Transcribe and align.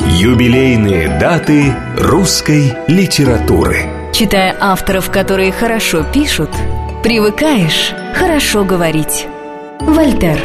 Юбилейные 0.00 1.18
даты 1.18 1.74
русской 1.98 2.72
литературы 2.88 3.84
Читая 4.12 4.56
авторов, 4.58 5.10
которые 5.10 5.52
хорошо 5.52 6.02
пишут, 6.02 6.50
привыкаешь 7.02 7.92
хорошо 8.14 8.64
говорить. 8.64 9.26
Вольтер 9.80 10.38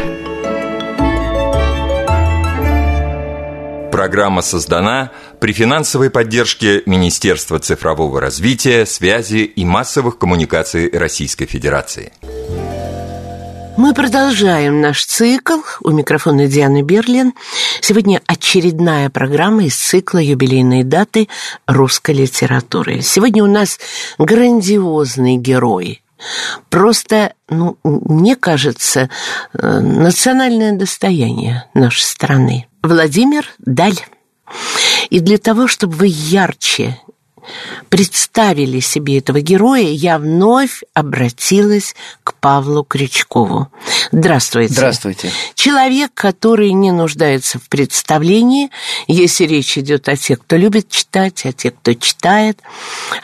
Программа 3.92 4.42
создана 4.42 5.12
при 5.40 5.54
финансовой 5.54 6.10
поддержке 6.10 6.84
Министерства 6.86 7.60
цифрового 7.60 8.20
развития, 8.20 8.86
связи 8.86 9.44
и 9.44 9.66
массовых 9.66 10.18
коммуникаций 10.18 10.90
Российской 10.92 11.46
Федерации. 11.46 12.12
Мы 13.78 13.94
продолжаем 13.94 14.82
наш 14.82 15.06
цикл. 15.06 15.60
У 15.84 15.92
микрофона 15.92 16.48
Дианы 16.48 16.82
Берлин. 16.82 17.34
Сегодня 17.80 18.24
очередная 18.26 19.12
программа 19.12 19.66
из 19.66 19.76
цикла 19.76 20.18
«Юбилейные 20.18 20.84
даты 20.84 21.30
русской 21.68 22.16
литературы». 22.16 23.02
Сегодня 23.02 23.44
у 23.44 23.48
нас 23.48 23.80
грандиозный 24.18 25.38
герой. 25.38 26.02
Просто, 26.72 27.34
ну, 27.50 27.78
мне 27.84 28.36
кажется, 28.36 29.12
э, 29.54 29.80
национальное 29.80 30.72
достояние 30.72 31.66
нашей 31.76 32.02
страны. 32.02 32.66
Владимир 32.82 33.46
Даль. 33.60 34.00
И 35.12 35.20
для 35.20 35.38
того, 35.38 35.68
чтобы 35.68 35.94
вы 35.94 36.08
ярче 36.10 37.00
представили 37.90 38.80
себе 38.80 39.20
этого 39.20 39.42
героя, 39.42 39.88
я 39.90 40.20
вновь 40.20 40.82
обратилась 40.94 41.96
к 42.24 42.37
Павлу 42.40 42.84
Крючкову. 42.84 43.68
Здравствуйте. 44.12 44.74
Здравствуйте. 44.74 45.32
Человек, 45.56 46.12
который 46.14 46.72
не 46.72 46.92
нуждается 46.92 47.60
в 47.60 47.68
представлении, 47.70 48.70
если 49.08 49.46
речь 49.46 49.78
идет 49.78 50.08
о 50.08 50.16
тех, 50.16 50.40
кто 50.40 50.56
любит 50.56 50.90
читать, 50.90 51.46
о 51.46 51.52
тех, 51.52 51.74
кто 51.76 51.94
читает, 51.94 52.60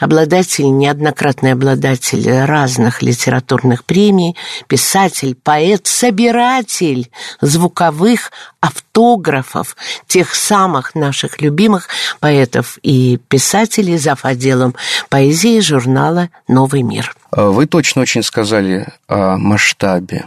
обладатель, 0.00 0.70
неоднократный 0.70 1.52
обладатель 1.52 2.28
разных 2.44 3.02
литературных 3.02 3.84
премий, 3.84 4.36
писатель, 4.66 5.34
поэт, 5.34 5.86
собиратель 5.86 7.10
звуковых 7.40 8.32
автографов 8.60 9.76
тех 10.06 10.34
самых 10.34 10.94
наших 10.94 11.40
любимых 11.40 11.88
поэтов 12.20 12.78
и 12.82 13.18
писателей, 13.28 13.98
зав. 13.98 14.24
отделом 14.24 14.74
поэзии 15.08 15.60
журнала 15.60 16.30
«Новый 16.48 16.82
мир». 16.82 17.14
Вы 17.36 17.66
точно 17.66 18.02
очень 18.02 18.22
сказали 18.22 18.86
о 19.08 19.36
масштабе. 19.36 20.26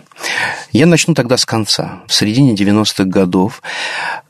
Я 0.71 0.85
начну 0.85 1.13
тогда 1.13 1.37
с 1.37 1.45
конца. 1.45 2.03
В 2.07 2.13
середине 2.13 2.53
90-х 2.53 3.05
годов, 3.05 3.61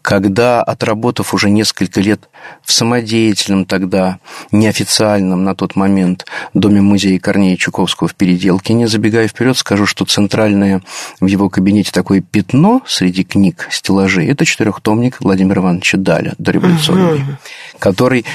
когда, 0.02 0.64
отработав 0.64 1.34
уже 1.34 1.50
несколько 1.50 2.00
лет 2.00 2.30
в 2.64 2.72
самодеятельном 2.72 3.66
тогда, 3.66 4.20
неофициальном 4.54 5.44
на 5.44 5.54
тот 5.54 5.76
момент 5.76 6.26
доме 6.54 6.82
музея 6.82 7.20
Корнея 7.20 7.58
Чуковского 7.58 8.08
в 8.08 8.16
Переделке, 8.16 8.74
не 8.74 8.86
забегая 8.88 9.28
вперед, 9.28 9.58
скажу, 9.58 9.86
что 9.86 10.06
центральное 10.06 10.82
в 11.20 11.26
его 11.26 11.50
кабинете 11.50 11.92
такое 11.92 12.22
пятно 12.22 12.82
среди 12.86 13.26
книг, 13.26 13.68
стеллажей, 13.70 14.28
это 14.28 14.46
четырехтомник 14.46 15.18
Владимира 15.20 15.62
Ивановича 15.62 15.98
Даля, 15.98 16.34
дореволюционный, 16.38 17.24
угу. 17.24 17.32
который 17.80 18.26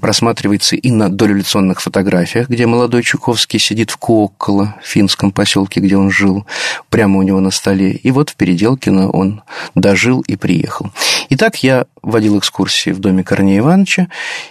просматривается 0.00 0.74
и 0.74 0.90
на 0.90 1.08
дореволюционных 1.08 1.80
фотографиях, 1.80 2.48
где 2.48 2.66
молодой 2.66 3.04
Чуковский 3.04 3.60
сидит 3.60 3.90
в 3.90 3.98
Куокколо, 3.98 4.74
в 4.82 4.86
финском 4.86 5.30
поселке, 5.30 5.80
где 5.80 5.96
он 5.96 6.10
жил, 6.10 6.44
прямо 7.00 7.20
у 7.20 7.22
него 7.22 7.40
на 7.40 7.50
столе. 7.50 7.92
И 7.92 8.10
вот 8.10 8.28
в 8.28 8.36
Переделкино 8.36 9.08
он 9.08 9.40
дожил 9.74 10.20
и 10.20 10.36
приехал. 10.36 10.90
Итак, 11.30 11.62
я 11.62 11.86
водил 12.02 12.38
экскурсии 12.38 12.90
в 12.90 12.98
доме 12.98 13.24
Корнея 13.24 13.60
Ивановича, 13.60 14.08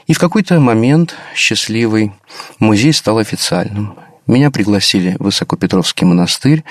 и 0.07 0.13
в 0.13 0.17
какой-то 0.17 0.59
момент 0.59 1.13
счастливый 1.35 2.11
музей 2.57 2.91
стал 2.91 3.19
официальным. 3.19 3.93
Меня 4.25 4.49
пригласили 4.49 5.15
в 5.19 5.25
Высокопетровский 5.25 6.07
монастырь, 6.07 6.63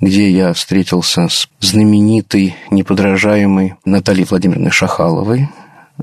где 0.00 0.30
я 0.30 0.54
встретился 0.54 1.28
с 1.28 1.46
знаменитой, 1.60 2.56
неподражаемой 2.70 3.74
Натальей 3.84 4.24
Владимировной 4.24 4.70
Шахаловой, 4.70 5.50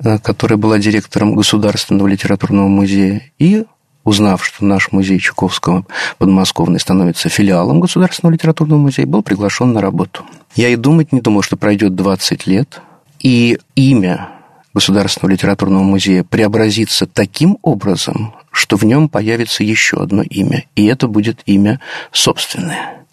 э, 0.04 0.20
которая 0.20 0.58
была 0.58 0.78
директором 0.78 1.34
Государственного 1.34 2.06
литературного 2.06 2.68
музея, 2.68 3.24
и 3.40 3.66
узнав, 4.06 4.46
что 4.46 4.64
наш 4.64 4.94
музей 4.94 5.20
Чуковского 5.20 5.86
подмосковный 6.18 6.80
становится 6.80 7.28
филиалом 7.28 7.82
Государственного 7.82 8.34
литературного 8.34 8.80
музея, 8.80 9.06
был 9.06 9.22
приглашен 9.22 9.74
на 9.74 9.82
работу. 9.82 10.24
Я 10.56 10.70
и 10.70 10.78
думать 10.78 11.12
не 11.12 11.20
думал, 11.20 11.42
что 11.42 11.58
пройдет 11.58 11.96
20 11.96 12.48
лет, 12.48 12.82
и 13.20 13.58
имя 13.76 14.30
Государственного 14.74 15.32
литературного 15.32 15.84
музея 15.84 16.24
преобразится 16.24 17.06
таким 17.06 17.58
образом, 17.62 18.36
что 18.52 18.78
в 18.78 18.84
нем 18.84 19.10
появится 19.10 19.64
еще 19.64 19.98
одно 19.98 20.22
имя, 20.22 20.66
и 20.76 20.86
это 20.86 21.08
будет 21.08 21.42
имя 21.46 21.80
собственное. 22.12 23.06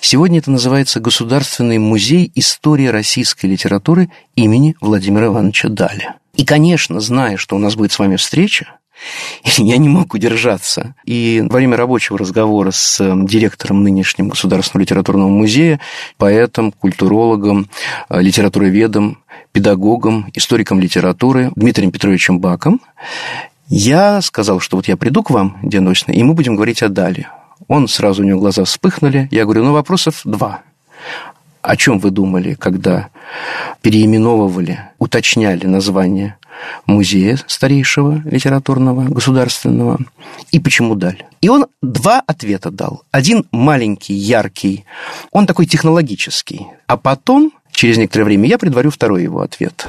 Сегодня 0.00 0.38
это 0.38 0.50
называется 0.50 1.00
Государственный 1.00 1.78
музей 1.78 2.30
истории 2.34 2.86
российской 2.86 3.46
литературы 3.46 4.10
имени 4.34 4.76
Владимира 4.80 5.26
Ивановича 5.26 5.68
Даля. 5.70 6.16
И, 6.34 6.44
конечно, 6.44 7.00
зная, 7.00 7.38
что 7.38 7.56
у 7.56 7.58
нас 7.58 7.74
будет 7.74 7.92
с 7.92 7.98
вами 7.98 8.16
встреча, 8.16 8.76
я 9.56 9.76
не 9.78 9.88
мог 9.88 10.14
удержаться. 10.14 10.94
И 11.04 11.42
во 11.48 11.56
время 11.56 11.76
рабочего 11.76 12.18
разговора 12.18 12.70
с 12.70 13.00
эм, 13.00 13.26
директором 13.26 13.82
нынешнего 13.82 14.28
Государственного 14.28 14.82
литературного 14.82 15.28
музея, 15.28 15.80
поэтом, 16.18 16.72
культурологом, 16.72 17.68
э, 18.08 18.20
литературоведом, 18.20 19.18
педагогом, 19.52 20.30
историком 20.34 20.80
литературы 20.80 21.52
Дмитрием 21.56 21.90
Петровичем 21.90 22.40
Баком, 22.40 22.80
я 23.68 24.20
сказал, 24.20 24.60
что 24.60 24.76
вот 24.76 24.86
я 24.86 24.96
приду 24.96 25.22
к 25.22 25.30
вам, 25.30 25.58
Диана 25.62 25.92
и 26.08 26.22
мы 26.22 26.34
будем 26.34 26.54
говорить 26.54 26.82
о 26.82 26.88
Дали. 26.88 27.26
Он 27.68 27.88
сразу, 27.88 28.22
у 28.22 28.26
него 28.26 28.38
глаза 28.38 28.64
вспыхнули. 28.64 29.28
Я 29.30 29.44
говорю, 29.44 29.64
ну, 29.64 29.72
вопросов 29.72 30.20
два. 30.24 30.62
О 31.62 31.76
чем 31.76 31.98
вы 31.98 32.10
думали, 32.10 32.54
когда 32.54 33.08
переименовывали, 33.80 34.80
уточняли 34.98 35.66
название 35.66 36.36
музея 36.86 37.38
старейшего 37.46 38.22
литературного, 38.24 39.04
государственного, 39.04 39.98
и 40.52 40.60
почему 40.60 40.94
Даль. 40.94 41.24
И 41.40 41.48
он 41.48 41.66
два 41.82 42.22
ответа 42.26 42.70
дал. 42.70 43.02
Один 43.10 43.46
маленький, 43.52 44.14
яркий, 44.14 44.84
он 45.32 45.46
такой 45.46 45.66
технологический. 45.66 46.66
А 46.86 46.96
потом, 46.96 47.52
через 47.70 47.98
некоторое 47.98 48.24
время, 48.24 48.48
я 48.48 48.58
предварю 48.58 48.90
второй 48.90 49.22
его 49.22 49.40
ответ. 49.40 49.86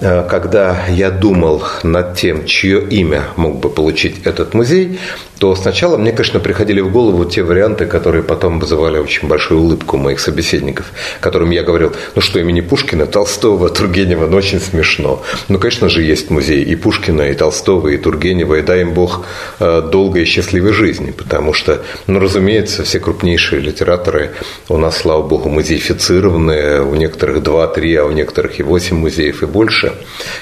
Э, 0.00 0.26
когда 0.28 0.86
я 0.88 1.10
думал 1.10 1.62
над 1.82 2.14
тем, 2.16 2.46
чье 2.46 2.86
имя 2.88 3.24
мог 3.36 3.58
бы 3.60 3.68
получить 3.68 4.22
этот 4.24 4.54
музей, 4.54 5.00
то 5.38 5.54
сначала 5.54 5.96
мне, 5.96 6.12
конечно, 6.12 6.40
приходили 6.40 6.80
в 6.80 6.90
голову 6.90 7.24
те 7.24 7.42
варианты, 7.42 7.86
которые 7.86 8.22
потом 8.22 8.58
вызывали 8.58 8.98
очень 8.98 9.28
большую 9.28 9.60
улыбку 9.60 9.96
моих 9.96 10.20
собеседников, 10.20 10.86
которым 11.20 11.50
я 11.50 11.62
говорил, 11.62 11.92
ну 12.14 12.20
что, 12.20 12.40
имени 12.40 12.60
Пушкина, 12.60 13.06
Толстого, 13.06 13.68
Тургенева, 13.68 14.26
ну 14.26 14.36
очень 14.36 14.60
смешно. 14.60 15.22
Ну, 15.48 15.58
конечно 15.58 15.88
же, 15.88 16.02
есть 16.02 16.30
музей 16.30 16.64
и 16.64 16.74
Пушкина, 16.74 17.22
и 17.22 17.34
Толстого, 17.34 17.88
и 17.88 17.98
Тургенева, 17.98 18.56
и 18.56 18.62
дай 18.62 18.82
им 18.82 18.94
Бог 18.94 19.26
э, 19.60 19.82
долгой 19.82 20.22
и 20.22 20.24
счастливой 20.24 20.72
жизни, 20.72 21.12
потому 21.12 21.52
что, 21.52 21.82
ну, 22.06 22.18
разумеется, 22.18 22.82
все 22.82 22.98
крупнейшие 22.98 23.60
литераторы 23.60 24.32
у 24.68 24.76
нас, 24.76 24.98
слава 24.98 25.22
Богу, 25.22 25.48
музеифицированные, 25.48 26.82
у 26.82 26.94
некоторых 26.96 27.38
2-3, 27.38 27.96
а 27.96 28.04
у 28.06 28.10
некоторых 28.10 28.58
и 28.58 28.62
8 28.64 28.96
музеев 28.96 29.42
и 29.42 29.46
больше, 29.46 29.92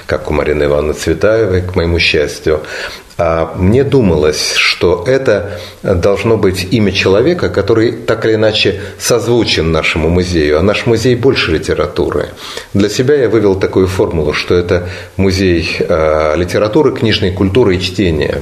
как 0.07 0.31
у 0.31 0.33
Марины 0.33 0.63
Ивановны 0.63 0.93
Цветаевой, 0.93 1.61
к 1.61 1.75
моему 1.75 1.99
счастью. 1.99 2.61
А 3.17 3.55
мне 3.55 3.83
думалось, 3.83 4.53
что 4.53 5.03
это 5.07 5.59
должно 5.81 6.37
быть 6.37 6.67
имя 6.69 6.91
человека, 6.91 7.49
который 7.49 7.91
так 7.91 8.25
или 8.25 8.35
иначе 8.35 8.79
созвучен 8.99 9.71
нашему 9.71 10.09
музею, 10.09 10.59
а 10.59 10.61
наш 10.61 10.85
музей 10.85 11.15
больше 11.15 11.51
литературы. 11.51 12.29
Для 12.75 12.89
себя 12.89 13.15
я 13.15 13.27
вывел 13.27 13.55
такую 13.55 13.87
формулу, 13.87 14.33
что 14.33 14.53
это 14.53 14.87
музей 15.15 15.77
а, 15.79 16.35
литературы, 16.35 16.93
книжной 16.93 17.31
культуры 17.31 17.77
и 17.77 17.81
чтения. 17.81 18.41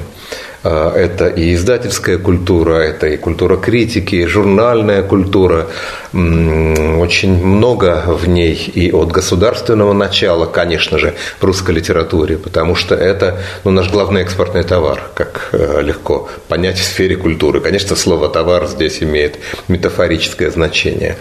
А, 0.66 0.92
это 0.96 1.28
и 1.28 1.54
издательская 1.54 2.18
культура, 2.18 2.78
это 2.78 3.06
и 3.08 3.18
культура 3.18 3.56
критики, 3.56 4.16
и 4.16 4.26
журнальная 4.26 5.04
культура. 5.04 5.68
Очень 6.12 7.46
много 7.46 8.04
в 8.08 8.28
ней 8.28 8.56
и 8.74 8.92
от 8.92 9.12
государственного 9.12 9.94
начала, 9.94 10.46
конечно 10.48 10.98
же, 10.98 11.14
в 11.40 11.44
русской 11.44 11.72
литературе, 11.76 12.38
потому 12.38 12.74
что 12.74 12.96
это 12.96 13.42
ну, 13.64 13.72
наш 13.72 13.92
главный 13.92 14.22
экспортный 14.22 14.64
товар, 14.64 15.02
как 15.14 15.50
э, 15.52 15.82
легко 15.84 16.30
понять 16.48 16.80
в 16.80 16.84
сфере 16.84 17.16
культуры. 17.16 17.60
Конечно, 17.60 17.96
слово 17.96 18.30
«товар» 18.30 18.66
здесь 18.66 19.04
имеет 19.04 19.38
метафорическое 19.68 20.50
значение. 20.50 21.18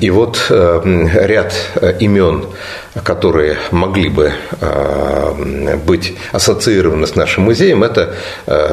И 0.00 0.10
вот 0.10 0.46
э, 0.48 1.08
ряд 1.26 1.52
э, 1.74 1.98
имен, 1.98 2.46
которые 3.02 3.58
могли 3.72 4.08
бы 4.08 4.32
быть 5.84 6.14
ассоциированы 6.30 7.08
с 7.08 7.16
нашим 7.16 7.42
музеем, 7.42 7.82
это 7.82 8.14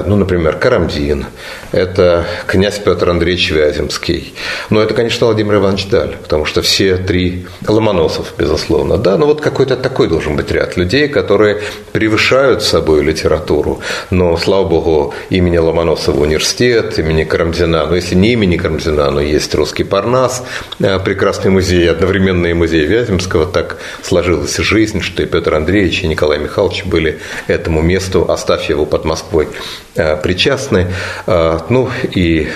ну, 0.06 0.16
например, 0.16 0.58
Карамзин, 0.58 1.26
это 1.72 2.26
князь 2.48 2.80
Петр 2.80 3.10
Андреевич 3.10 3.52
Вяземский. 3.52 4.34
Но 4.70 4.82
это, 4.82 4.94
конечно, 4.94 5.28
Владимир 5.28 5.56
Иванович 5.56 5.88
Даль, 5.88 6.16
потому 6.22 6.46
что 6.46 6.62
все 6.62 6.98
три 6.98 7.46
Ломоносов, 7.68 8.34
безусловно. 8.38 8.98
Да, 8.98 9.18
но 9.18 9.26
вот 9.26 9.42
какой-то 9.42 9.76
такой 9.76 10.08
должен 10.08 10.36
быть 10.36 10.52
ряд 10.52 10.78
людей, 10.78 11.08
которые 11.08 11.62
превышают 11.92 12.64
собой 12.64 13.04
литературу. 13.04 13.80
Но, 14.10 14.38
слава 14.38 14.68
богу, 14.68 15.14
имени 15.30 15.58
Ломоносова 15.58 16.22
университет, 16.22 16.98
имени 17.00 17.24
Карамзина, 17.24 17.86
но 17.86 17.96
если 17.96 18.16
не 18.16 18.34
имени 18.34 18.58
Карамзина, 18.58 19.12
но 19.12 19.22
есть 19.22 19.54
русский 19.56 19.84
Парнас, 19.84 20.44
э, 20.80 21.00
прекрасный 21.00 21.52
музей, 21.52 21.90
одновременно 21.90 22.48
и 22.48 22.54
музей 22.54 22.86
Вяземского, 22.86 23.46
так 23.46 23.78
сложилась 24.04 24.58
жизнь, 24.58 25.02
что 25.02 25.24
и 25.24 25.26
Петр 25.26 25.54
Андреевич, 25.54 26.04
и 26.04 26.08
Николай 26.08 26.40
Михайлович 26.40 26.86
были 26.86 27.20
этому 27.48 27.82
месту, 27.82 28.30
оставь 28.30 28.70
его 28.70 28.86
под 28.86 29.06
Москвой, 29.06 29.48
э, 29.48 29.71
причастны. 29.96 30.88
Э, 31.28 31.60
ну 31.70 31.90
и 32.16 32.48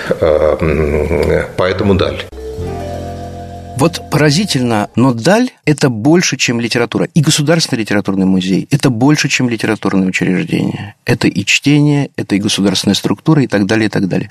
поэтому 1.56 1.94
даль. 1.94 2.24
Вот 3.76 4.00
поразительно, 4.10 4.88
но 4.96 5.12
Даль– 5.12 5.50
это 5.66 5.90
больше, 5.90 6.38
чем 6.38 6.60
литература. 6.60 7.08
И 7.12 7.20
Государственный 7.20 7.80
литературный 7.80 8.24
музей– 8.24 8.66
это 8.70 8.88
больше, 8.88 9.28
чем 9.28 9.50
литературное 9.50 10.08
учреждение. 10.08 10.94
Это 11.04 11.28
и 11.28 11.44
чтение, 11.44 12.08
это 12.16 12.36
и 12.36 12.38
государственная 12.38 12.94
структура, 12.94 13.42
и 13.42 13.46
так 13.46 13.66
далее, 13.66 13.88
и 13.88 13.90
так 13.90 14.08
далее. 14.08 14.30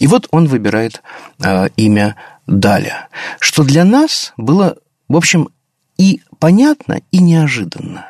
И 0.00 0.08
вот 0.08 0.26
он 0.32 0.48
выбирает 0.48 1.02
э, 1.38 1.68
имя 1.76 2.16
Даля, 2.48 3.06
что 3.38 3.62
для 3.62 3.84
нас 3.84 4.32
было, 4.36 4.76
в 5.08 5.16
общем, 5.16 5.50
и 5.96 6.22
понятно, 6.40 7.00
и 7.12 7.18
неожиданно. 7.18 8.09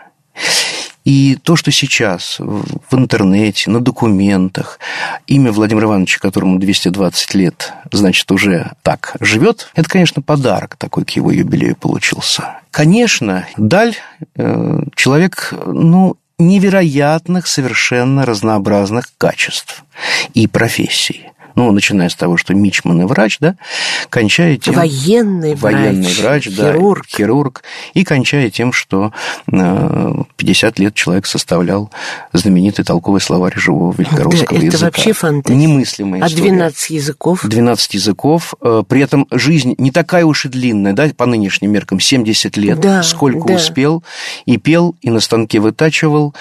И 1.10 1.34
то, 1.42 1.56
что 1.56 1.72
сейчас 1.72 2.36
в 2.38 2.94
интернете, 2.96 3.68
на 3.68 3.80
документах, 3.80 4.78
имя 5.26 5.50
Владимира 5.50 5.88
Ивановича, 5.88 6.20
которому 6.20 6.60
220 6.60 7.34
лет, 7.34 7.72
значит, 7.90 8.30
уже 8.30 8.70
так 8.84 9.16
живет, 9.18 9.72
это, 9.74 9.88
конечно, 9.88 10.22
подарок 10.22 10.76
такой 10.76 11.04
к 11.04 11.10
его 11.10 11.32
юбилею 11.32 11.74
получился. 11.74 12.60
Конечно, 12.70 13.44
Даль 13.56 13.96
э, 14.36 14.82
человек, 14.94 15.52
ну, 15.66 16.16
невероятных, 16.38 17.48
совершенно 17.48 18.24
разнообразных 18.24 19.06
качеств 19.18 19.84
и 20.34 20.46
профессий 20.46 21.29
ну, 21.54 21.70
начиная 21.72 22.08
с 22.08 22.14
того, 22.14 22.36
что 22.36 22.54
мичман 22.54 23.02
и 23.02 23.04
врач, 23.04 23.38
да, 23.40 23.56
кончая 24.08 24.56
тем... 24.56 24.74
Военный 24.74 25.54
врач, 25.54 25.74
военный 25.74 26.14
врач 26.14 26.44
хирург. 26.44 27.06
Да, 27.10 27.16
хирург. 27.16 27.62
И 27.94 28.04
кончая 28.04 28.50
тем, 28.50 28.72
что 28.72 29.12
50 29.46 29.50
э, 29.50 30.82
лет 30.82 30.94
человек 30.94 31.26
составлял 31.26 31.90
знаменитый 32.32 32.84
толковый 32.84 33.20
словарь 33.20 33.58
живого 33.58 33.94
великорусского 33.96 34.58
да, 34.60 34.66
это 34.66 34.66
языка. 34.66 34.76
Это 34.76 34.84
вообще 34.84 35.12
фантастика. 35.12 35.54
Немыслимая 35.54 36.22
А 36.22 36.28
12 36.28 36.90
языков? 36.90 37.40
12 37.44 37.94
языков. 37.94 38.54
Э, 38.60 38.82
при 38.86 39.02
этом 39.02 39.26
жизнь 39.30 39.74
не 39.78 39.90
такая 39.90 40.24
уж 40.24 40.46
и 40.46 40.48
длинная, 40.48 40.92
да, 40.92 41.08
по 41.16 41.26
нынешним 41.26 41.72
меркам, 41.72 42.00
70 42.00 42.56
лет. 42.56 42.80
Да, 42.80 43.02
Сколько 43.02 43.48
да. 43.48 43.54
успел. 43.54 44.02
И 44.46 44.56
пел, 44.56 44.96
и 45.00 45.10
на 45.10 45.20
станке 45.20 45.60
вытачивал, 45.60 46.34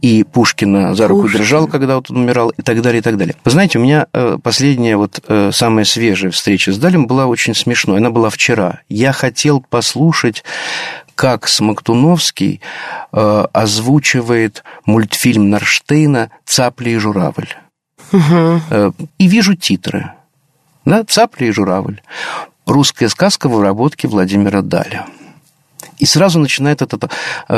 и 0.00 0.24
Пушкина 0.24 0.94
за 0.94 1.08
руку 1.08 1.22
Пушкин. 1.22 1.40
держал, 1.40 1.66
когда 1.66 1.96
вот 1.96 2.10
он 2.10 2.18
умирал, 2.18 2.50
и 2.50 2.62
так 2.62 2.80
далее, 2.82 3.00
и 3.00 3.02
так 3.02 3.16
далее. 3.16 3.34
Вы 3.44 3.50
знаете, 3.50 3.78
у 3.78 3.82
меня 3.82 4.06
э, 4.12 4.38
последняя, 4.48 4.96
вот 4.96 5.22
э, 5.28 5.50
самая 5.52 5.84
свежая 5.84 6.30
встреча 6.30 6.72
с 6.72 6.78
Далем 6.78 7.06
была 7.06 7.26
очень 7.26 7.54
смешной. 7.54 7.98
Она 7.98 8.08
была 8.08 8.30
вчера. 8.30 8.80
Я 8.88 9.12
хотел 9.12 9.60
послушать, 9.60 10.42
как 11.14 11.46
Смоктуновский 11.46 12.62
э, 13.12 13.44
озвучивает 13.52 14.64
мультфильм 14.86 15.50
Нарштейна 15.50 16.30
«Цапли 16.46 16.92
и 16.92 16.96
журавль». 16.96 17.50
Угу. 18.10 18.94
И 19.18 19.28
вижу 19.28 19.54
титры. 19.54 20.12
Да, 20.86 21.04
«Цапли 21.04 21.48
и 21.48 21.50
журавль». 21.50 22.00
Русская 22.64 23.10
сказка 23.10 23.50
в 23.50 23.54
обработке 23.54 24.08
Владимира 24.08 24.62
Даля. 24.62 25.04
И 25.98 26.06
сразу 26.06 26.38
начинает 26.38 26.80
этот 26.80 27.12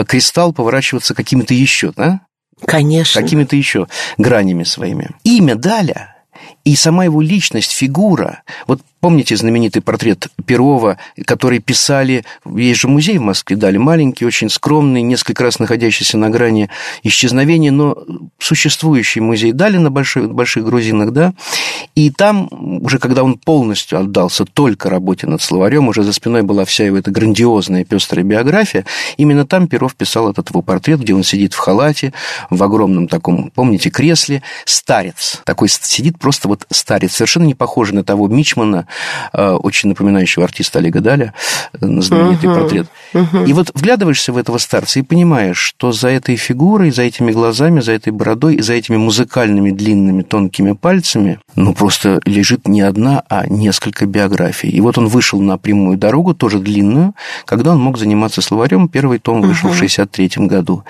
кристалл 0.09 0.53
поворачиваться 0.53 1.15
какими-то 1.15 1.55
еще, 1.55 1.93
да? 1.93 2.23
Конечно. 2.67 3.23
Какими-то 3.23 3.55
еще 3.55 3.87
гранями 4.19 4.65
своими. 4.65 5.11
Имя 5.23 5.55
Даля 5.55 6.10
и 6.65 6.77
сама 6.77 7.05
его 7.05 7.21
личность, 7.21 7.73
фигура. 7.73 8.43
Вот 8.67 8.81
Помните 9.01 9.35
знаменитый 9.35 9.81
портрет 9.81 10.29
Перова, 10.45 10.99
который 11.25 11.59
писали, 11.59 12.27
есть 12.45 12.81
же 12.81 12.89
музей 12.89 13.17
в 13.17 13.23
Москве, 13.23 13.57
дали 13.57 13.79
маленький, 13.79 14.27
очень 14.27 14.51
скромный, 14.51 15.01
несколько 15.01 15.43
раз 15.43 15.59
находящийся 15.59 16.19
на 16.19 16.29
грани 16.29 16.69
исчезновения, 17.03 17.73
но 17.73 17.97
существующий 18.39 19.21
музей 19.21 19.53
дали 19.53 19.79
на 19.79 19.91
больших, 19.91 20.31
больших 20.31 20.67
грузинах, 20.67 21.13
да, 21.13 21.33
и 21.95 22.11
там, 22.11 22.49
уже 22.51 22.99
когда 22.99 23.23
он 23.25 23.39
полностью 23.39 23.99
отдался 23.99 24.45
только 24.45 24.91
работе 24.91 25.27
над 25.27 25.41
словарем, 25.41 25.89
уже 25.89 26.03
за 26.03 26.13
спиной 26.13 26.43
была 26.43 26.67
вся 26.67 26.85
его 26.85 26.99
эта 26.99 27.11
грандиозная 27.11 27.87
пестрая 27.87 28.23
биография, 28.23 28.85
именно 29.17 29.47
там 29.47 29.67
Перов 29.67 29.95
писал 29.95 30.31
этот 30.31 30.51
его 30.51 30.61
портрет, 30.61 31.01
где 31.01 31.15
он 31.15 31.25
сидит 31.25 31.55
в 31.55 31.59
халате, 31.59 32.13
в 32.51 32.63
огромном 32.63 33.09
таком, 33.09 33.51
помните, 33.51 33.89
кресле, 33.89 34.43
старец, 34.67 35.41
такой 35.47 35.71
сидит 35.71 36.19
просто 36.19 36.49
вот 36.49 36.67
старец, 36.71 37.15
совершенно 37.15 37.45
не 37.45 37.55
похожий 37.55 37.95
на 37.95 38.05
того 38.05 38.29
Мичмана, 38.29 38.87
очень 39.33 39.89
напоминающего 39.91 40.45
артиста 40.45 40.79
Олега 40.79 41.01
Даля, 41.01 41.35
э, 41.73 41.79
знаменитый 41.81 42.49
uh-huh. 42.49 42.61
портрет. 42.61 42.87
Uh-huh. 43.13 43.49
И 43.49 43.53
вот 43.53 43.71
вглядываешься 43.75 44.33
в 44.33 44.37
этого 44.37 44.59
старца 44.59 44.99
и 44.99 45.03
понимаешь, 45.03 45.59
что 45.59 45.93
за 45.93 46.09
этой 46.09 46.37
фигурой, 46.37 46.91
за 46.91 47.03
этими 47.03 47.33
глазами, 47.33 47.81
за 47.81 47.93
этой 47.93 48.13
бородой 48.13 48.57
и 48.57 48.63
за 48.63 48.75
этими 48.75 48.97
музыкальными 48.97 49.71
длинными 49.71 50.23
тонкими 50.23 50.73
пальцами, 50.73 51.39
ну, 51.57 51.75
просто 51.75 52.21
лежит 52.25 52.69
не 52.69 52.81
одна, 52.81 53.23
а 53.29 53.47
несколько 53.47 54.07
биографий. 54.07 54.71
И 54.71 54.81
вот 54.81 54.99
он 54.99 55.09
вышел 55.09 55.41
на 55.41 55.59
прямую 55.59 55.99
дорогу, 55.99 56.35
тоже 56.35 56.59
длинную, 56.59 57.15
когда 57.45 57.73
он 57.73 57.81
мог 57.81 57.99
заниматься 57.99 58.43
словарем. 58.43 58.89
Первый 58.89 59.19
том 59.19 59.43
вышел 59.43 59.71
uh-huh. 59.71 59.75
в 59.75 59.79
63 59.79 60.47
году. 60.47 60.85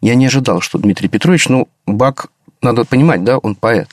Я 0.00 0.14
не 0.14 0.26
ожидал, 0.26 0.60
что 0.60 0.78
Дмитрий 0.78 1.08
Петрович, 1.08 1.48
ну, 1.48 1.68
Бак 1.86 2.26
надо 2.62 2.84
понимать, 2.84 3.24
да, 3.24 3.38
он 3.38 3.54
поэт 3.54 3.88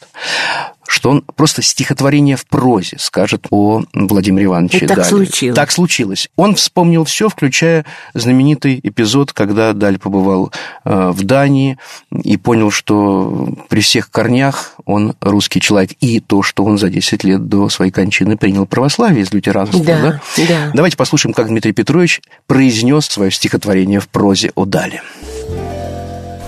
что 0.88 1.10
он 1.10 1.22
просто 1.22 1.62
стихотворение 1.62 2.36
в 2.36 2.46
прозе 2.46 2.98
скажет 3.00 3.48
о 3.52 3.84
Владимире 3.94 4.46
Ивановиче 4.46 4.78
И 4.78 4.88
так 4.88 4.98
Дале. 4.98 5.10
случилось. 5.10 5.56
Так 5.56 5.72
случилось. 5.72 6.30
Он 6.36 6.56
вспомнил 6.56 7.04
все, 7.04 7.30
включая 7.30 7.86
знаменитый 8.14 8.80
эпизод, 8.82 9.34
когда 9.34 9.74
Даль 9.74 10.00
побывал 10.00 10.52
э, 10.86 11.10
в 11.10 11.24
Дании 11.24 11.78
и 12.12 12.38
понял, 12.38 12.72
что 12.72 13.50
при 13.70 13.82
всех 13.82 14.10
корнях 14.10 14.76
он 14.86 15.16
русский 15.22 15.60
человек. 15.60 15.92
И 16.00 16.20
то, 16.20 16.42
что 16.42 16.64
он 16.64 16.78
за 16.78 16.90
10 16.90 17.24
лет 17.24 17.48
до 17.48 17.70
своей 17.70 17.92
кончины 17.92 18.38
принял 18.38 18.66
православие 18.66 19.24
из 19.24 19.32
лютеранства. 19.34 19.84
Да, 19.84 20.02
да? 20.02 20.22
да. 20.48 20.72
Давайте 20.74 20.98
послушаем, 20.98 21.34
как 21.34 21.48
Дмитрий 21.48 21.74
Петрович 21.74 22.22
произнес 22.48 23.06
свое 23.06 23.32
стихотворение 23.32 24.00
в 24.00 24.08
прозе 24.08 24.52
о 24.56 24.66
Дале. 24.66 25.02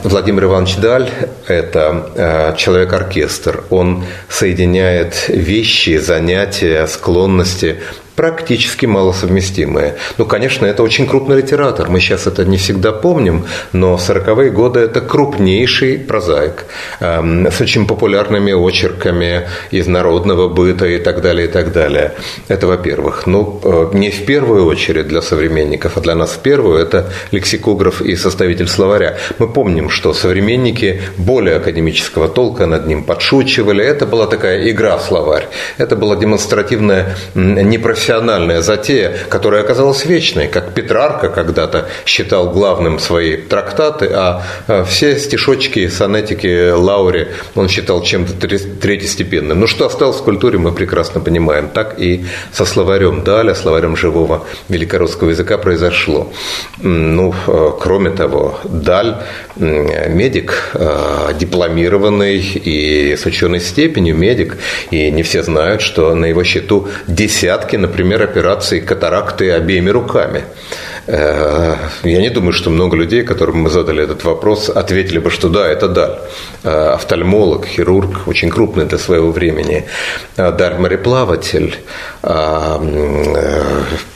Владимир 0.04 0.46
Иванович 0.46 0.78
Даль– 0.78 1.10
это 1.48 2.12
э, 2.16 2.56
человек-оркестр. 2.56 3.66
Он 3.70 4.06
соединяет 4.30 5.28
вещи, 5.28 5.98
занятия, 5.98 6.88
склонности 6.88 7.80
практически 8.20 8.86
малосовместимые. 8.86 9.96
Ну, 10.18 10.26
конечно, 10.26 10.66
это 10.66 10.84
очень 10.84 11.08
крупный 11.08 11.38
литератор. 11.38 11.90
Мы 11.90 12.02
сейчас 12.02 12.28
это 12.28 12.44
не 12.44 12.58
всегда 12.58 12.92
помним, 12.92 13.46
но 13.72 13.96
в 13.96 14.02
40-е 14.02 14.50
годы 14.50 14.82
это 14.82 15.00
крупнейший 15.00 15.98
прозаик 15.98 16.66
эм, 17.00 17.48
с 17.48 17.62
очень 17.62 17.88
популярными 17.88 18.52
очерками 18.52 19.48
из 19.72 19.88
народного 19.88 20.50
быта 20.50 20.86
и 20.86 21.00
так 21.00 21.22
далее, 21.22 21.48
и 21.48 21.50
так 21.50 21.72
далее. 21.72 22.12
Это 22.50 22.68
во-первых. 22.68 23.26
Ну, 23.26 23.62
э, 23.64 23.98
не 23.98 24.12
в 24.12 24.26
первую 24.26 24.66
очередь 24.66 25.08
для 25.08 25.22
современников, 25.22 25.96
а 25.96 26.02
для 26.02 26.16
нас 26.16 26.32
в 26.32 26.40
первую– 26.40 26.78
это 26.88 27.06
лексикограф 27.32 28.02
и 28.02 28.18
составитель 28.18 28.68
словаря. 28.68 29.18
Мы 29.40 29.48
помним, 29.48 29.90
что 29.90 30.14
современники 30.14 31.02
более 31.18 31.56
академического 31.56 32.28
толка 32.28 32.66
над 32.66 32.86
ним 32.86 33.06
подшучивали. 33.06 33.82
Это 33.82 34.06
была 34.06 34.28
такая 34.28 34.70
игра 34.70 34.98
в 34.98 35.04
словарь. 35.04 35.48
Это 35.78 35.96
была 35.96 36.18
демонстративная 36.18 37.16
непрофессиональная 37.34 38.09
профессиональная 38.10 38.62
затея, 38.62 39.16
которая 39.30 39.62
оказалась 39.62 40.04
вечной, 40.04 40.48
как 40.48 40.74
Петрарка 40.74 41.30
когда-то 41.30 41.90
считал 42.08 42.50
главным 42.50 42.98
свои 42.98 43.38
трактаты, 43.38 44.10
а, 44.12 44.44
а 44.68 44.84
все 44.84 45.16
стишочки, 45.20 45.88
сонетики 45.90 46.72
Лаури 46.72 47.28
он 47.54 47.70
считал 47.70 48.02
чем-то 48.02 48.34
третьестепенным. 48.82 49.60
Ну, 49.60 49.68
что 49.68 49.86
осталось 49.86 50.18
в 50.18 50.24
культуре, 50.24 50.58
мы 50.58 50.72
прекрасно 50.72 51.22
понимаем. 51.22 51.70
Так 51.70 52.00
и 52.00 52.26
со 52.52 52.66
словарем 52.66 53.24
Даля, 53.24 53.54
словарем 53.54 53.96
живого 53.96 54.44
великорусского 54.70 55.30
языка 55.30 55.60
произошло. 55.60 56.34
Ну, 56.82 57.36
э, 57.48 57.72
кроме 57.80 58.10
того, 58.10 58.60
Даль 58.64 59.18
медик, 59.56 60.72
э, 60.74 61.34
дипломированный 61.40 62.40
и 62.40 63.16
с 63.16 63.26
ученой 63.28 63.60
степенью 63.60 64.16
медик, 64.16 64.58
и 64.90 65.12
не 65.12 65.22
все 65.22 65.44
знают, 65.44 65.82
что 65.82 66.16
на 66.16 66.26
его 66.26 66.44
счету 66.44 66.88
десятки, 67.08 67.76
например, 67.76 67.99
операций 68.24 68.82
катаракты 68.82 69.52
обеими 69.52 69.90
руками. 69.90 70.44
Э, 71.12 71.76
я 72.04 72.22
не 72.22 72.30
думаю, 72.30 72.54
что 72.54 72.70
много 72.70 72.96
людей, 72.96 73.24
которым 73.24 73.64
мы 73.64 73.72
задали 73.72 74.04
этот 74.04 74.24
вопрос, 74.24 74.70
ответили 74.70 75.18
бы, 75.18 75.32
что 75.32 75.50
да, 75.50 75.68
это 75.68 75.88
Даль. 75.88 76.20
Э, 76.64 76.94
офтальмолог, 76.94 77.66
хирург, 77.66 78.28
очень 78.28 78.52
крупный 78.52 78.86
для 78.86 79.00
своего 79.00 79.32
времени. 79.32 79.86
Даль 80.38 80.78
мореплаватель, 80.78 81.80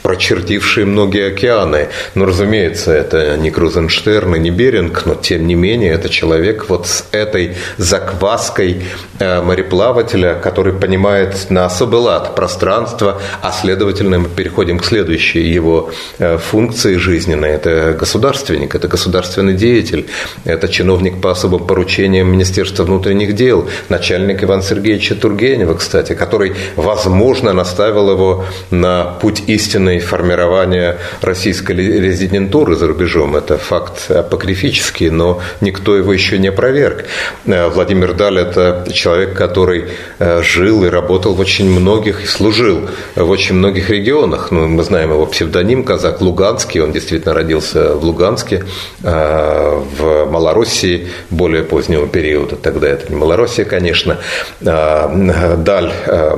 прочертивший 0.02 0.84
многие 0.84 1.32
океаны. 1.32 1.88
Но, 2.14 2.26
разумеется, 2.26 2.92
это 2.92 3.36
не 3.36 3.50
Крузенштерн 3.50 4.36
и 4.36 4.38
не 4.38 4.50
Беринг, 4.50 5.04
но 5.04 5.14
тем 5.16 5.46
не 5.46 5.54
менее 5.54 5.92
это 5.94 6.08
человек 6.08 6.66
вот 6.68 6.86
с 6.86 7.04
этой 7.12 7.56
закваской 7.76 8.84
мореплавателя, 9.20 10.34
который 10.34 10.72
понимает 10.72 11.50
на 11.50 11.64
особый 11.66 12.00
лад 12.00 12.34
пространство, 12.34 13.20
а 13.42 13.52
следовательно 13.52 14.18
мы 14.18 14.28
переходим 14.28 14.78
к 14.78 14.84
следующей 14.84 15.42
его 15.42 15.90
э, 16.18 16.38
функции 16.84 16.96
жизненной. 16.96 17.50
Это 17.50 17.96
государственник, 17.98 18.74
это 18.74 18.88
государственный 18.88 19.54
деятель, 19.54 20.06
это 20.44 20.68
чиновник 20.68 21.20
по 21.20 21.30
особым 21.30 21.66
поручениям 21.66 22.30
Министерства 22.30 22.84
внутренних 22.84 23.34
дел, 23.34 23.68
начальник 23.88 24.44
Ивана 24.44 24.62
Сергеевича 24.62 25.14
Тургенева, 25.14 25.74
кстати, 25.74 26.14
который, 26.14 26.52
возможно, 26.76 27.52
наставил 27.52 28.10
его 28.10 28.44
на 28.70 29.04
путь 29.20 29.42
истинной 29.46 30.00
формирования 30.00 30.96
российской 31.22 31.76
резидентуры 31.76 32.76
за 32.76 32.86
рубежом. 32.86 33.36
Это 33.36 33.56
факт 33.56 34.10
апокрифический, 34.10 35.10
но 35.10 35.40
никто 35.60 35.96
его 35.96 36.12
еще 36.12 36.38
не 36.38 36.48
опроверг. 36.48 37.04
Э, 37.46 37.68
Владимир 37.68 38.12
Даль– 38.14 38.38
это 38.38 38.84
человек, 38.92 39.34
который 39.34 39.84
э, 40.18 40.42
жил 40.42 40.84
и 40.84 40.88
работал 40.88 41.34
в 41.34 41.40
очень 41.40 41.70
многих, 41.70 42.22
и 42.22 42.26
служил 42.26 42.88
в 43.16 43.30
очень 43.30 43.54
многих 43.54 43.90
регионах. 43.90 44.50
Ну, 44.50 44.66
мы 44.66 44.82
знаем 44.82 45.10
его 45.10 45.26
псевдоним 45.26 45.84
казак 45.84 46.20
Луганский, 46.64 46.80
он 46.80 46.92
действительно 46.92 47.34
родился 47.34 47.94
в 47.94 48.04
Луганске, 48.04 48.64
э, 49.02 49.82
в 49.98 50.24
Малороссии 50.26 51.08
более 51.30 51.62
позднего 51.62 52.06
периода, 52.06 52.56
тогда 52.56 52.88
это 52.88 53.12
не 53.12 53.16
Малороссия, 53.18 53.64
конечно. 53.64 54.18
Э, 54.60 55.56
Даль 55.58 55.92
э, 56.06 56.36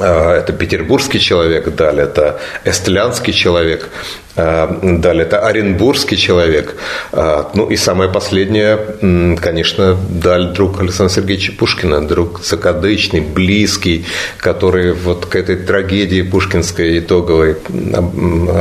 это 0.00 0.52
петербургский 0.52 1.20
человек, 1.20 1.74
далее 1.74 2.04
это 2.04 2.40
эстлянский 2.64 3.32
человек, 3.32 3.90
Э, 4.36 4.68
далее, 4.82 5.24
это 5.24 5.40
Оренбургский 5.40 6.16
человек. 6.16 6.76
Э, 7.12 7.44
ну 7.54 7.66
и 7.66 7.76
самое 7.76 8.10
последнее, 8.10 8.78
конечно, 9.40 9.96
Даль, 10.08 10.52
друг 10.52 10.80
Александра 10.80 11.14
Сергеевича 11.14 11.52
Пушкина, 11.52 12.06
друг 12.06 12.40
закадычный, 12.44 13.20
близкий, 13.20 14.04
который 14.38 14.92
вот 14.92 15.26
к 15.26 15.36
этой 15.36 15.56
трагедии 15.56 16.22
пушкинской 16.22 17.00
итоговой, 17.00 17.56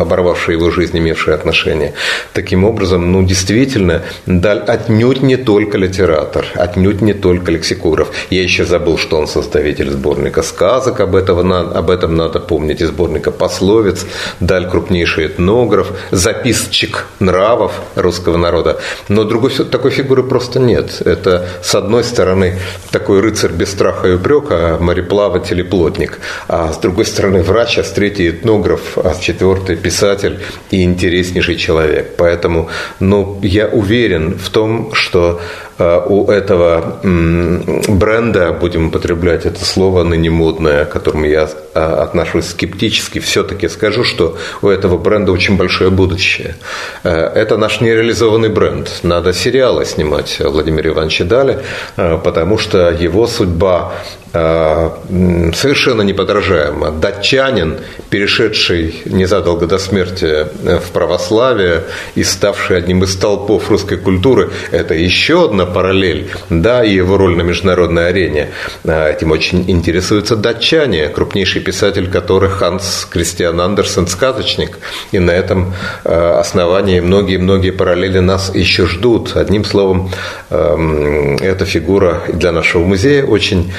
оборвавшей 0.01 0.55
его 0.55 0.72
жизнь, 0.72 0.98
имевшей 0.98 1.36
отношение. 1.36 1.93
Таким 2.34 2.63
образом, 2.63 3.12
ну 3.12 3.24
действительно, 3.24 4.01
Даль 4.25 4.60
отнюдь 4.60 5.22
не 5.22 5.38
только 5.38 5.77
литератор, 5.77 6.46
отнюдь 6.55 7.01
не 7.01 7.13
только 7.13 7.51
лексикограф. 7.51 8.10
Я 8.29 8.41
еще 8.41 8.65
забыл, 8.65 8.98
что 8.98 9.17
он 9.17 9.27
составитель 9.27 9.91
сборника 9.91 10.41
сказок, 10.41 11.00
об, 11.00 11.15
этого, 11.29 11.71
об 11.71 11.89
этом 11.89 12.15
надо 12.15 12.39
помнить, 12.39 12.81
и 12.81 12.86
сборника 12.86 13.31
пословиц. 13.31 14.05
Даль 14.39 14.69
крупнейший 14.69 15.27
этнограф, 15.27 15.91
записчик 16.12 17.07
нравов 17.19 17.74
русского 17.95 18.38
народа. 18.38 18.79
Но 19.07 19.24
другой 19.24 19.51
такой 19.51 19.91
фигуры 19.91 20.24
просто 20.24 20.59
нет. 20.59 21.01
Это, 21.05 21.48
с 21.62 21.75
одной 21.75 22.03
стороны, 22.03 22.55
такой 22.91 23.21
рыцарь 23.21 23.51
без 23.51 23.71
страха 23.71 24.07
и 24.07 24.13
упрека, 24.13 24.77
мореплаватель 24.79 25.59
и 25.59 25.63
плотник. 25.63 26.19
А 26.48 26.74
с 26.74 26.77
другой 26.77 27.05
стороны, 27.05 27.43
врач, 27.43 27.77
а 27.77 27.83
с 27.83 27.91
третьей 27.91 28.29
этнограф, 28.29 28.98
а 28.98 29.13
с 29.13 29.19
четвертой 29.19 29.75
писатель 29.75 30.39
и 30.71 30.83
интереснейший 30.83 31.55
человек. 31.55 32.15
Поэтому 32.17 32.69
ну, 33.00 33.39
я 33.41 33.67
уверен 33.67 34.38
в 34.38 34.50
том, 34.50 34.93
что 34.93 35.41
у 35.79 36.29
этого 36.29 37.00
бренда, 37.01 38.51
будем 38.51 38.88
употреблять 38.88 39.45
это 39.45 39.63
слово 39.63 40.03
ныне 40.03 40.29
модное, 40.29 40.86
к 40.86 40.89
которому 40.89 41.25
я 41.25 41.50
э, 41.74 41.79
отношусь 41.79 42.48
скептически, 42.48 43.19
все-таки 43.19 43.69
скажу, 43.69 44.03
что 44.03 44.38
у 44.62 44.67
этого 44.67 44.98
бренда 44.98 45.31
очень 45.31 45.57
большое 45.57 45.89
будущее. 45.89 46.55
Э, 47.03 47.09
это 47.12 47.57
наш 47.57 47.81
нереализованный 47.81 48.50
бренд. 48.50 48.89
Надо 49.03 49.33
сериалы 49.33 49.86
снимать 49.86 50.38
Владимира 50.39 50.89
Ивановича 50.89 51.24
Дали, 51.24 51.59
потому 51.95 52.57
что 52.57 52.89
его 52.89 53.27
судьба 53.27 53.93
совершенно 54.31 56.03
неподражаемо. 56.03 56.91
Датчанин, 56.91 57.77
перешедший 58.09 59.01
незадолго 59.05 59.65
до 59.65 59.77
смерти 59.77 60.45
в 60.63 60.91
православие 60.91 61.83
и 62.15 62.24
ставший 62.24 62.77
одним 62.77 63.03
из 63.03 63.13
столпов 63.13 63.69
русской 63.69 63.98
культуры, 63.98 64.51
это 64.71 64.93
еще 64.93 65.45
одна 65.45 65.65
параллель, 65.65 66.29
да, 66.50 66.83
и 66.83 66.93
его 66.93 67.17
роль 67.17 67.36
на 67.36 67.41
международной 67.41 68.09
арене. 68.09 68.50
Э, 68.83 69.12
этим 69.12 69.31
очень 69.31 69.69
интересуются 69.69 70.36
датчане, 70.36 71.07
крупнейший 71.09 71.62
писатель 71.62 72.09
которых 72.09 72.59
Ханс 72.59 73.07
Кристиан 73.09 73.59
Андерсен 73.62 74.07
«Сказочник». 74.07 74.77
И 75.12 75.19
на 75.19 75.31
этом 75.31 75.74
э, 76.03 76.39
основании 76.39 77.00
многие-многие 77.00 77.71
параллели 77.71 78.19
нас 78.19 78.53
еще 78.53 78.86
ждут. 78.86 79.36
Одним 79.36 79.65
словом, 79.65 80.12
эм, 80.50 81.38
эта 81.38 81.65
фигура 81.65 82.21
для 82.31 82.51
нашего 82.51 82.83
музея 82.83 83.25
очень 83.25 83.71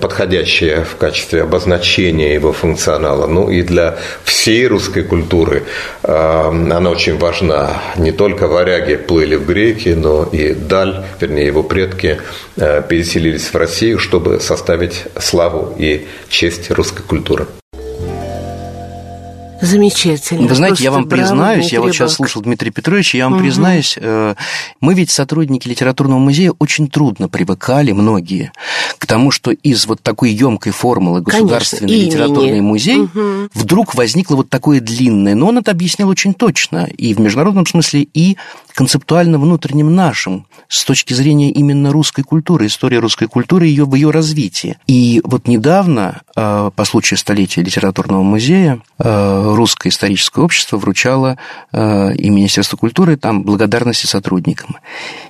подходящее 0.00 0.84
в 0.84 0.96
качестве 0.96 1.42
обозначения 1.42 2.34
его 2.34 2.52
функционала. 2.52 3.26
Ну 3.26 3.50
и 3.50 3.62
для 3.62 3.98
всей 4.24 4.66
русской 4.66 5.02
культуры 5.02 5.64
эм, 6.02 6.72
она 6.72 6.90
очень 6.90 7.18
важна. 7.18 7.82
Не 7.96 8.12
только 8.12 8.48
варяги 8.48 8.96
плыли 8.96 9.36
в 9.36 9.46
греки, 9.46 9.90
но 9.90 10.24
и 10.24 10.54
Даль, 10.54 11.04
вернее 11.20 11.46
его 11.46 11.62
предки, 11.62 12.18
э, 12.56 12.82
переселились 12.88 13.52
в 13.52 13.56
Россию, 13.56 13.98
чтобы 13.98 14.40
составить 14.40 15.04
славу 15.18 15.74
и 15.78 16.06
честь 16.28 16.70
русской 16.70 17.02
культуры. 17.02 17.46
Замечательно. 19.66 20.48
Вы 20.48 20.54
знаете, 20.54 20.84
я 20.84 20.90
вам 20.90 21.08
признаюсь, 21.08 21.72
я 21.72 21.80
вот 21.80 21.92
сейчас 21.92 22.14
слушал 22.14 22.42
Дмитрия 22.42 22.70
Петровича, 22.70 23.18
я 23.18 23.24
вам 23.24 23.34
угу. 23.34 23.42
признаюсь, 23.42 23.98
э, 24.00 24.34
мы 24.80 24.94
ведь 24.94 25.10
сотрудники 25.10 25.68
литературного 25.68 26.18
музея 26.18 26.52
очень 26.58 26.88
трудно 26.88 27.28
привыкали, 27.28 27.92
многие, 27.92 28.52
к 28.98 29.06
тому, 29.06 29.30
что 29.30 29.50
из 29.50 29.86
вот 29.86 30.02
такой 30.02 30.30
емкой 30.30 30.72
формулы 30.72 31.20
государственный 31.20 31.88
Конечно, 31.88 32.06
литературный 32.06 32.48
имени. 32.50 32.60
музей 32.60 32.98
угу. 33.00 33.48
вдруг 33.54 33.94
возникло 33.94 34.36
вот 34.36 34.48
такое 34.48 34.80
длинное, 34.80 35.34
но 35.34 35.48
он 35.48 35.58
это 35.58 35.70
объяснил 35.70 36.08
очень 36.08 36.34
точно, 36.34 36.84
и 36.84 37.14
в 37.14 37.20
международном 37.20 37.66
смысле, 37.66 38.06
и 38.14 38.36
концептуально 38.74 39.38
внутренним 39.38 39.94
нашим, 39.94 40.46
с 40.68 40.84
точки 40.84 41.14
зрения 41.14 41.50
именно 41.50 41.92
русской 41.92 42.22
культуры, 42.22 42.66
истории 42.66 42.96
русской 42.96 43.26
культуры 43.26 43.66
ее 43.66 43.84
в 43.84 43.94
ее 43.94 44.10
развитии. 44.10 44.76
И 44.86 45.22
вот 45.24 45.48
недавно, 45.48 46.20
э, 46.36 46.70
по 46.74 46.84
случаю 46.84 47.18
столетия 47.18 47.62
литературного 47.62 48.22
музея, 48.22 48.80
э, 48.98 49.54
Русское 49.56 49.88
историческое 49.88 50.42
общество 50.42 50.76
вручало 50.76 51.38
э, 51.72 52.14
и 52.14 52.30
Министерство 52.30 52.76
культуры 52.76 53.16
там 53.16 53.42
благодарности 53.42 54.06
сотрудникам. 54.06 54.76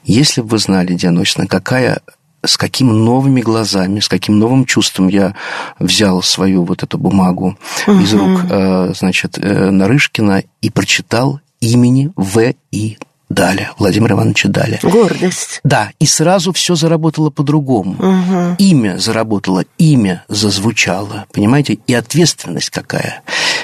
Если 0.04 0.40
бы 0.40 0.48
вы 0.48 0.58
знали, 0.58 0.94
Диана 0.94 1.22
Осина, 1.22 1.46
какая 1.46 2.00
с 2.44 2.56
какими 2.56 2.90
новыми 2.92 3.40
глазами, 3.40 4.00
с 4.00 4.08
каким 4.08 4.38
новым 4.38 4.66
чувством 4.66 5.08
я 5.08 5.34
взял 5.78 6.22
свою 6.22 6.64
вот 6.64 6.82
эту 6.82 6.98
бумагу 6.98 7.56
угу. 7.86 7.98
из 7.98 8.14
рук, 8.14 8.94
значит, 8.94 9.38
Нарышкина 9.38 10.44
и 10.60 10.70
прочитал 10.70 11.40
имени 11.60 12.12
В. 12.16 12.54
И. 12.70 12.98
Даля, 13.28 13.72
Владимира 13.78 14.14
Ивановича 14.14 14.48
Даля. 14.48 14.78
Гордость. 14.82 15.60
Да, 15.64 15.90
и 15.98 16.06
сразу 16.06 16.52
все 16.52 16.76
заработало 16.76 17.30
по-другому. 17.30 17.94
Угу. 17.94 18.56
Имя 18.58 18.98
заработало, 18.98 19.64
имя 19.78 20.24
зазвучало, 20.28 21.26
понимаете, 21.32 21.78
и 21.86 21.94
ответственность 21.94 22.70
какая. 22.70 23.22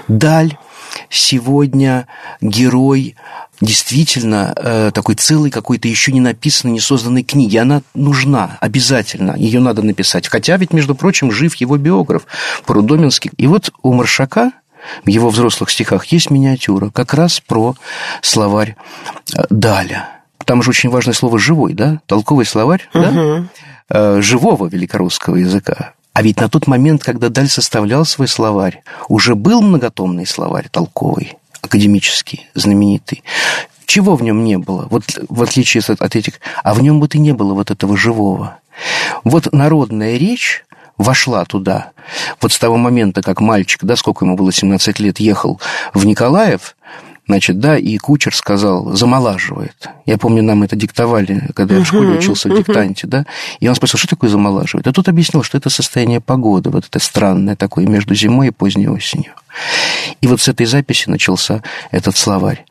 Даль 0.09 0.57
сегодня 1.09 2.07
герой 2.41 3.17
действительно 3.61 4.53
э, 4.57 4.91
такой 4.93 5.15
целый 5.15 5.51
какой-то 5.51 5.87
еще 5.87 6.13
не 6.13 6.21
написанной, 6.21 6.75
не 6.75 6.81
созданной 6.81 7.23
книги. 7.23 7.57
Она 7.57 7.83
нужна 7.95 8.59
обязательно, 8.61 9.35
ее 9.37 9.61
надо 9.61 9.83
написать. 9.83 10.29
Хотя 10.29 10.57
ведь, 10.57 10.73
между 10.73 10.95
прочим, 10.95 11.31
жив 11.31 11.55
его 11.57 11.77
биограф 11.77 12.27
Порудоменский. 12.67 13.31
И 13.37 13.47
вот 13.47 13.71
у 13.83 13.93
Маршака 13.93 14.53
в 15.05 15.09
его 15.09 15.29
взрослых 15.29 15.71
стихах 15.71 16.07
есть 16.07 16.31
миниатюра 16.31 16.91
как 16.91 17.15
раз 17.15 17.41
про 17.41 17.75
словарь 18.21 18.77
э, 19.35 19.43
Даля. 19.51 20.21
Там 20.45 20.63
же 20.63 20.71
очень 20.71 20.91
важное 20.91 21.15
слово 21.15 21.39
«живой», 21.39 21.73
да? 21.73 22.01
Толковый 22.07 22.47
словарь, 22.47 22.89
угу. 22.93 23.03
да? 23.03 23.45
Э, 23.89 24.21
живого 24.21 24.69
великорусского 24.69 25.37
языка. 25.37 25.93
А 26.15 26.23
ведь 26.23 26.41
на 26.41 26.49
тот 26.49 26.67
момент, 26.67 27.03
когда 27.03 27.29
Даль 27.29 27.49
составлял 27.49 28.05
свой 28.05 28.29
словарь, 28.29 28.83
уже 29.09 29.35
был 29.35 29.63
многотомный 29.63 30.27
словарь 30.27 30.69
толковый, 30.71 31.37
академический, 31.63 32.49
знаменитый. 32.55 33.23
Чего 33.87 34.17
в 34.17 34.23
нем 34.23 34.45
не 34.45 34.59
было? 34.59 34.87
Вот 34.91 35.05
в 35.29 35.43
отличие 35.43 35.83
от 35.87 36.17
этих... 36.17 36.35
А 36.63 36.75
в 36.75 36.83
нем 36.83 37.01
вот 37.01 37.15
и 37.15 37.19
не 37.19 37.33
было 37.33 37.55
вот 37.55 37.71
этого 37.71 37.97
живого. 37.97 38.59
Вот 39.25 39.53
народная 39.53 40.17
речь 40.17 40.65
вошла 40.99 41.45
туда. 41.45 41.93
Вот 42.41 42.53
с 42.53 42.59
того 42.59 42.77
момента, 42.77 43.23
как 43.23 43.41
мальчик, 43.41 43.85
да, 43.85 43.97
сколько 43.97 44.25
ему 44.25 44.37
было, 44.37 44.53
17 44.53 44.99
лет, 45.01 45.21
ехал 45.21 45.61
в 45.95 46.05
Николаев, 46.05 46.77
Значит, 47.29 47.61
да, 47.61 47.79
и 47.79 47.97
кучер 47.99 48.35
сказал, 48.35 48.97
замолаживает. 48.97 49.89
Я 50.07 50.19
помню, 50.19 50.43
нам 50.43 50.65
это 50.65 50.75
диктовали, 50.75 51.49
когда 51.55 51.77
я 51.77 51.85
в 51.85 51.87
школе 51.87 52.19
учился 52.19 52.49
в 52.49 52.57
диктанте, 52.57 53.07
да. 53.07 53.27
И 53.61 53.69
он 53.69 53.77
спросил, 53.77 53.99
что 53.99 54.09
такое 54.09 54.29
замолаживает? 54.29 54.89
А 54.89 54.93
тут 54.93 55.09
объяснил, 55.09 55.45
что 55.45 55.57
это 55.57 55.71
состояние 55.71 56.21
погоды, 56.21 56.71
вот 56.71 56.85
это 56.87 56.99
странное 56.99 57.55
такое 57.55 57.87
между 57.87 58.15
зимой 58.17 58.49
и 58.49 58.51
поздней 58.51 58.89
осенью. 58.89 59.33
И 60.21 60.27
вот 60.27 60.41
с 60.41 60.49
этой 60.49 60.67
записи 60.67 61.09
начался 61.09 61.63
этот 61.93 62.17
словарь. 62.17 62.65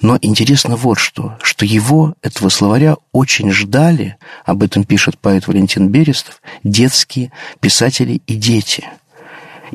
Но 0.00 0.18
интересно 0.22 0.76
вот 0.76 0.98
что, 0.98 1.36
что 1.42 1.64
его, 1.64 2.14
этого 2.22 2.48
словаря, 2.48 2.96
очень 3.12 3.50
ждали, 3.50 4.16
об 4.44 4.62
этом 4.62 4.84
пишет 4.84 5.18
поэт 5.18 5.48
Валентин 5.48 5.88
Берестов, 5.88 6.40
детские 6.62 7.32
писатели 7.60 8.22
и 8.26 8.34
дети– 8.36 8.84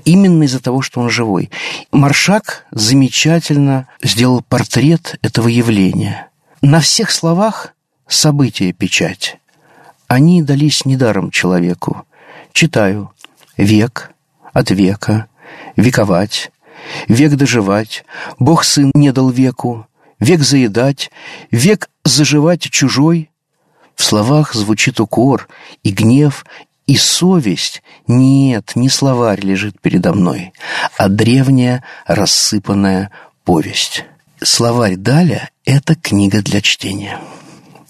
именно 0.06 0.44
из-за 0.44 0.62
того, 0.62 0.82
что 0.82 1.02
он 1.02 1.10
живой. 1.10 1.50
Маршак 1.92 2.66
замечательно 2.72 3.88
сделал 4.02 4.42
портрет 4.42 5.18
этого 5.22 5.48
явления. 5.48 6.30
На 6.62 6.80
всех 6.80 7.12
словах 7.12 7.74
события 8.08 8.72
печать. 8.72 9.40
Они 10.08 10.44
дались 10.44 10.86
недаром 10.86 11.32
человеку. 11.32 12.06
Читаю. 12.54 13.12
Век 13.58 14.12
от 14.54 14.72
века, 14.72 15.28
вековать, 15.76 16.52
век 17.08 17.36
доживать, 17.36 18.04
Бог 18.40 18.64
сын 18.64 18.92
не 18.94 19.12
дал 19.12 19.30
веку, 19.30 19.88
век 20.20 20.42
заедать, 20.42 21.12
век 21.52 21.90
заживать 22.04 22.62
чужой. 22.62 23.30
В 23.96 24.04
словах 24.04 24.54
звучит 24.54 25.00
укор 25.00 25.48
и 25.84 25.92
гнев, 25.92 26.46
и 26.92 26.98
совесть 26.98 27.84
нет, 28.06 28.74
не 28.76 28.90
словарь 28.90 29.40
лежит 29.40 29.80
передо 29.80 30.12
мной, 30.12 30.52
а 30.98 31.08
древняя 31.08 31.86
рассыпанная 32.06 33.12
повесть. 33.46 34.04
Словарь 34.44 34.98
Даля– 34.98 35.50
это 35.66 35.96
книга 35.96 36.42
для 36.42 36.60
чтения. 36.60 37.18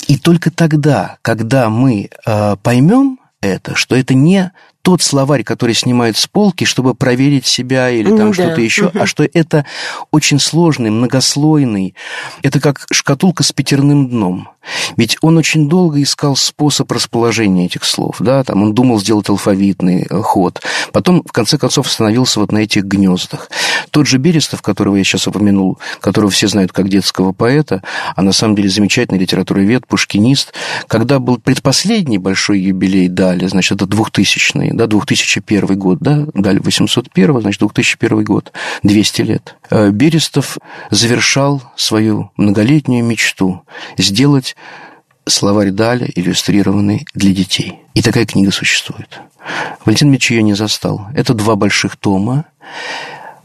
И 0.08 0.20
только 0.20 0.52
тогда, 0.52 1.18
когда 1.24 1.72
мы 1.72 2.12
э, 2.12 2.56
поймем 2.62 3.18
это, 3.42 3.74
что 3.74 3.96
это 3.96 4.14
не 4.14 4.52
тот 4.82 5.02
словарь, 5.02 5.44
который 5.44 5.76
снимают 5.76 6.18
с 6.18 6.28
полки, 6.28 6.66
чтобы 6.66 6.96
проверить 6.96 7.46
себя 7.46 7.90
или 7.90 8.10
там 8.10 8.28
ну, 8.28 8.34
что-то 8.34 8.56
да. 8.56 8.62
еще, 8.62 8.88
угу. 8.88 9.00
а 9.00 9.06
что 9.06 9.28
это 9.32 9.66
очень 10.12 10.40
сложный, 10.40 10.90
многослойный, 10.90 11.96
это 12.42 12.60
как 12.60 12.88
шкатулка 12.92 13.44
с 13.44 13.52
пятерным 13.52 14.10
дном. 14.10 14.50
Ведь 14.96 15.18
он 15.22 15.38
очень 15.38 15.68
долго 15.68 16.02
искал 16.02 16.36
способ 16.36 16.92
расположения 16.92 17.66
этих 17.66 17.84
слов, 17.84 18.18
да, 18.20 18.44
там 18.44 18.62
он 18.62 18.74
думал 18.74 19.00
сделать 19.00 19.28
алфавитный 19.28 20.06
э, 20.08 20.22
ход, 20.22 20.62
потом, 20.94 21.24
в 21.26 21.32
конце 21.32 21.58
концов, 21.58 21.88
остановился 21.88 22.40
вот 22.40 22.52
на 22.52 22.60
этих 22.60 22.84
гнездах. 22.84 23.50
Тот 23.90 24.06
же 24.06 24.18
Берестов, 24.18 24.62
которого 24.62 24.98
я 24.98 25.04
сейчас 25.04 25.28
упомянул, 25.28 25.80
которого 26.00 26.30
все 26.30 26.48
знают 26.48 26.72
как 26.72 26.90
детского 26.90 27.32
поэта, 27.32 27.82
а 28.16 28.22
на 28.22 28.34
самом 28.34 28.56
деле 28.56 28.70
замечательный 28.70 29.18
литературовед, 29.18 29.88
пушкинист, 29.88 30.54
когда 30.88 31.18
был 31.18 31.40
предпоследний 31.40 32.18
большой 32.18 32.60
юбилей 32.60 33.08
Дали, 33.08 33.48
значит, 33.48 33.78
это 33.78 33.88
2000 33.88 34.42
да, 34.74 34.88
2001 34.88 35.78
год, 35.78 36.00
да, 36.00 36.26
Дали 36.34 36.60
801, 36.60 37.42
значит, 37.42 37.60
2001 37.60 38.24
год, 38.24 38.52
200 38.84 39.22
лет. 39.22 39.56
Э, 39.70 39.90
Берестов 39.90 40.58
завершал 40.90 41.62
свою 41.76 42.32
многолетнюю 42.38 43.04
мечту 43.04 43.64
сделать 43.98 44.56
словарь 45.28 45.72
Даля, 45.72 46.08
иллюстрированный 46.14 47.06
для 47.14 47.34
детей. 47.34 47.80
И 47.94 48.02
такая 48.02 48.26
книга 48.26 48.52
существует. 48.52 49.22
Валентин 49.86 50.10
Меч 50.12 50.32
ее 50.32 50.44
не 50.44 50.54
застал. 50.54 51.08
Это 51.14 51.34
два 51.34 51.56
больших 51.56 51.96
тома, 51.96 52.46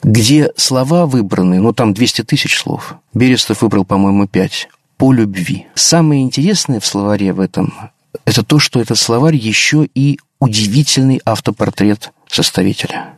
где 0.02 0.50
слова 0.56 1.06
выбраны, 1.06 1.60
ну, 1.60 1.72
там 1.72 1.92
200 1.94 2.22
тысяч 2.22 2.56
слов. 2.56 2.94
Берестов 3.14 3.62
выбрал, 3.62 3.84
по-моему, 3.84 4.26
пять. 4.26 4.68
По 4.96 5.12
любви. 5.12 5.66
Самое 5.74 6.22
интересное 6.22 6.80
в 6.80 6.86
словаре 6.86 7.34
в 7.34 7.40
этом– 7.40 7.74
это 8.24 8.42
то, 8.42 8.58
что 8.58 8.80
этот 8.80 8.98
словарь 8.98 9.36
еще 9.36 9.88
и 9.94 10.18
удивительный 10.38 11.20
автопортрет 11.24 12.12
составителя. 12.28 13.16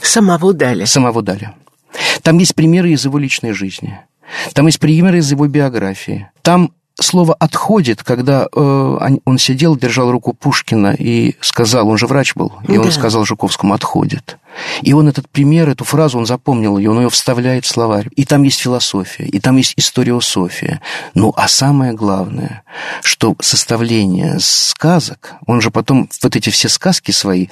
Самого 0.00 0.52
Даля. 0.52 0.86
Самого 0.86 1.22
Даля. 1.22 1.54
Там 2.22 2.38
есть 2.38 2.54
примеры 2.54 2.90
из 2.90 3.04
его 3.04 3.18
личной 3.18 3.52
жизни. 3.52 4.00
Там 4.52 4.66
есть 4.66 4.80
примеры 4.80 5.18
из 5.18 5.30
его 5.30 5.46
биографии. 5.46 6.28
Там 6.42 6.72
слово 7.00 7.34
«отходит», 7.34 8.02
когда 8.02 8.46
э, 8.50 9.16
он 9.24 9.38
сидел, 9.38 9.76
держал 9.76 10.10
руку 10.10 10.32
Пушкина 10.32 10.94
и 10.98 11.34
сказал, 11.40 11.88
он 11.88 11.98
же 11.98 12.06
врач 12.06 12.34
был, 12.34 12.52
и 12.66 12.74
да. 12.74 12.80
он 12.80 12.92
сказал 12.92 13.24
Жуковскому 13.24 13.74
«отходит». 13.74 14.38
И 14.80 14.94
он 14.94 15.06
этот 15.06 15.28
пример, 15.28 15.68
эту 15.68 15.84
фразу, 15.84 16.18
он 16.18 16.24
запомнил 16.24 16.78
ее, 16.78 16.90
он 16.90 17.00
ее 17.00 17.10
вставляет 17.10 17.66
в 17.66 17.68
словарь. 17.68 18.08
И 18.16 18.24
там 18.24 18.42
есть 18.42 18.60
философия, 18.60 19.26
и 19.26 19.38
там 19.38 19.58
есть 19.58 19.74
историософия. 19.76 20.80
Ну, 21.14 21.32
а 21.36 21.46
самое 21.46 21.92
главное, 21.92 22.62
что 23.02 23.36
составление 23.40 24.38
сказок, 24.40 25.34
он 25.46 25.60
же 25.60 25.70
потом 25.70 26.08
вот 26.22 26.36
эти 26.36 26.48
все 26.48 26.70
сказки 26.70 27.10
свои 27.10 27.48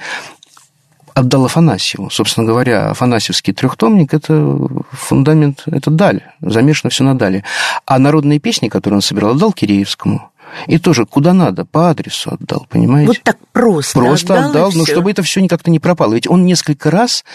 отдал 1.15 1.45
Афанасьеву. 1.45 2.09
Собственно 2.11 2.45
говоря, 2.45 2.91
Афанасьевский 2.91 3.53
трехтомник– 3.53 4.13
это 4.13 4.57
фундамент, 4.91 5.63
это 5.65 5.89
даль, 5.89 6.21
замешано 6.41 6.91
все 6.91 7.03
на 7.03 7.17
дали. 7.17 7.43
А 7.85 7.97
народные 7.97 8.39
песни, 8.39 8.67
которые 8.67 8.97
он 8.97 9.01
собирал, 9.01 9.31
отдал 9.31 9.53
Киреевскому. 9.53 10.29
И 10.67 10.77
тоже 10.77 11.05
куда 11.05 11.33
надо, 11.33 11.65
по 11.65 11.89
адресу 11.89 12.31
отдал, 12.39 12.67
понимаете? 12.69 13.07
Вот 13.07 13.23
так 13.23 13.37
просто 13.51 13.99
Просто 13.99 14.33
отдал, 14.33 14.49
отдал 14.67 14.71
но 14.73 14.85
чтобы 14.85 15.09
это 15.09 15.23
все 15.23 15.41
никак-то 15.41 15.71
не 15.71 15.79
пропало. 15.79 16.13
Ведь 16.13 16.29
он 16.29 16.45
несколько 16.45 16.91
раз, 16.91 17.25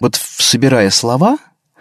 вот 0.00 0.16
собирая 0.16 0.90
слова, 0.90 1.36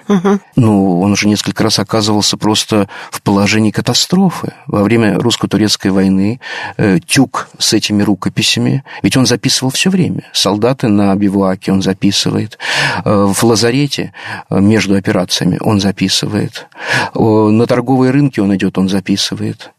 Угу. 0.07 0.39
Ну, 0.55 1.01
он 1.01 1.11
уже 1.13 1.27
несколько 1.27 1.63
раз 1.63 1.79
оказывался 1.79 2.37
просто 2.37 2.87
в 3.11 3.21
положении 3.21 3.71
катастрофы. 3.71 4.53
Во 4.67 4.83
время 4.83 5.17
русско-турецкой 5.19 5.91
войны 5.91 6.39
э, 6.77 6.99
Тюк 6.99 7.49
с 7.57 7.73
этими 7.73 8.03
рукописями, 8.03 8.83
ведь 9.01 9.17
он 9.17 9.25
записывал 9.25 9.71
все 9.71 9.89
время. 9.89 10.23
Солдаты 10.33 10.87
на 10.87 11.15
бивуаке 11.15 11.71
он 11.71 11.81
записывает. 11.81 12.57
Э, 13.05 13.33
в 13.33 13.43
лазарете 13.43 14.13
э, 14.49 14.59
между 14.59 14.95
операциями 14.95 15.57
он 15.61 15.79
записывает. 15.79 16.67
Э, 17.15 17.19
на 17.19 17.65
торговые 17.67 18.11
рынки 18.11 18.39
он 18.39 18.55
идет, 18.55 18.77
он 18.77 18.89
записывает. 18.89 19.71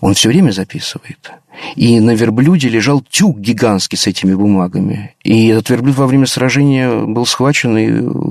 Он 0.00 0.14
все 0.14 0.28
время 0.28 0.50
записывает. 0.50 1.32
И 1.74 2.00
на 2.00 2.14
верблюде 2.14 2.68
лежал 2.68 3.00
тюк 3.00 3.38
гигантский 3.38 3.96
с 3.96 4.06
этими 4.06 4.34
бумагами. 4.34 5.14
И 5.22 5.48
этот 5.48 5.70
верблюд 5.70 5.96
во 5.96 6.06
время 6.06 6.26
сражения 6.26 6.90
был 6.90 7.24
схвачен, 7.24 7.76
и 7.78 7.86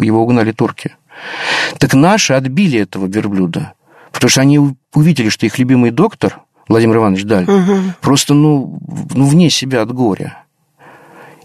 его 0.06 0.24
угнали 0.24 0.52
турки. 0.52 0.96
Так 1.80 1.94
наши 1.94 2.34
отбили 2.34 2.80
этого 2.80 3.08
верблюда, 3.08 3.74
потому 4.12 4.30
что 4.30 4.42
они 4.42 4.60
увидели, 4.94 5.30
что 5.30 5.46
их 5.46 5.58
любимый 5.58 5.92
доктор, 5.92 6.42
Владимир 6.68 6.98
Иванович 6.98 7.24
Даль, 7.24 7.46
угу. 7.46 7.78
просто 8.02 8.34
ну, 8.34 8.80
ну, 9.14 9.26
вне 9.26 9.50
себя 9.50 9.82
от 9.82 9.92
горя. 9.92 10.44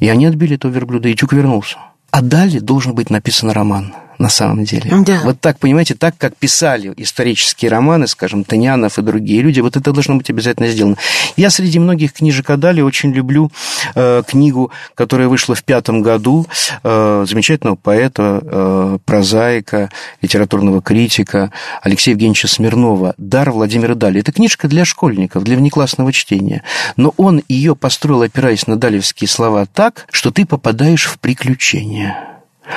И 0.00 0.08
они 0.08 0.26
отбили 0.26 0.56
этого 0.56 0.72
верблюда, 0.72 1.08
и 1.08 1.14
Тюк 1.14 1.32
вернулся. 1.32 1.78
А 2.10 2.22
далее 2.22 2.60
должен 2.60 2.94
быть 2.94 3.10
написан 3.10 3.50
роман– 3.50 3.94
на 4.20 4.28
самом 4.28 4.64
деле. 4.64 4.92
Да. 5.04 5.22
Вот 5.24 5.40
так, 5.40 5.58
понимаете, 5.58 5.94
так, 5.94 6.14
как 6.18 6.36
писали 6.36 6.92
исторические 6.98 7.70
романы, 7.70 8.06
скажем, 8.06 8.44
Танянов 8.44 8.98
и 8.98 9.02
другие 9.02 9.40
люди, 9.40 9.60
вот 9.60 9.76
это 9.76 9.92
должно 9.92 10.16
быть 10.16 10.28
обязательно 10.28 10.68
сделано. 10.68 10.96
Я 11.36 11.48
среди 11.48 11.78
многих 11.78 12.12
книжек 12.12 12.50
о 12.50 12.58
Дали 12.58 12.82
очень 12.82 13.12
люблю 13.12 13.50
э, 13.94 14.22
книгу, 14.28 14.70
которая 14.94 15.28
вышла 15.28 15.54
в 15.54 15.64
пятом 15.64 16.02
году, 16.02 16.46
э, 16.82 17.24
замечательного 17.26 17.76
поэта, 17.76 18.40
э, 18.42 18.98
прозаика, 19.06 19.88
литературного 20.20 20.82
критика 20.82 21.50
Алексея 21.82 22.14
Евгеньевича 22.14 22.48
Смирнова 22.48 23.14
«Дар 23.16 23.50
Владимира 23.50 23.94
Дали». 23.94 24.20
Это 24.20 24.32
книжка 24.32 24.68
для 24.68 24.84
школьников, 24.84 25.44
для 25.44 25.56
внеклассного 25.56 26.12
чтения. 26.12 26.62
Но 26.96 27.14
он 27.16 27.42
ее 27.48 27.74
построил, 27.74 28.20
опираясь 28.20 28.66
на 28.66 28.76
далевские 28.76 29.28
слова, 29.28 29.64
так, 29.64 30.06
что 30.12 30.30
ты 30.30 30.44
попадаешь 30.44 31.06
в 31.06 31.18
приключения. 31.18 32.29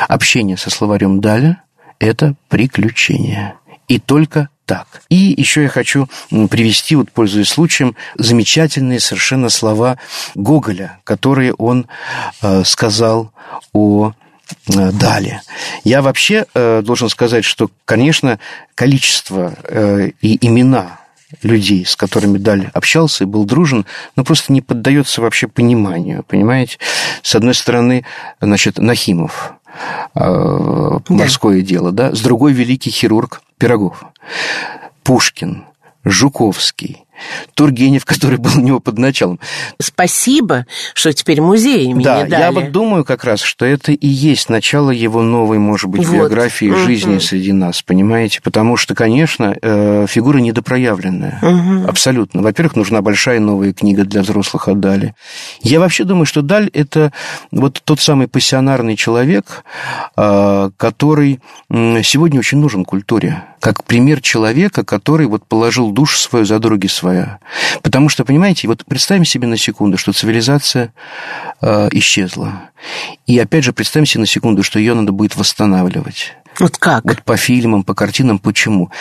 Общение 0.08 0.58
со 0.58 0.70
словарем 0.70 1.22
Даля– 1.22 1.64
это 2.00 2.36
приключение. 2.50 3.56
И 3.88 4.00
только 4.00 4.50
так. 4.66 5.02
И 5.10 5.36
еще 5.38 5.64
я 5.64 5.70
хочу 5.70 6.08
привести, 6.50 6.96
вот 6.96 7.12
пользуясь 7.12 7.50
случаем, 7.50 7.96
замечательные 8.18 9.00
совершенно 9.00 9.50
слова 9.50 9.98
Гоголя, 10.36 11.00
которые 11.04 11.54
он 11.54 11.88
э, 12.42 12.64
сказал 12.64 13.32
о 13.74 14.14
э, 14.68 14.92
Дале. 14.92 15.42
Я 15.84 16.02
вообще 16.02 16.46
э, 16.54 16.82
должен 16.84 17.10
сказать, 17.10 17.44
что, 17.44 17.70
конечно, 17.86 18.40
количество 18.76 19.54
э, 19.64 20.12
и 20.22 20.46
имена 20.46 21.00
людей, 21.42 21.86
с 21.86 21.96
которыми 21.96 22.38
Даль 22.38 22.70
общался 22.74 23.24
и 23.24 23.28
был 23.28 23.46
дружен, 23.46 23.86
ну, 24.16 24.24
просто 24.24 24.54
не 24.54 24.62
поддается 24.62 25.22
вообще 25.22 25.48
пониманию, 25.48 26.24
понимаете? 26.24 26.78
С 27.22 27.36
одной 27.36 27.56
стороны, 27.56 28.06
значит, 28.40 28.78
Нахимов, 28.78 29.54
Э, 30.16 31.00
морское 31.10 31.62
да. 31.62 31.68
дело, 31.68 31.92
да, 31.92 32.14
с 32.16 32.22
другой 32.22 32.54
великий 32.54 32.92
хирург 32.92 33.42
Пирогов, 33.58 34.04
Пушкин, 35.04 35.66
Жуковский, 36.04 37.03
Тургенев, 37.54 38.06
который 38.06 38.38
был 38.38 38.52
у 38.58 38.62
него 38.62 38.80
под 38.80 38.98
началом. 38.98 39.40
Спасибо, 39.82 40.66
что 40.94 41.12
теперь 41.14 41.42
музей 41.42 41.86
имени 41.86 42.04
Да, 42.04 42.26
дали. 42.26 42.42
я 42.42 42.52
вот 42.52 42.72
думаю 42.72 43.04
как 43.06 43.24
раз, 43.24 43.42
что 43.42 43.66
это 43.66 43.92
и 43.92 44.08
есть 44.08 44.50
начало 44.50 44.92
его 44.92 45.22
новой, 45.22 45.58
может 45.60 45.90
быть, 45.90 46.06
Вот. 46.08 46.14
биографии 46.16 46.66
Мгм. 46.66 46.80
жизни 46.86 47.18
среди 47.20 47.52
нас, 47.52 47.82
понимаете? 47.82 48.42
Потому 48.42 48.78
что, 48.78 48.96
конечно, 48.96 49.56
э, 49.62 50.06
фигура 50.10 50.38
недопроявленная. 50.40 51.40
Абсолютно. 51.88 52.42
Во-первых, 52.42 52.76
нужна 52.76 53.02
большая 53.02 53.40
новая 53.40 53.74
книга 53.74 54.04
для 54.06 54.22
взрослых 54.22 54.68
о 54.68 54.74
Дали. 54.74 55.14
Я 55.62 55.80
вообще 55.80 56.04
думаю, 56.04 56.26
что 56.26 56.42
Даль– 56.42 56.70
это 56.74 57.12
вот 57.52 57.82
тот 57.84 58.00
самый 58.00 58.28
пассионарный 58.28 58.96
человек, 58.96 59.64
э, 60.18 60.70
который 60.78 61.40
сегодня 62.04 62.40
очень 62.40 62.58
нужен 62.60 62.86
культуре. 62.86 63.44
Как 63.64 63.86
пример 63.86 64.20
человека, 64.20 64.84
который 64.84 65.26
вот 65.26 65.46
положил 65.48 65.92
душу 65.92 66.18
свою 66.18 66.44
за 66.44 66.60
други 66.60 66.90
своя. 66.90 67.40
Потому 67.82 68.10
что, 68.10 68.26
понимаете, 68.26 68.68
вот 68.68 68.84
представим 68.86 69.24
себе 69.24 69.48
на 69.48 69.56
секунду, 69.56 69.98
что 69.98 70.12
цивилизация 70.12 70.94
э, 71.62 71.88
исчезла. 71.94 72.72
И 73.26 73.40
опять 73.40 73.64
же, 73.64 73.72
представим 73.72 74.06
себе 74.06 74.20
на 74.20 74.28
секунду, 74.28 74.64
что 74.64 74.80
ее 74.80 74.94
надо 74.96 75.14
будет 75.14 75.38
восстанавливать. 75.38 76.34
Вот 76.60 76.76
как? 76.76 77.06
Вот 77.06 77.24
по 77.24 77.38
фильмам, 77.38 77.86
по 77.86 77.94
картинам, 77.94 78.38
почему? 78.38 78.92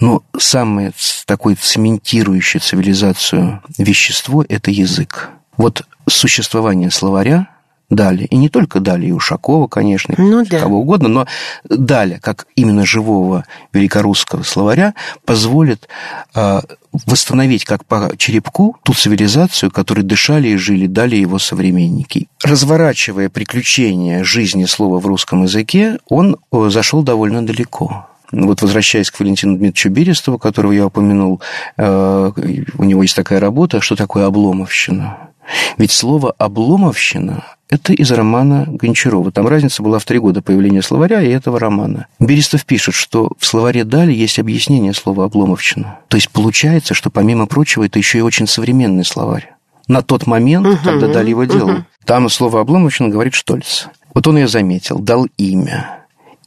Но 0.00 0.22
самое 0.36 0.92
такое 1.24 1.56
цементирующее 1.58 2.60
цивилизацию 2.60 3.62
вещество– 3.78 4.44
это 4.50 4.70
язык. 4.70 5.30
Вот 5.56 5.86
существование 6.06 6.90
словаря 6.90 7.48
Дали, 7.90 8.24
и 8.24 8.36
не 8.36 8.50
только 8.50 8.80
Дали, 8.80 9.06
и 9.06 9.12
Ушакова, 9.12 9.66
конечно, 9.66 10.14
Ну 10.18 10.44
да. 10.44 10.60
кого 10.60 10.80
угодно, 10.80 11.08
но 11.08 11.26
Даля, 11.64 12.18
как 12.20 12.46
именно 12.54 12.84
живого 12.84 13.46
великорусского 13.72 14.42
словаря, 14.42 14.92
позволит 15.24 15.88
э, 16.34 16.60
восстановить 17.06 17.64
как 17.64 17.86
по 17.86 18.10
черепку 18.18 18.76
ту 18.82 18.92
цивилизацию, 18.92 19.70
которой 19.70 20.02
дышали 20.02 20.48
и 20.48 20.56
жили 20.56 20.86
Дали 20.86 21.16
его 21.16 21.38
современники. 21.38 22.28
Разворачивая 22.44 23.30
приключения 23.30 24.22
жизни 24.22 24.66
слова 24.66 24.98
в 24.98 25.06
русском 25.06 25.44
языке, 25.44 25.98
он 26.08 26.36
э, 26.52 26.68
зашел 26.70 27.02
довольно 27.02 27.46
далеко. 27.46 28.06
Вот 28.30 28.60
возвращаясь 28.60 29.10
к 29.10 29.18
Валентину 29.18 29.56
Дмитриевичу 29.56 29.88
Берестову, 29.88 30.38
которого 30.38 30.72
я 30.72 30.86
упомянул, 30.86 31.40
э, 31.78 32.32
у 32.76 32.84
него 32.84 33.02
есть 33.02 33.16
такая 33.16 33.40
работа, 33.40 33.80
что 33.80 33.96
такое 33.96 34.26
обломовщина. 34.26 35.30
Ведь 35.78 35.92
слово 35.92 36.32
«обломовщина»– 36.32 37.44
это 37.70 37.92
из 37.92 38.10
романа 38.10 38.64
Гончарова. 38.66 39.30
Там 39.30 39.46
разница 39.46 39.82
была 39.82 39.98
в 39.98 40.04
три 40.04 40.18
года 40.18 40.42
появления 40.42 40.82
словаря 40.82 41.22
и 41.22 41.28
этого 41.28 41.58
романа. 41.58 42.06
Берестов 42.18 42.64
пишет, 42.64 42.94
что 42.94 43.30
в 43.38 43.46
словаре 43.46 43.84
«Дали» 43.84 44.12
есть 44.12 44.38
объяснение 44.38 44.94
слова 44.94 45.24
«обломовщина». 45.24 45.98
То 46.08 46.16
есть 46.16 46.30
получается, 46.30 46.94
что, 46.94 47.10
помимо 47.10 47.46
прочего, 47.46 47.84
это 47.84 47.98
еще 47.98 48.18
и 48.18 48.22
очень 48.22 48.46
современный 48.46 49.04
словарь. 49.04 49.54
На 49.86 50.02
тот 50.02 50.26
момент, 50.26 50.80
когда 50.84 51.08
Дали 51.08 51.30
его 51.30 51.44
делал. 51.44 51.84
Там 52.04 52.28
слово 52.28 52.60
«обломовщина» 52.60 53.08
говорит 53.08 53.34
Штольц. 53.34 53.86
Вот 54.14 54.26
он 54.26 54.38
ее 54.38 54.48
заметил, 54.48 54.98
дал 54.98 55.26
имя 55.36 55.97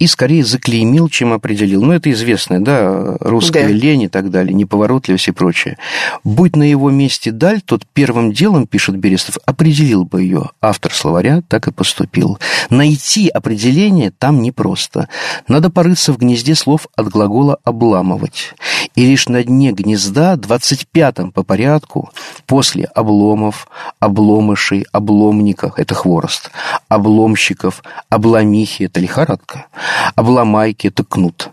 и 0.01 0.07
скорее 0.07 0.43
заклеймил, 0.43 1.09
чем 1.09 1.31
определил. 1.31 1.83
Ну, 1.83 1.93
это 1.93 2.09
известное, 2.11 2.59
да, 2.59 3.17
русская 3.19 3.67
Да. 3.67 3.71
лень 3.71 4.01
и 4.01 4.07
так 4.07 4.31
далее, 4.31 4.51
неповоротливость 4.51 5.27
и 5.27 5.31
прочее. 5.31 5.77
Будь 6.23 6.55
на 6.55 6.63
его 6.63 6.89
месте 6.89 7.29
Даль, 7.31 7.61
тот 7.61 7.85
первым 7.93 8.33
делом, 8.33 8.65
пишет 8.65 8.97
Берестов, 8.97 9.37
определил 9.45 10.03
бы 10.05 10.23
ее. 10.23 10.49
Автор 10.59 10.91
словаря 10.91 11.43
так 11.47 11.67
и 11.67 11.71
поступил. 11.71 12.39
Найти 12.71 13.29
определение 13.29 14.09
там 14.09 14.41
непросто. 14.41 15.07
Надо 15.47 15.69
порыться 15.69 16.13
в 16.13 16.17
гнезде 16.17 16.55
слов 16.55 16.87
от 16.95 17.07
глагола 17.09 17.59
«обламывать». 17.63 18.55
И 18.95 19.05
лишь 19.05 19.29
на 19.29 19.43
дне 19.43 19.71
гнезда, 19.71 20.33
25-м 20.33 21.31
по 21.31 21.43
порядку, 21.43 22.09
после 22.47 22.85
обломов, 22.85 23.67
обломышей, 23.99 24.87
обломников, 24.91 25.77
это 25.77 25.93
хворост, 25.93 26.49
обломщиков, 26.89 27.83
обломихи, 28.09 28.85
это 28.85 28.99
лихорадка, 28.99 29.67
обломайки, 30.15 30.88
это 30.88 31.04
кнут. 31.04 31.49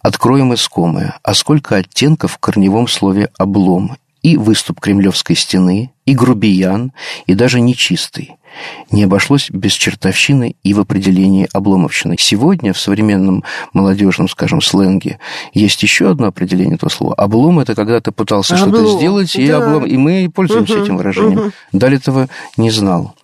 Откроем 0.00 0.52
искомое. 0.52 1.18
А 1.22 1.34
сколько 1.34 1.76
оттенков 1.76 2.32
в 2.32 2.38
корневом 2.38 2.88
слове 2.88 3.30
«облом»? 3.38 3.96
И 4.22 4.36
выступ 4.36 4.78
Кремлевской 4.78 5.34
стены, 5.34 5.90
и 6.06 6.14
грубиян, 6.14 6.92
и 7.26 7.34
даже 7.34 7.60
нечистый. 7.60 8.36
Не 8.90 9.04
обошлось 9.04 9.50
без 9.50 9.72
чертовщины 9.72 10.54
и 10.62 10.74
в 10.74 10.80
определении 10.80 11.48
обломовщины. 11.52 12.16
Сегодня 12.18 12.72
в 12.72 12.78
современном 12.78 13.42
молодежном, 13.72 14.28
скажем, 14.28 14.60
сленге 14.60 15.18
есть 15.54 15.82
еще 15.82 16.10
одно 16.10 16.28
определение 16.28 16.76
этого 16.76 16.90
слова. 16.90 17.14
Облом– 17.14 17.58
это 17.60 17.74
когда 17.74 18.00
ты 18.00 18.12
пытался 18.12 18.56
что-то 18.56 18.80
Облом, 18.80 18.98
сделать, 18.98 19.34
и, 19.36 19.48
да. 19.48 19.58
облом... 19.58 19.86
и 19.86 19.96
мы 19.96 20.30
пользуемся 20.32 20.78
этим 20.80 20.98
выражением. 20.98 21.52
Даль 21.72 21.96
этого 21.96 22.28
не 22.56 22.70
знал. 22.70 23.14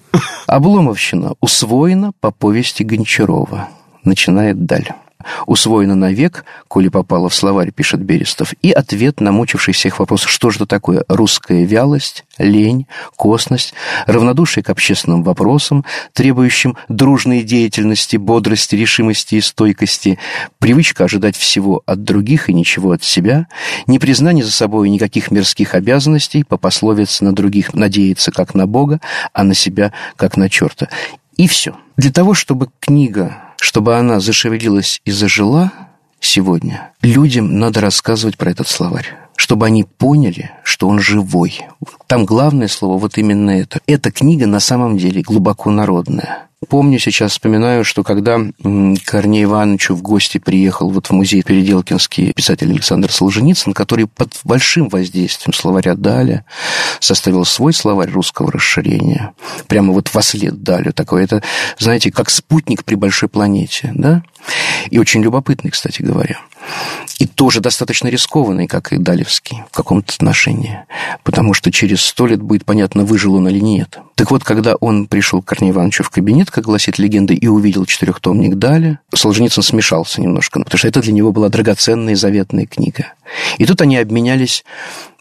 Обломовщина 0.47 1.35
усвоена 1.41 2.13
по 2.21 2.31
повести 2.31 2.83
Гончарова. 2.83 3.69
Начинает 4.05 4.67
Даль. 4.67 4.89
Усвоена 5.47 5.97
навек, 5.97 6.45
коли 6.69 6.89
попала 6.89 7.29
в 7.29 7.35
словарь, 7.35 7.73
пишет 7.73 8.01
Берестов, 8.01 8.55
и 8.63 8.71
ответ 8.71 9.21
на 9.21 9.33
мучивший 9.33 9.75
всех 9.75 9.99
вопрос, 9.99 10.23
что 10.23 10.51
же 10.51 10.59
это 10.59 10.67
такое 10.67 11.05
русская 11.09 11.65
вялость, 11.65 12.25
лень, 12.39 12.87
косность, 13.17 13.75
равнодушие 14.07 14.63
к 14.63 14.71
общественным 14.71 15.25
вопросам, 15.25 15.85
требующим 16.13 16.77
дружной 16.89 17.43
деятельности, 17.43 18.17
бодрости, 18.17 18.77
решимости 18.77 19.37
и 19.37 19.41
стойкости, 19.41 20.21
привычка 20.61 21.05
ожидать 21.05 21.37
всего 21.37 21.83
от 21.85 22.05
других 22.05 22.49
и 22.49 22.55
ничего 22.55 22.93
от 22.93 23.03
себя, 23.03 23.49
непризнание 23.89 24.45
за 24.45 24.53
собой 24.53 24.89
никаких 24.89 25.33
мирских 25.33 25.75
обязанностей, 25.75 26.45
по 26.45 26.57
пословице 26.59 27.25
на 27.25 27.35
других 27.35 27.75
надеяться 27.75 28.31
как 28.31 28.55
на 28.55 28.69
Бога, 28.69 29.01
а 29.33 29.43
на 29.43 29.55
себя 29.55 29.93
как 30.15 30.37
на 30.37 30.49
черта. 30.49 30.89
И 31.37 31.49
все. 31.49 31.77
Для 31.97 32.13
того, 32.13 32.35
чтобы 32.35 32.69
книга, 32.81 33.48
чтобы 33.61 33.97
она 33.97 34.21
зашевелилась 34.21 35.01
и 35.05 35.11
зажила 35.11 35.73
сегодня, 36.21 36.93
людям 37.03 37.59
надо 37.59 37.81
рассказывать 37.81 38.37
про 38.37 38.51
этот 38.51 38.69
словарь 38.69 39.07
чтобы 39.39 39.67
они 39.67 39.85
поняли, 39.85 40.51
что 40.65 40.89
он 40.89 40.99
живой. 40.99 41.61
Там 42.09 42.27
главное 42.27 42.67
слово 42.67 42.99
вот 42.99 43.19
именно 43.19 43.51
это. 43.51 43.81
Эта 43.87 44.11
книга 44.11 44.49
на 44.49 44.59
самом 44.59 44.99
деле 44.99 45.23
глубоко 45.23 45.71
народная. 45.71 46.48
Помню, 46.67 46.99
сейчас 46.99 47.33
вспоминаю, 47.33 47.85
что 47.85 48.03
когда 48.03 48.35
м, 48.35 48.97
к 48.97 49.05
Корнею 49.05 49.45
Ивановичу 49.45 49.95
в 49.95 50.03
гости 50.03 50.39
приехал 50.39 50.91
вот 50.91 51.07
в 51.07 51.13
музей 51.13 51.43
Переделкинский 51.45 52.33
писатель 52.33 52.73
Александр 52.73 53.13
Солженицын, 53.13 53.73
который 53.73 54.09
под 54.09 54.33
большим 54.43 54.89
воздействием 54.89 55.55
словаря 55.55 55.95
Даля 55.95 56.45
составил 56.99 57.45
свой 57.45 57.73
словарь 57.73 58.11
русского 58.11 58.51
расширения. 58.51 59.35
Прямо 59.69 59.93
вот 59.93 60.13
во 60.13 60.21
след 60.21 60.65
Далю 60.65 60.93
такой. 60.93 61.23
Это, 61.23 61.45
знаете, 61.79 62.11
как 62.11 62.29
спутник 62.29 62.85
при 62.85 62.97
большой 62.97 63.29
планете, 63.29 63.93
да? 63.95 64.25
И 64.91 64.99
очень 64.99 65.23
любопытный, 65.23 65.71
кстати 65.71 66.03
говоря. 66.03 66.41
И 67.19 67.27
тоже 67.27 67.61
достаточно 67.61 68.09
рискованный, 68.09 68.67
как 68.67 68.93
и 68.93 68.99
Далевский 68.99 69.65
в 69.71 69.77
каком-то 69.77 70.13
отношении. 70.13 70.81
Потому 71.25 71.55
что 71.55 71.73
через 71.73 72.03
сто 72.03 72.27
лет 72.27 72.41
будет 72.41 72.65
понятно, 72.65 73.05
выжил 73.05 73.35
он 73.35 73.49
или 73.49 73.61
нет. 73.61 73.99
Так 74.15 74.31
вот, 74.31 74.45
когда 74.45 74.75
он 74.77 75.07
пришел 75.07 75.43
к 75.43 75.47
Корнею 75.47 75.75
Ивановичу 75.75 76.03
в 76.03 76.11
кабинет, 76.11 76.51
как 76.51 76.65
гласит 76.65 76.99
легенда, 76.99 77.35
и 77.35 77.47
увидел 77.47 77.87
четырехтомник 77.87 78.57
Даля, 78.57 79.01
Солженицын 79.15 79.63
смешался 79.63 80.21
немножко, 80.21 80.61
потому 80.61 80.79
что 80.79 80.89
это 80.89 81.01
для 81.01 81.13
него 81.13 81.33
была 81.33 81.49
драгоценная 81.49 82.13
и 82.13 82.17
заветная 82.17 82.67
книга. 82.67 83.13
И 83.59 83.65
тут 83.65 83.81
они 83.81 83.97
обменялись 83.97 84.65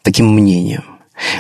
таким 0.04 0.34
мнением. 0.34 0.84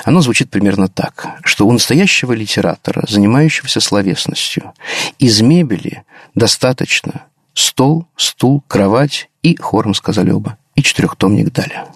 Оно 0.05 0.21
звучит 0.21 0.49
примерно 0.49 0.87
так, 0.87 1.39
что 1.43 1.67
у 1.67 1.71
настоящего 1.71 2.33
литератора, 2.33 3.05
занимающегося 3.07 3.79
словесностью, 3.79 4.73
из 5.19 5.41
мебели 5.41 6.03
достаточно 6.35 7.25
стол, 7.57 8.05
стул, 8.15 8.63
кровать 8.67 9.29
и, 9.41 9.55
хором 9.55 9.93
сказали 9.93 10.31
оба, 10.31 10.57
и 10.75 10.83
четырехтомник 10.83 11.51
Даля. 11.51 11.87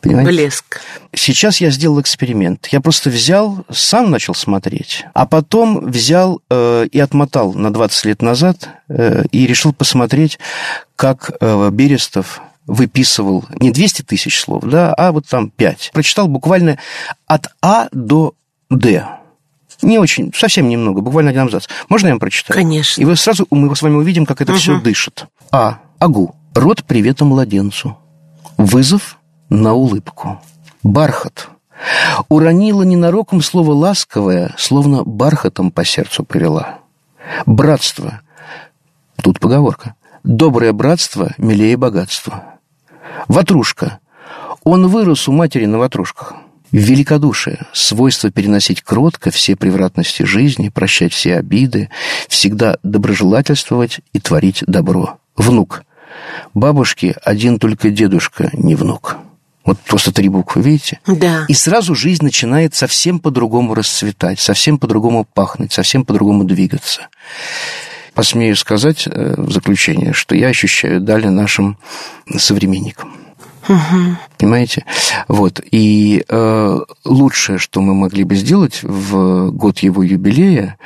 Понимаете? 0.00 0.30
Блеск. 0.30 0.80
Сейчас 1.14 1.60
я 1.60 1.70
сделал 1.70 2.00
эксперимент. 2.00 2.68
Я 2.68 2.80
просто 2.80 3.10
взял, 3.10 3.66
сам 3.70 4.10
начал 4.10 4.34
смотреть, 4.34 5.04
а 5.12 5.26
потом 5.26 5.90
взял 5.90 6.40
э, 6.48 6.86
и 6.90 6.98
отмотал 6.98 7.52
на 7.52 7.70
20 7.70 8.04
лет 8.06 8.22
назад 8.22 8.68
э, 8.88 9.24
и 9.30 9.46
решил 9.46 9.74
посмотреть, 9.74 10.38
как 10.96 11.32
э, 11.40 11.70
Берестов 11.70 12.40
выписывал 12.66 13.44
не 13.58 13.72
200 13.72 14.02
тысяч 14.02 14.40
слов, 14.40 14.62
да, 14.64 14.94
а 14.94 15.12
вот 15.12 15.26
там 15.26 15.50
5. 15.50 15.90
Прочитал 15.92 16.28
буквально 16.28 16.78
от 17.26 17.48
А 17.60 17.88
до 17.92 18.34
Д. 18.70 19.19
Не 19.82 19.98
очень, 19.98 20.32
совсем 20.34 20.68
немного, 20.68 21.00
буквально 21.00 21.30
один 21.30 21.42
абзац. 21.42 21.66
Можно 21.88 22.08
я 22.08 22.12
вам 22.14 22.20
прочитаю? 22.20 22.58
Конечно. 22.58 23.00
И 23.00 23.04
вы 23.04 23.16
сразу, 23.16 23.46
мы 23.50 23.74
с 23.74 23.82
вами 23.82 23.94
увидим, 23.94 24.26
как 24.26 24.40
это 24.40 24.54
все 24.54 24.80
дышит. 24.80 25.26
А. 25.50 25.78
Агу. 25.98 26.34
Род 26.54 26.84
привета 26.84 27.24
младенцу. 27.24 27.96
Вызов 28.56 29.18
на 29.48 29.72
улыбку. 29.74 30.40
Бархат. 30.82 31.48
Уронила 32.28 32.82
ненароком 32.82 33.40
слово 33.40 33.72
ласковое, 33.72 34.54
словно 34.58 35.02
бархатом 35.04 35.70
по 35.70 35.84
сердцу 35.84 36.24
привела. 36.24 36.78
Братство. 37.46 38.20
Тут 39.22 39.40
поговорка. 39.40 39.94
Доброе 40.24 40.72
братство 40.72 41.32
милее 41.38 41.76
богатства. 41.76 42.44
Ватрушка. 43.28 44.00
Он 44.64 44.88
вырос 44.88 45.28
у 45.28 45.32
матери 45.32 45.64
на 45.64 45.78
ватрушках. 45.78 46.34
Великодушие, 46.72 47.66
свойство 47.72 48.30
переносить 48.30 48.82
кротко 48.82 49.30
все 49.30 49.56
превратности 49.56 50.22
жизни, 50.22 50.68
прощать 50.68 51.12
все 51.12 51.36
обиды, 51.36 51.90
всегда 52.28 52.78
доброжелательствовать 52.82 54.00
и 54.12 54.20
творить 54.20 54.62
добро. 54.66 55.18
Внук. 55.36 55.84
Бабушки 56.54 57.16
один 57.24 57.58
только 57.58 57.90
дедушка 57.90 58.50
не 58.52 58.76
внук. 58.76 59.16
Вот 59.64 59.78
просто 59.80 60.12
три 60.12 60.28
буквы, 60.28 60.62
видите? 60.62 61.00
Да. 61.06 61.44
И 61.48 61.54
сразу 61.54 61.94
жизнь 61.94 62.24
начинает 62.24 62.74
совсем 62.74 63.18
по-другому 63.18 63.74
расцветать, 63.74 64.40
совсем 64.40 64.78
по-другому 64.78 65.24
пахнуть, 65.24 65.72
совсем 65.72 66.04
по-другому 66.04 66.44
двигаться. 66.44 67.08
Посмею 68.14 68.56
сказать 68.56 69.06
э, 69.06 69.34
в 69.36 69.52
заключение, 69.52 70.12
что 70.12 70.34
я 70.34 70.48
ощущаю 70.48 71.00
дали 71.00 71.28
нашим 71.28 71.78
современникам. 72.36 73.14
Угу. 73.68 74.16
Понимаете? 74.38 74.84
Вот. 75.28 75.60
И 75.70 76.24
э, 76.28 76.78
лучшее, 77.04 77.58
что 77.58 77.80
мы 77.80 77.94
могли 77.94 78.24
бы 78.24 78.34
сделать 78.34 78.82
в 78.82 79.50
год 79.50 79.78
его 79.80 80.02
юбилея, 80.02 80.76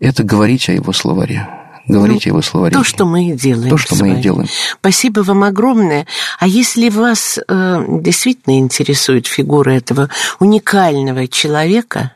это 0.00 0.22
говорить 0.24 0.68
о 0.68 0.72
его 0.72 0.92
словаре. 0.92 1.46
Говорить 1.88 2.26
Ну, 2.26 2.30
его 2.32 2.42
словаре. 2.42 2.74
То, 2.74 2.84
что 2.84 3.04
мы 3.04 3.30
и 3.30 3.32
делаем. 3.32 3.70
То, 3.70 3.76
что 3.76 3.96
мы 3.96 4.12
и 4.12 4.22
делаем. 4.22 4.48
Спасибо 4.78 5.20
вам 5.20 5.42
огромное. 5.42 6.06
А 6.38 6.46
если 6.46 6.88
вас 6.90 7.38
э, 7.46 7.84
действительно 8.00 8.58
интересует 8.58 9.26
фигура 9.26 9.70
этого 9.72 10.08
уникального 10.38 11.26
человека, 11.26 12.12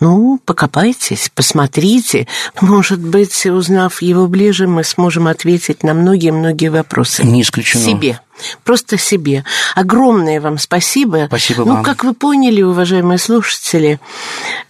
ну, 0.00 0.38
покопайтесь, 0.44 1.30
посмотрите. 1.34 2.26
Может 2.60 3.00
быть, 3.00 3.46
узнав 3.46 4.02
его 4.02 4.26
ближе, 4.26 4.66
мы 4.66 4.84
сможем 4.84 5.26
ответить 5.26 5.82
на 5.82 5.94
многие-многие 5.94 6.68
вопросы. 6.68 7.24
Не 7.24 7.42
исключено. 7.42 7.84
Себе. 7.84 8.20
Просто 8.64 8.98
себе. 8.98 9.44
Огромное 9.74 10.40
вам 10.40 10.58
спасибо. 10.58 11.24
Спасибо 11.28 11.64
ну, 11.64 11.74
вам. 11.76 11.82
как 11.82 12.04
вы 12.04 12.12
поняли, 12.12 12.60
уважаемые 12.60 13.18
слушатели, 13.18 13.98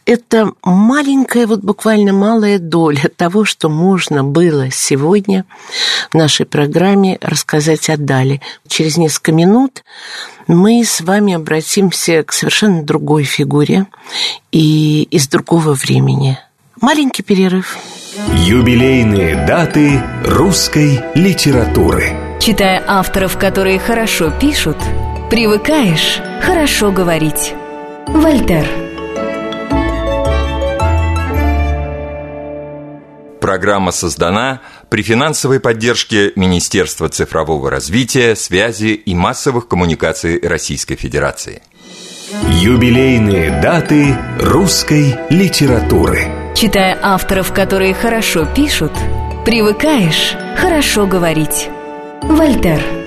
это 0.04 0.52
маленькая, 0.62 1.48
вот 1.48 1.60
буквально 1.60 2.12
малая 2.12 2.60
доля 2.60 3.10
того, 3.16 3.44
что 3.44 3.68
можно 3.68 4.22
было 4.22 4.70
сегодня 4.70 5.44
в 6.10 6.14
нашей 6.14 6.46
программе 6.46 7.18
рассказать 7.20 7.90
о 7.90 7.96
Дале. 7.96 8.40
Через 8.68 8.96
несколько 8.96 9.32
минут 9.32 9.82
мы 10.46 10.84
с 10.84 11.00
вами 11.00 11.34
обратимся 11.34 12.22
к 12.22 12.32
совершенно 12.32 12.82
другой 12.82 13.24
фигуре 13.24 13.86
и 14.52 15.02
из 15.10 15.28
другого 15.28 15.72
времени. 15.74 16.38
Маленький 16.80 17.22
перерыв. 17.22 17.76
Юбилейные 18.32 19.46
даты 19.46 20.02
русской 20.24 21.00
литературы. 21.14 22.12
Читая 22.40 22.82
авторов, 22.86 23.38
которые 23.38 23.78
хорошо 23.78 24.30
пишут, 24.30 24.76
привыкаешь 25.30 26.20
хорошо 26.42 26.92
говорить. 26.92 27.54
Вольтер. 28.06 28.85
Программа 33.46 33.92
создана 33.92 34.60
при 34.88 35.02
финансовой 35.02 35.60
поддержке 35.60 36.32
Министерства 36.34 37.08
цифрового 37.08 37.70
развития, 37.70 38.34
связи 38.34 38.86
и 38.86 39.14
массовых 39.14 39.68
коммуникаций 39.68 40.40
Российской 40.42 40.96
Федерации. 40.96 41.62
Юбилейные 42.50 43.60
даты 43.62 44.18
русской 44.40 45.14
литературы. 45.30 46.24
Читая 46.56 46.98
авторов, 47.00 47.52
которые 47.52 47.94
хорошо 47.94 48.48
пишут, 48.52 48.90
привыкаешь 49.44 50.34
хорошо 50.56 51.06
говорить. 51.06 51.68
Вольтер. 52.22 53.05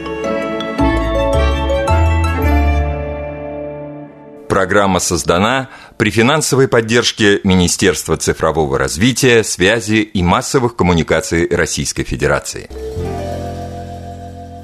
Программа 4.59 4.99
создана 4.99 5.69
при 5.95 6.09
финансовой 6.11 6.67
поддержке 6.67 7.39
Министерства 7.45 8.17
цифрового 8.17 8.77
развития, 8.77 9.41
связи 9.45 10.01
и 10.01 10.21
массовых 10.21 10.75
коммуникаций 10.75 11.47
Российской 11.49 12.03
Федерации. 12.03 12.69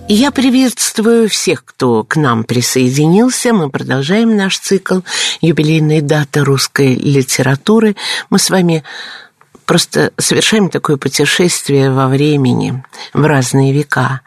Я 0.09 0.31
приветствую 0.31 1.29
всех, 1.29 1.63
кто 1.63 2.03
к 2.03 2.17
нам 2.17 2.43
присоединился. 2.43 3.53
Мы 3.53 3.69
продолжаем 3.69 4.35
наш 4.35 4.59
цикл 4.59 4.99
«Юбилейные 5.39 6.01
даты 6.01 6.43
русской 6.43 6.95
литературы». 6.95 7.95
Мы 8.29 8.37
с 8.37 8.49
вами 8.49 8.83
просто 9.65 10.11
совершаем 10.17 10.69
такое 10.69 10.97
путешествие 10.97 11.89
во 11.89 12.09
времени, 12.09 12.83
в 13.13 13.25
разные 13.25 13.71
века. 13.71 14.19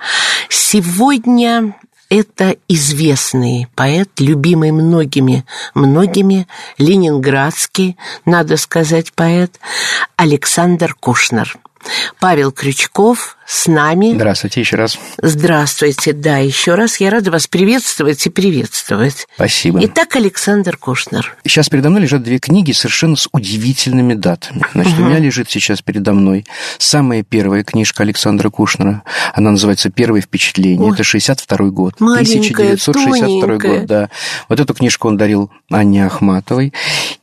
Сегодня 0.48 1.74
это 2.09 2.57
известный 2.68 3.68
поэт, 3.75 4.09
любимый 4.18 4.73
многими, 4.73 5.44
многими, 5.75 6.47
ленинградский, 6.79 7.97
надо 8.25 8.57
сказать, 8.57 9.12
поэт 9.12 9.61
Александр 10.16 10.94
Кушнер. 10.99 11.59
Павел 12.20 12.52
Крючков 12.52 13.36
с 13.46 13.66
нами. 13.66 14.12
Здравствуйте 14.14 14.60
еще 14.60 14.76
раз. 14.76 14.98
Здравствуйте, 15.22 16.12
да, 16.12 16.36
еще 16.36 16.74
раз 16.74 17.00
я 17.00 17.10
рада 17.10 17.30
вас 17.30 17.46
приветствовать 17.46 18.26
и 18.26 18.30
приветствовать. 18.30 19.26
Спасибо. 19.34 19.80
Итак, 19.84 20.16
Александр 20.16 20.76
Кушнер. 20.76 21.34
Сейчас 21.44 21.70
передо 21.70 21.88
мной 21.88 22.02
лежат 22.02 22.22
две 22.22 22.38
книги 22.38 22.72
совершенно 22.72 23.16
с 23.16 23.26
удивительными 23.32 24.12
датами. 24.12 24.62
Значит, 24.74 24.98
у 24.98 25.02
меня 25.02 25.18
лежит 25.18 25.50
сейчас 25.50 25.80
передо 25.80 26.12
мной 26.12 26.44
самая 26.76 27.22
первая 27.22 27.64
книжка 27.64 28.02
Александра 28.02 28.50
Кушнера. 28.50 29.02
Она 29.32 29.52
называется 29.52 29.90
«Первое 29.90 30.20
впечатление». 30.20 30.86
Ой. 30.86 30.94
Это 30.94 31.04
62 31.04 31.70
год. 31.70 32.00
Маленькая, 32.00 32.74
1962 32.74 33.46
тоненькая. 33.46 33.78
год, 33.78 33.86
да. 33.86 34.10
Вот 34.50 34.60
эту 34.60 34.74
книжку 34.74 35.08
он 35.08 35.16
дарил 35.16 35.50
Анне 35.70 36.04
Ахматовой. 36.04 36.74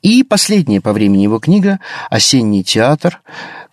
И 0.02 0.24
последняя 0.24 0.82
по 0.82 0.92
времени 0.92 1.22
его 1.22 1.38
книга 1.38 1.80
«Осенний 2.10 2.64
театр», 2.64 3.22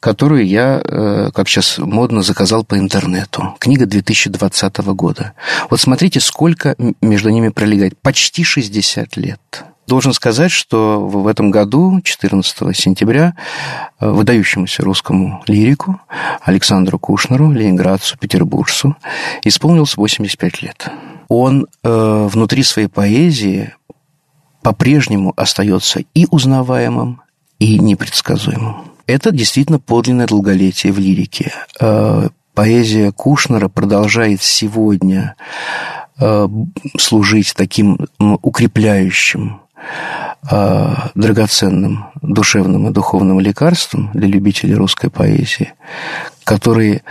которую 0.03 0.45
я, 0.45 0.83
э, 0.85 1.31
как 1.33 1.49
сейчас 1.49 1.79
модно, 1.79 2.23
заказал 2.23 2.65
по 2.65 2.77
интернету. 2.77 3.55
Книга 3.61 3.87
2020 3.87 4.79
года. 4.95 5.33
Вот 5.71 5.81
смотрите, 5.81 6.19
сколько 6.19 6.75
между 7.01 7.31
ними 7.31 7.51
пролегает. 7.51 7.97
Почти 8.03 8.43
60 8.43 9.17
лет. 9.17 9.65
Должен 9.87 10.13
сказать, 10.13 10.51
что 10.51 11.01
в 11.01 11.23
в 11.23 11.27
этом 11.29 11.53
году, 11.53 12.01
14 12.03 12.77
сентября, 12.77 13.35
э, 14.01 14.11
выдающемуся 14.11 14.83
русскому 14.83 15.45
лирику 15.47 16.01
Александру 16.41 16.99
Кушнеру, 16.99 17.53
ленинградцу, 17.53 18.19
петербуржцу, 18.19 18.97
исполнилось 19.45 19.97
85 19.97 20.63
лет. 20.63 20.89
Он 21.29 21.69
э, 21.85 22.29
внутри 22.29 22.65
своей 22.65 22.89
поэзии 22.89 23.73
по-прежнему 24.63 25.33
остается 25.37 26.01
и 26.13 26.27
узнаваемым, 26.29 27.23
и 27.61 27.79
непредсказуемым. 27.79 28.92
Это 29.07 29.33
действительно 29.33 29.79
подлинное 29.79 30.27
долголетие 30.27 30.93
в 30.93 30.99
лирике. 30.99 31.53
Э, 31.81 32.29
Поэзия 32.55 33.13
Кушнера 33.13 33.69
продолжает 33.69 34.43
сегодня 34.43 35.35
э, 36.21 36.49
служить 36.99 37.55
таким 37.57 37.99
укрепляющим, 38.19 39.63
э, 40.51 40.95
драгоценным 41.15 42.07
душевным 42.21 42.89
и 42.89 42.93
духовным 42.93 43.41
лекарством 43.41 44.11
для 44.13 44.29
любителей 44.29 44.75
русской 44.75 45.11
поэзии, 45.11 45.73
которые 46.45 47.03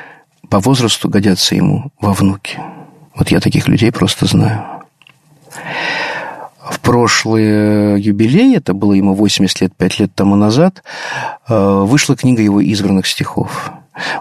по 0.49 0.59
возрасту 0.59 1.09
годятся 1.09 1.55
ему 1.55 1.91
во 1.99 2.13
внуки. 2.13 2.59
Вот 3.15 3.31
я 3.31 3.39
таких 3.39 3.67
людей 3.67 3.91
просто 3.91 4.27
знаю. 4.27 4.63
В 6.71 6.79
прошлый 6.79 8.01
юбилей, 8.01 8.55
это 8.55 8.73
было 8.73 8.93
ему 8.93 9.13
80 9.13 9.61
лет, 9.61 9.75
5 9.75 9.99
лет 9.99 10.15
тому 10.15 10.37
назад, 10.37 10.83
э, 11.49 11.83
вышла 11.85 12.15
книга 12.15 12.41
его 12.41 12.61
избранных 12.61 13.07
стихов. 13.07 13.71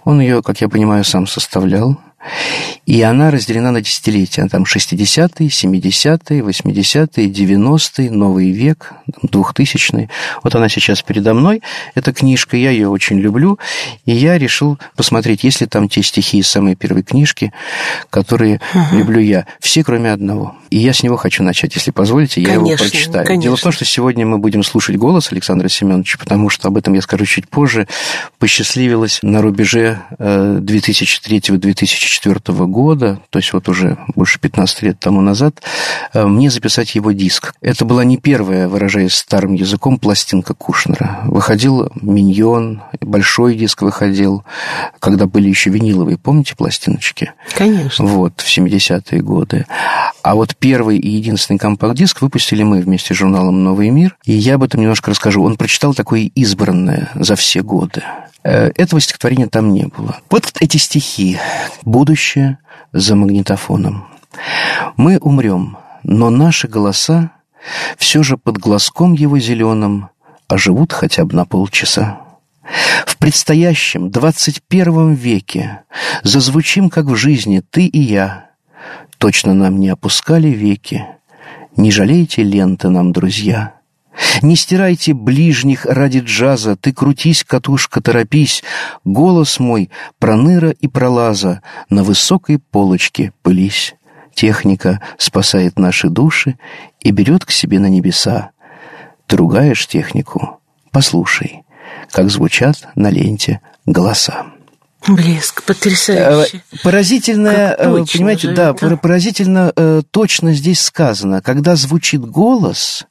Он 0.05 0.21
ее, 0.21 0.43
как 0.43 0.61
я 0.61 0.69
понимаю, 0.69 1.05
сам 1.05 1.29
составлял. 1.29 1.97
И 2.87 3.03
она 3.03 3.31
разделена 3.31 3.71
на 3.71 3.81
десятилетия. 3.81 4.47
Там 4.49 4.65
60-е, 4.65 5.49
70-е, 5.49 6.41
80-е, 6.43 7.29
90-е, 7.29 8.11
новый 8.11 8.51
век, 8.51 8.95
2000-е. 9.23 10.09
Вот 10.43 10.55
она 10.55 10.69
сейчас 10.69 11.03
передо 11.03 11.35
мной. 11.35 11.63
Эта 11.95 12.13
книжка, 12.13 12.57
я 12.57 12.71
ее 12.71 12.89
очень 12.89 13.19
люблю. 13.19 13.59
И 14.07 14.13
я 14.13 14.39
решил 14.39 14.79
посмотреть, 14.97 15.45
есть 15.45 15.61
ли 15.61 15.67
там 15.67 15.89
те 15.89 16.03
стихи 16.03 16.39
из 16.39 16.49
самой 16.49 16.75
первой 16.75 17.03
книжки, 17.03 17.53
которые 18.11 18.61
люблю 18.93 19.21
я. 19.21 19.47
Все, 19.61 19.85
кроме 19.85 20.13
одного. 20.13 20.57
И 20.71 20.79
я 20.79 20.93
с 20.93 21.03
него 21.03 21.17
хочу 21.17 21.43
начать, 21.43 21.75
если 21.75 21.91
позволите, 21.91 22.41
я 22.41 22.55
его 22.55 22.65
Конечно, 22.65 22.89
прочитаю. 22.89 23.27
конечно. 23.27 23.43
Дело 23.43 23.57
в 23.57 23.61
том, 23.61 23.73
что 23.73 23.85
сегодня 23.85 24.25
мы 24.25 24.39
будем 24.39 24.63
слушать 24.63 24.97
голос 24.97 25.33
Александра 25.33 25.69
Семеновича, 25.69 26.17
потому 26.19 26.49
что 26.49 26.69
об 26.69 26.77
этом 26.77 26.95
я 26.95 27.03
скажу 27.03 27.25
чуть 27.25 27.49
позже. 27.49 27.89
Посчастливилось 28.39 29.19
на 29.23 29.43
рубеже 29.43 29.99
э, 30.19 30.59
2003-2004 30.61 32.10
2004 32.11 32.67
года, 32.67 33.21
то 33.31 33.39
есть 33.39 33.53
вот 33.53 33.69
уже 33.69 33.97
больше 34.17 34.41
15 34.41 34.83
лет 34.83 34.99
тому 34.99 35.21
назад, 35.21 35.63
э, 36.13 36.27
мне 36.27 36.51
записать 36.51 36.95
его 36.95 37.13
диск. 37.13 37.55
Это 37.61 37.85
была 37.85 38.05
не 38.05 38.17
первая, 38.17 38.69
выражаясь 38.69 39.15
старым 39.15 39.55
языком, 39.55 39.99
пластинка 39.99 40.55
Кушнера. 40.55 41.21
Выходил 41.25 41.91
«Миньон», 42.01 42.83
большой 43.01 43.55
диск 43.55 43.83
выходил, 43.83 44.45
когда 44.99 45.27
были 45.27 45.49
еще 45.49 45.71
виниловые, 45.71 46.19
помните 46.19 46.57
пластиночки? 46.57 47.33
Конечно. 47.55 48.05
Вот, 48.05 48.41
в 48.41 48.47
70-е 48.47 49.23
годы. 49.23 49.67
А 50.23 50.35
вот 50.35 50.57
первый 50.57 50.99
и 50.99 51.09
единственный 51.09 51.59
компакт-диск 51.59 52.23
выпустили 52.23 52.63
мы 52.63 52.81
вместе 52.81 53.15
с 53.15 53.17
журналом 53.17 53.63
«Новый 53.63 53.91
мир», 53.91 54.17
и 54.25 54.33
я 54.33 54.57
об 54.57 54.65
этом 54.65 54.81
немножко 54.81 55.11
расскажу. 55.11 55.45
Он 55.45 55.57
прочитал 55.57 55.95
такое 55.95 56.31
избранное 56.35 57.11
за 57.15 57.37
все 57.37 57.63
годы. 57.63 58.03
Э, 58.43 58.71
этого 58.75 59.01
стихотворения 59.01 59.49
там 59.49 59.73
не 59.73 59.87
было. 59.87 60.17
Вот 60.31 60.53
эти 60.61 60.79
стихи. 60.79 61.39
«Будущее 62.01 62.57
за 62.95 63.15
магнитофоном». 63.15 64.07
Мы 64.97 65.19
умрем, 65.19 65.77
но 66.03 66.31
наши 66.31 66.67
голоса 66.67 67.33
все 67.99 68.23
же 68.23 68.39
под 68.39 68.57
глазком 68.57 69.13
его 69.13 69.39
зеленым 69.39 70.09
оживут 70.49 70.95
хотя 70.95 71.27
бы 71.27 71.37
на 71.37 71.45
полчаса. 71.45 72.23
В 73.05 73.19
предстоящем 73.19 74.11
двадцать 74.11 74.63
первом 74.63 75.13
веке 75.13 75.83
зазвучим, 76.23 76.89
как 76.89 77.05
в 77.05 77.17
жизни, 77.17 77.61
ты 77.71 77.85
и 77.85 78.01
я. 78.01 78.47
Точно 79.19 79.53
нам 79.53 79.79
не 79.79 79.91
опускали 79.91 80.49
веки, 80.49 81.05
не 81.77 81.91
жалейте 81.91 82.43
ленты 82.43 82.89
нам, 82.89 83.13
друзья. 83.13 83.75
Не 84.43 84.57
стирайте 84.57 85.13
ближних 85.15 85.87
ради 85.87 86.21
джаза, 86.25 86.77
Ты 86.77 86.93
крутись, 86.93 87.45
катушка, 87.45 88.01
торопись. 88.01 88.63
Голос 89.05 89.59
мой 89.59 89.91
проныра 90.19 90.71
и 90.71 90.89
пролаза 90.89 91.63
На 91.89 92.03
высокой 92.03 92.59
полочке 92.59 93.33
пылись. 93.43 93.95
Техника 94.35 95.01
спасает 95.19 95.79
наши 95.79 96.09
души 96.09 96.57
И 97.01 97.11
берет 97.11 97.45
к 97.45 97.51
себе 97.51 97.79
на 97.79 97.87
небеса. 97.87 98.51
Ты 99.27 99.37
ругаешь 99.37 99.87
технику? 99.87 100.61
Послушай, 100.91 101.63
Как 102.11 102.31
звучат 102.31 102.89
на 102.95 103.11
ленте 103.11 103.61
голоса. 103.87 104.47
Блеск, 105.11 105.63
потрясающе. 105.65 106.63
Э, 106.73 106.77
поразительно, 106.85 107.75
Как 107.77 107.79
точно 107.87 108.07
понимаете, 108.19 108.49
да, 108.53 108.71
это. 108.71 108.97
поразительно 108.97 109.73
э, 109.75 110.03
точно 110.11 110.55
здесь 110.55 110.81
сказано. 110.81 111.43
Когда 111.43 111.75
звучит 111.77 112.21
голос, 112.25 113.07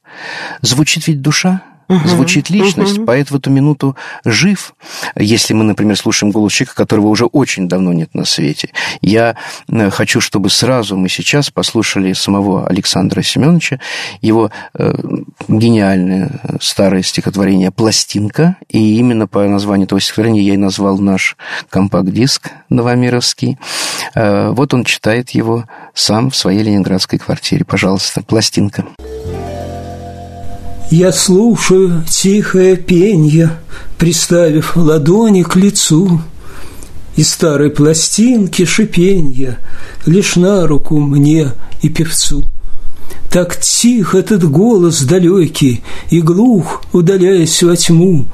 звучит 0.62 1.06
ведь 1.06 1.20
душа. 1.20 1.62
Звучит 2.04 2.50
личность, 2.50 3.04
поэт 3.04 3.30
в 3.30 3.36
эту 3.36 3.50
минуту 3.50 3.96
жив. 4.24 4.74
Если 5.16 5.54
мы, 5.54 5.64
например, 5.64 5.96
слушаем 5.96 6.30
голос 6.30 6.52
человека, 6.52 6.76
которого 6.76 7.08
уже 7.08 7.24
очень 7.24 7.68
давно 7.68 7.92
нет 7.92 8.14
на 8.14 8.24
свете. 8.24 8.70
Я 9.00 9.36
э, 9.68 9.90
хочу, 9.90 10.20
чтобы 10.20 10.50
сразу 10.50 10.96
мы 10.96 11.08
сейчас 11.08 11.50
послушали 11.50 12.12
самого 12.12 12.66
Александра 12.66 13.22
Семеновича, 13.22 13.80
его 14.20 14.50
э, 14.74 14.92
гениальное 15.48 16.40
э, 16.42 16.56
старое 16.60 17.02
стихотворение 17.02 17.70
«Пластинка». 17.70 18.56
И 18.68 18.96
именно 18.96 19.26
по 19.26 19.44
названию 19.46 19.86
этого 19.86 20.00
стихотворения 20.00 20.42
я 20.42 20.54
и 20.54 20.58
назвал 20.58 20.98
наш 20.98 21.36
компакт-диск 21.70 22.50
новомировский. 22.68 23.58
Э, 24.14 24.50
вот 24.50 24.74
он 24.74 24.84
читает 24.84 25.30
его 25.30 25.64
сам 25.94 26.30
в 26.30 26.36
своей 26.36 26.62
ленинградской 26.62 27.18
квартире. 27.18 27.64
Пожалуйста, 27.64 28.22
«Пластинка». 28.22 28.84
Я 30.90 31.12
слушаю 31.12 32.04
тихое 32.08 32.76
пенье, 32.76 33.58
Приставив 33.96 34.76
ладони 34.76 35.44
к 35.44 35.54
лицу, 35.54 36.20
И 37.14 37.22
старой 37.22 37.70
пластинки 37.70 38.64
шипенья 38.64 39.58
Лишь 40.04 40.34
на 40.34 40.66
руку 40.66 40.98
мне 40.98 41.52
и 41.82 41.88
певцу. 41.88 42.44
Так 43.30 43.60
тих 43.60 44.16
этот 44.16 44.42
голос 44.50 45.02
далекий 45.02 45.84
И 46.10 46.20
глух, 46.20 46.82
удаляясь 46.92 47.62
во 47.62 47.76
тьму, 47.76 48.26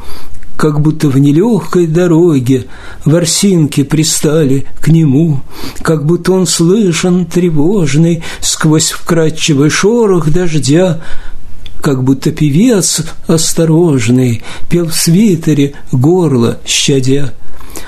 как 0.56 0.80
будто 0.80 1.08
в 1.08 1.18
нелегкой 1.18 1.86
дороге 1.86 2.64
Ворсинки 3.04 3.82
пристали 3.82 4.64
к 4.80 4.88
нему, 4.88 5.42
Как 5.82 6.06
будто 6.06 6.32
он 6.32 6.46
слышен 6.46 7.26
тревожный 7.26 8.24
Сквозь 8.40 8.92
вкрадчивый 8.92 9.68
шорох 9.68 10.30
дождя, 10.30 11.02
как 11.80 12.02
будто 12.02 12.30
певец 12.32 13.02
осторожный 13.26 14.42
Пел 14.68 14.88
в 14.88 14.94
свитере 14.94 15.74
горло 15.92 16.58
щадя. 16.66 17.32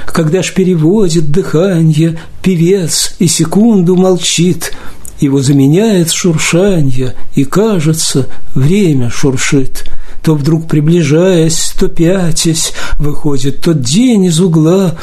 Когда 0.07 0.43
ж 0.43 0.53
переводит 0.55 1.31
дыхание 1.31 2.19
Певец 2.43 3.15
и 3.19 3.27
секунду 3.27 3.97
молчит, 3.97 4.73
Его 5.21 5.43
заменяет 5.43 6.11
шуршанье, 6.11 7.15
И, 7.35 7.45
кажется, 7.45 8.29
время 8.55 9.11
шуршит. 9.11 9.85
То 10.23 10.35
вдруг 10.35 10.69
приближаясь, 10.69 11.73
то 11.79 11.89
пятясь, 11.89 12.73
Выходит 12.99 13.61
тот 13.61 13.81
день 13.81 14.25
из 14.25 14.41
угла, 14.41 14.97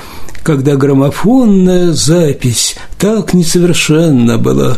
когда 0.46 0.76
граммофонная 0.76 1.92
запись 1.94 2.76
так 3.00 3.34
несовершенна 3.34 4.38
была. 4.38 4.78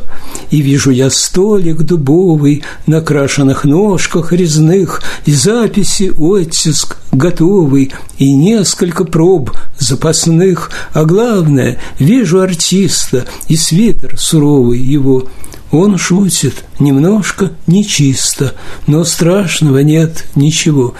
И 0.49 0.61
вижу 0.61 0.91
я 0.91 1.09
столик 1.09 1.81
дубовый 1.81 2.63
на 2.85 3.01
крашенных 3.01 3.65
ножках 3.65 4.31
резных, 4.31 5.03
и 5.25 5.33
записи 5.33 6.13
оттиск 6.15 6.95
готовый, 7.11 7.91
и 8.17 8.33
несколько 8.33 9.03
проб 9.03 9.51
запасных, 9.77 10.71
а 10.93 11.03
главное, 11.03 11.77
вижу 11.99 12.39
артиста 12.39 13.25
и 13.49 13.57
свитер 13.57 14.17
суровый 14.17 14.79
его. 14.79 15.27
Он 15.73 15.97
шутит 15.97 16.63
немножко 16.79 17.51
нечисто, 17.67 18.53
но 18.87 19.03
страшного 19.03 19.79
нет 19.79 20.27
ничего. 20.33 20.93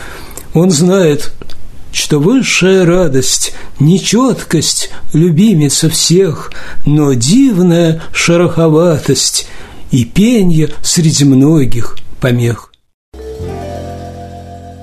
Он 0.53 0.71
знает, 0.71 1.31
что 1.97 2.19
высшая 2.19 2.85
радость, 2.85 3.55
нечеткость 3.79 4.91
любимица 5.13 5.89
всех, 5.89 6.51
но 6.85 7.13
дивная 7.13 8.03
шероховатость 8.13 9.47
и 9.89 10.05
пенье 10.05 10.69
среди 10.83 11.25
многих 11.25 11.97
помех. 12.21 12.71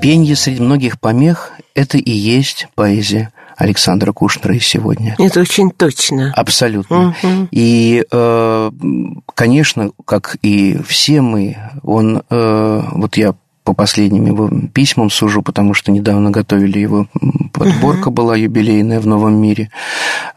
Пенье 0.03 0.35
среди 0.35 0.61
многих 0.61 0.99
помех– 0.99 1.53
это 1.77 1.99
и 1.99 2.11
есть 2.11 2.67
поэзия 2.75 3.33
Александра 3.57 4.13
Кушнера 4.13 4.57
и 4.57 4.61
сегодня. 4.61 5.15
Это 5.17 5.41
очень 5.41 5.71
точно. 5.71 6.33
Абсолютно. 6.35 7.15
Мгм. 7.23 7.49
И, 7.53 8.05
э, 8.11 8.71
конечно, 9.37 9.93
как 10.05 10.37
и 10.43 10.79
все 10.85 11.21
мы, 11.21 11.59
он, 11.85 12.25
э, 12.29 12.83
вот 12.93 13.17
я 13.17 13.37
по 13.65 13.73
последним 13.73 14.27
его 14.27 14.51
письмам 14.73 15.11
сужу, 15.11 15.43
потому 15.43 15.73
что 15.73 15.91
недавно 15.91 16.31
готовили 16.31 16.79
его 16.79 17.07
подборка 17.53 18.11
была 18.11 18.37
юбилейная 18.37 19.01
в 19.01 19.07
Новом 19.07 19.35
мире, 19.35 19.71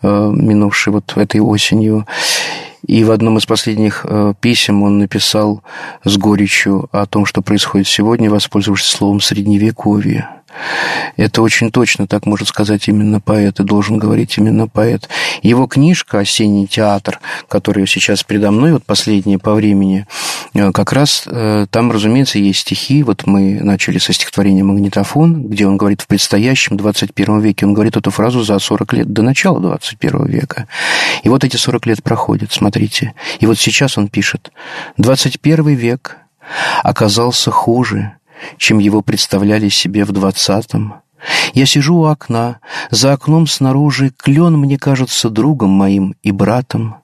э, 0.01 0.31
минувшей 0.33 0.93
вот 0.93 1.15
этой 1.17 1.41
осенью. 1.41 2.07
И 2.85 3.03
в 3.03 3.11
одном 3.11 3.37
из 3.37 3.45
последних 3.45 4.05
э, 4.07 4.33
писем 4.39 4.81
он 4.83 4.99
написал 4.99 5.61
с 6.05 6.17
горечью 6.17 6.87
о 6.93 7.05
том, 7.05 7.25
что 7.25 7.41
происходит 7.41 7.87
сегодня, 7.87 8.29
воспользовавшись 8.29 8.87
словом 8.87 9.19
«средневековье». 9.19 10.29
Это 11.17 11.41
очень 11.41 11.71
точно, 11.71 12.07
так 12.07 12.25
может 12.25 12.47
сказать 12.47 12.87
именно 12.87 13.19
поэт, 13.19 13.59
и 13.59 13.63
должен 13.63 13.97
говорить 13.97 14.37
именно 14.37 14.67
поэт. 14.67 15.09
Его 15.41 15.67
книжка 15.67 16.19
«Осенний 16.19 16.67
театр», 16.67 17.19
которая 17.49 17.85
сейчас 17.85 18.23
передо 18.23 18.51
мной, 18.51 18.73
вот 18.73 18.85
последняя 18.85 19.39
по 19.39 19.53
времени, 19.53 20.05
э, 20.53 20.71
как 20.71 20.93
раз 20.93 21.23
э, 21.25 21.65
там, 21.69 21.91
разумеется, 21.91 22.39
есть 22.39 22.59
стихи. 22.59 23.03
Вот 23.03 23.25
мы 23.25 23.59
начали 23.61 23.97
со 23.97 24.13
стихотворения 24.13 24.63
«Магнитофон», 24.63 25.47
где 25.47 25.67
он 25.67 25.77
говорит 25.77 26.01
в 26.01 26.07
предстоящем 26.07 26.77
21 26.77 27.39
веке. 27.39 27.65
Он 27.65 27.73
говорит 27.73 27.97
эту 27.97 28.11
фразу 28.11 28.43
за 28.43 28.57
40 28.59 28.93
лет 28.93 29.13
до 29.13 29.23
начала 29.23 29.59
21 29.59 30.25
века. 30.27 30.67
И 31.23 31.29
вот 31.29 31.43
эти 31.43 31.57
40 31.57 31.85
лет 31.87 32.03
проходят, 32.03 32.51
смотрите. 32.51 33.13
И 33.39 33.45
вот 33.45 33.57
сейчас 33.57 33.97
он 33.97 34.07
пишет 34.07 34.51
«21 34.97 35.73
век 35.73 36.17
оказался 36.83 37.51
хуже, 37.51 38.16
чем 38.57 38.79
его 38.79 39.01
представляли 39.01 39.69
себе 39.69 40.05
в 40.05 40.11
двадцатом. 40.11 40.95
Я 41.53 41.65
сижу 41.65 41.95
у 41.95 42.05
окна, 42.05 42.59
за 42.91 43.13
окном 43.13 43.47
снаружи 43.47 44.11
клен 44.15 44.57
мне 44.57 44.77
кажется 44.77 45.29
другом 45.29 45.71
моим 45.71 46.15
и 46.21 46.31
братом. 46.31 46.97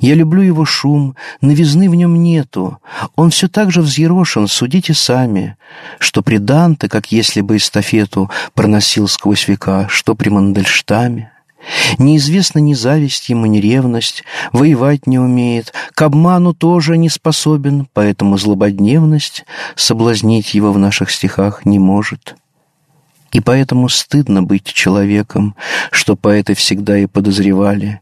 Я 0.00 0.14
люблю 0.14 0.40
его 0.40 0.64
шум, 0.64 1.14
новизны 1.42 1.90
в 1.90 1.94
нем 1.94 2.22
нету. 2.22 2.78
Он 3.16 3.30
все 3.30 3.48
так 3.48 3.70
же 3.70 3.82
взъерошен, 3.82 4.48
судите 4.48 4.94
сами, 4.94 5.56
что 5.98 6.22
при 6.22 6.38
Данте, 6.38 6.88
как 6.88 7.12
если 7.12 7.42
бы 7.42 7.58
эстафету 7.58 8.30
проносил 8.54 9.08
сквозь 9.08 9.46
века, 9.46 9.86
что 9.90 10.14
при 10.14 10.30
Мандельштаме. 10.30 11.32
Неизвестна 11.98 12.58
ни 12.58 12.74
зависть 12.74 13.28
ему, 13.28 13.46
ни 13.46 13.58
ревность, 13.58 14.24
воевать 14.52 15.06
не 15.06 15.18
умеет, 15.18 15.72
к 15.94 16.02
обману 16.02 16.54
тоже 16.54 16.96
не 16.96 17.08
способен, 17.08 17.86
поэтому 17.92 18.38
злободневность 18.38 19.44
соблазнить 19.76 20.54
его 20.54 20.72
в 20.72 20.78
наших 20.78 21.10
стихах 21.10 21.64
не 21.64 21.78
может. 21.78 22.36
И 23.32 23.40
поэтому 23.40 23.88
стыдно 23.88 24.42
быть 24.42 24.64
человеком, 24.64 25.54
что 25.92 26.16
поэты 26.16 26.54
всегда 26.54 26.98
и 26.98 27.06
подозревали, 27.06 28.00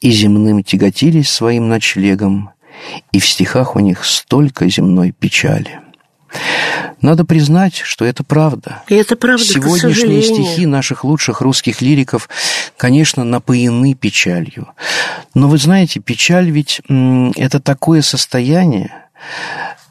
и 0.00 0.10
земным 0.10 0.62
тяготились 0.62 1.30
своим 1.30 1.68
ночлегом, 1.68 2.50
и 3.10 3.18
в 3.18 3.26
стихах 3.26 3.74
у 3.74 3.78
них 3.78 4.04
столько 4.04 4.68
земной 4.68 5.12
печали. 5.12 5.80
Надо 7.02 7.24
признать, 7.24 7.76
что 7.76 8.04
это 8.04 8.24
правда. 8.24 8.82
И 8.88 8.94
это 8.94 9.16
правда, 9.16 9.44
Сегодняшние 9.44 10.22
стихи 10.22 10.66
наших 10.66 11.04
лучших 11.04 11.40
русских 11.40 11.82
лириков, 11.82 12.28
конечно, 12.76 13.24
напоены 13.24 13.94
печалью. 13.94 14.68
Но 15.34 15.48
вы 15.48 15.58
знаете, 15.58 16.00
печаль 16.00 16.50
ведь 16.50 16.80
это 16.88 17.60
такое 17.60 18.02
состояние, 18.02 18.90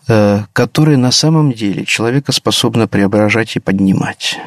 э, 0.07 0.41
которое 0.53 0.97
на 0.97 1.11
самом 1.11 1.53
деле 1.53 1.85
человека 1.85 2.31
способно 2.31 2.87
преображать 2.87 3.55
и 3.55 3.59
поднимать. 3.59 4.39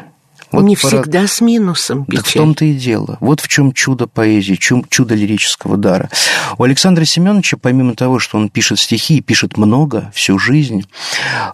Вот 0.52 0.62
не 0.62 0.76
пора... 0.76 1.02
всегда 1.02 1.26
с 1.26 1.40
минусом 1.40 2.04
печаль. 2.04 2.22
Так 2.22 2.30
в 2.30 2.34
том-то 2.34 2.64
и 2.64 2.72
дело. 2.72 3.18
Вот 3.20 3.40
в 3.40 3.48
чем 3.48 3.72
чудо 3.72 4.06
поэзии, 4.06 4.54
чем 4.54 4.84
чудо 4.88 5.14
лирического 5.14 5.76
дара. 5.76 6.10
У 6.56 6.62
Александра 6.62 7.04
Семеновича, 7.04 7.56
помимо 7.56 7.94
того, 7.94 8.18
что 8.18 8.38
он 8.38 8.48
пишет 8.48 8.78
стихи 8.78 9.18
и 9.18 9.20
пишет 9.20 9.56
много 9.56 10.10
всю 10.14 10.38
жизнь, 10.38 10.84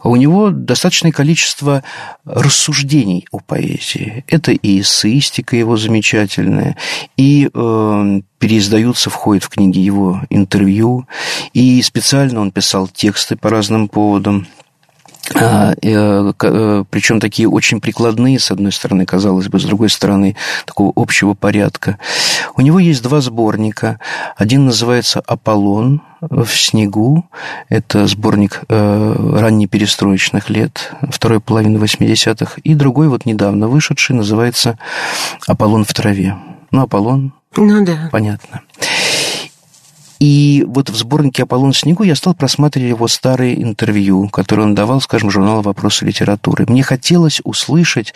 у 0.02 0.16
него 0.16 0.50
достаточное 0.50 1.12
количество 1.12 1.82
рассуждений 2.24 3.26
о 3.32 3.40
поэзии. 3.40 4.24
Это 4.28 4.52
и 4.52 4.80
эссеистика 4.80 5.56
его 5.56 5.76
замечательная, 5.76 6.76
и 7.16 7.48
э, 7.52 8.20
переиздаются, 8.38 9.10
входят 9.10 9.44
в 9.44 9.48
книги 9.48 9.78
его 9.78 10.22
интервью, 10.30 11.06
и 11.52 11.82
специально 11.82 12.40
он 12.40 12.50
писал 12.50 12.88
тексты 12.88 13.36
по 13.36 13.50
разным 13.50 13.88
поводам. 13.88 14.46
А, 15.34 15.74
э, 15.80 16.32
э, 16.42 16.84
Причем 16.90 17.20
такие 17.20 17.48
очень 17.48 17.80
прикладные, 17.80 18.38
с 18.38 18.50
одной 18.50 18.72
стороны, 18.72 19.06
казалось 19.06 19.48
бы, 19.48 19.58
с 19.58 19.64
другой 19.64 19.88
стороны, 19.88 20.36
такого 20.66 20.92
общего 20.94 21.34
порядка. 21.34 21.98
У 22.56 22.60
него 22.60 22.78
есть 22.78 23.02
два 23.02 23.20
сборника. 23.20 24.00
Один 24.36 24.66
называется 24.66 25.20
«Аполлон 25.26 26.02
в 26.20 26.46
снегу». 26.48 27.26
Это 27.68 28.06
сборник 28.06 28.62
э, 28.68 29.36
раннеперестроечных 29.38 30.50
лет, 30.50 30.92
второй 31.10 31.40
половины 31.40 31.78
80-х. 31.78 32.60
И 32.62 32.74
другой, 32.74 33.08
вот 33.08 33.24
недавно 33.24 33.68
вышедший, 33.68 34.16
называется 34.16 34.78
«Аполлон 35.46 35.84
в 35.84 35.92
траве». 35.94 36.36
Ну, 36.70 36.82
Аполлон, 36.82 37.32
ну 37.56 37.84
да. 37.84 38.08
понятно. 38.10 38.62
И 40.24 40.64
вот 40.66 40.88
в 40.88 40.96
сборнике 40.96 41.42
«Аполлон 41.42 41.74
снегу» 41.74 42.02
я 42.02 42.14
стал 42.14 42.32
просматривать 42.32 42.88
его 42.88 43.08
старые 43.08 43.62
интервью, 43.62 44.30
которые 44.30 44.64
он 44.64 44.74
давал, 44.74 45.02
скажем, 45.02 45.30
журналу 45.30 45.60
«Вопросы 45.60 46.06
литературы». 46.06 46.64
Мне 46.66 46.82
хотелось 46.82 47.42
услышать 47.44 48.14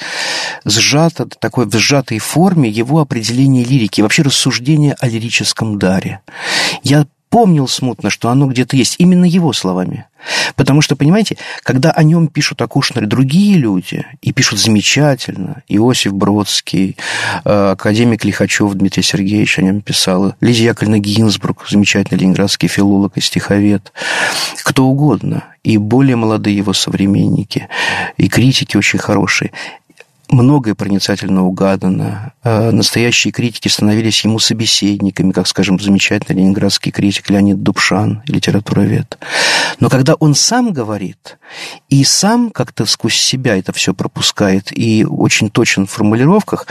сжато, 0.65 1.27
такой 1.27 1.67
в 1.67 1.75
сжатой 1.77 2.19
форме 2.19 2.71
его 2.71 3.01
определение 3.01 3.63
лирики, 3.63 4.01
вообще 4.01 4.23
рассуждение 4.23 4.97
о 4.99 5.07
лирическом 5.07 5.79
даре. 5.79 6.23
Я 6.83 7.07
помнил 7.31 7.69
смутно, 7.69 8.11
что 8.11 8.31
оно 8.31 8.47
где-то 8.47 8.77
есть, 8.77 8.97
именно 8.99 9.25
его 9.25 9.53
словами. 9.53 10.07
Потому 10.57 10.81
что, 10.83 10.97
понимаете, 10.97 11.37
когда 11.63 11.91
о 11.91 12.03
нем 12.03 12.29
пишут 12.29 12.61
о 12.63 12.69
Кушнере 12.69 13.07
другие 13.07 13.57
люди, 13.57 14.05
и 14.21 14.33
пишут 14.33 14.59
замечательно, 14.59 15.63
Иосиф 15.69 16.13
Бродский, 16.13 16.97
э, 17.45 17.71
академик 17.73 18.25
Лихачев 18.25 18.73
Дмитрий 18.75 19.03
Сергеевич 19.03 19.59
о 19.59 19.63
нем 19.63 19.81
писал, 19.81 20.35
Лизия 20.41 20.71
Яковлевна 20.71 20.99
Гинзбург, 20.99 21.67
замечательный 21.69 22.19
ленинградский 22.19 22.69
филолог 22.69 23.17
и 23.17 23.21
стиховед, 23.21 23.93
кто 24.65 24.87
угодно, 24.87 25.45
и 25.63 25.77
более 25.77 26.17
молодые 26.17 26.57
его 26.57 26.73
современники, 26.73 27.69
и 28.17 28.29
критики 28.29 28.77
очень 28.77 28.99
хорошие 28.99 29.53
многое 30.31 30.75
проницательно 30.75 31.45
угадано. 31.45 32.33
А 32.43 32.71
настоящие 32.71 33.33
критики 33.33 33.69
становились 33.69 34.25
ему 34.25 34.39
собеседниками, 34.39 35.33
как, 35.33 35.47
скажем, 35.47 35.81
замечательный 35.81 36.41
ленинградский 36.41 36.93
критик 36.93 37.31
Леонид 37.31 37.63
Дубшан, 37.63 38.23
литературовед. 38.27 39.19
Но 39.81 39.89
когда 39.89 40.15
он 40.15 40.35
сам 40.35 40.73
говорит, 40.73 41.39
и 41.89 42.05
сам 42.05 42.51
как-то 42.51 42.87
сквозь 42.87 43.17
себя 43.17 43.57
это 43.57 43.73
все 43.73 43.95
пропускает, 43.95 44.77
и 44.77 45.05
очень 45.05 45.51
точен 45.51 45.87
в 45.87 45.91
формулировках, 45.91 46.67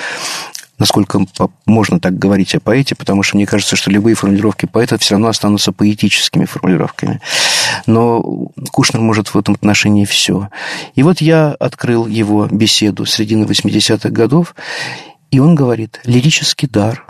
насколько 0.77 1.19
можно 1.65 1.99
так 1.99 2.17
говорить 2.17 2.55
о 2.55 2.59
поэте, 2.59 2.95
потому 2.95 3.23
что 3.23 3.37
мне 3.37 3.45
кажется, 3.45 3.75
что 3.75 3.91
любые 3.91 4.15
формулировки 4.15 4.65
поэта 4.65 4.97
все 4.97 5.15
равно 5.15 5.27
останутся 5.29 5.71
поэтическими 5.71 6.45
формулировками. 6.45 7.21
Но 7.85 8.49
Кушнер 8.71 9.01
может 9.01 9.29
в 9.29 9.37
этом 9.37 9.55
отношении 9.55 10.05
все. 10.05 10.49
И 10.95 11.03
вот 11.03 11.21
я 11.21 11.51
открыл 11.51 12.07
его 12.07 12.47
беседу 12.47 13.05
середины 13.05 13.45
80-х 13.45 14.09
годов, 14.09 14.55
и 15.31 15.39
он 15.39 15.55
говорит, 15.55 15.99
лирический 16.05 16.67
дар, 16.67 17.05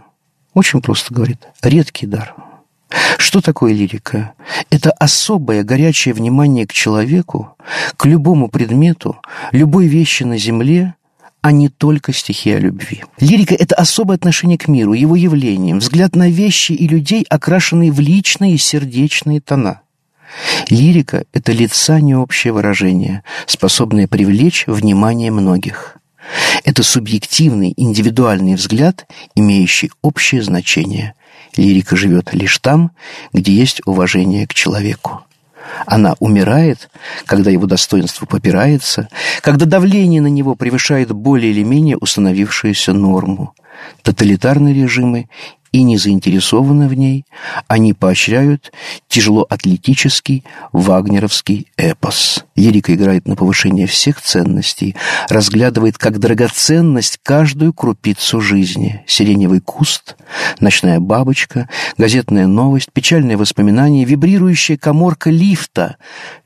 очень 0.54 0.82
просто 0.82 1.14
говорит, 1.14 1.40
редкий 1.62 2.08
дар. 2.08 2.36
Что 3.18 3.42
такое 3.42 3.74
лирика? 3.74 4.34
Это 4.70 4.92
особое 4.92 5.64
горячее 5.64 6.14
внимание 6.14 6.66
к 6.66 6.72
человеку, 6.74 7.56
к 7.98 8.06
любому 8.06 8.48
предмету, 8.48 9.18
любой 9.52 9.88
вещи 9.88 10.24
на 10.24 10.38
земле, 10.38 10.96
а 11.48 11.52
не 11.54 11.70
только 11.70 12.12
стихи 12.12 12.52
о 12.52 12.60
любви. 12.60 13.06
Лирика– 13.22 13.56
это 13.58 13.74
особое 13.76 14.18
отношение 14.18 14.58
к 14.58 14.68
миру, 14.68 14.92
его 14.92 15.16
явлениям, 15.16 15.80
взгляд 15.80 16.14
на 16.14 16.30
вещи 16.30 16.74
и 16.74 16.90
людей, 16.90 17.26
окрашенные 17.30 17.90
в 17.90 18.02
личные 18.02 18.58
сердечные 18.58 19.40
тона. 19.40 19.80
Лирика– 20.70 21.24
это 21.32 21.54
лица 21.54 22.02
необщее 22.02 22.52
выражение, 22.52 23.24
способное 23.46 24.10
привлечь 24.10 24.66
внимание 24.68 25.32
многих. 25.32 26.00
Это 26.66 26.84
субъективный, 26.84 27.74
индивидуальный 27.78 28.56
взгляд, 28.56 29.08
имеющий 29.34 29.92
общее 30.02 30.44
значение. 30.44 31.14
Лирика 31.56 31.96
живет 31.96 32.34
лишь 32.34 32.58
там, 32.58 32.92
где 33.32 33.54
есть 33.54 33.80
уважение 33.86 34.48
к 34.48 34.54
человеку. 34.54 35.22
Она 35.86 36.16
умирает, 36.20 36.90
когда 37.26 37.52
его 37.52 37.66
достоинство 37.66 38.26
попирается, 38.26 39.10
когда 39.42 39.66
давление 39.66 40.22
на 40.22 40.28
него 40.28 40.56
превышает 40.56 41.12
более 41.12 41.52
или 41.52 41.64
менее 41.64 41.98
установившуюся 41.98 42.94
норму. 42.94 43.54
Тоталитарные 44.02 44.74
режимы 44.74 45.30
и 45.78 45.84
не 45.84 45.98
заинтересованы 45.98 46.88
в 46.88 46.96
ней, 46.96 47.26
они 47.68 47.94
поощряют 47.94 48.72
тяжелоатлетический 49.08 50.44
вагнеровский 50.72 51.68
эпос. 51.78 52.46
Лирика 52.56 52.96
играет 52.96 53.28
на 53.28 53.36
повышение 53.36 53.86
всех 53.86 54.20
ценностей, 54.20 54.96
разглядывает 55.30 56.00
как 56.00 56.20
драгоценность 56.20 57.20
каждую 57.22 57.74
крупицу 57.74 58.42
жизни. 58.42 59.04
Сиреневый 59.06 59.60
куст, 59.60 60.18
ночная 60.60 61.00
бабочка, 61.00 61.70
газетная 61.96 62.48
новость, 62.48 62.92
печальное 62.92 63.38
воспоминание, 63.38 64.04
вибрирующая 64.04 64.78
коморка 64.78 65.30
лифта, 65.30 65.98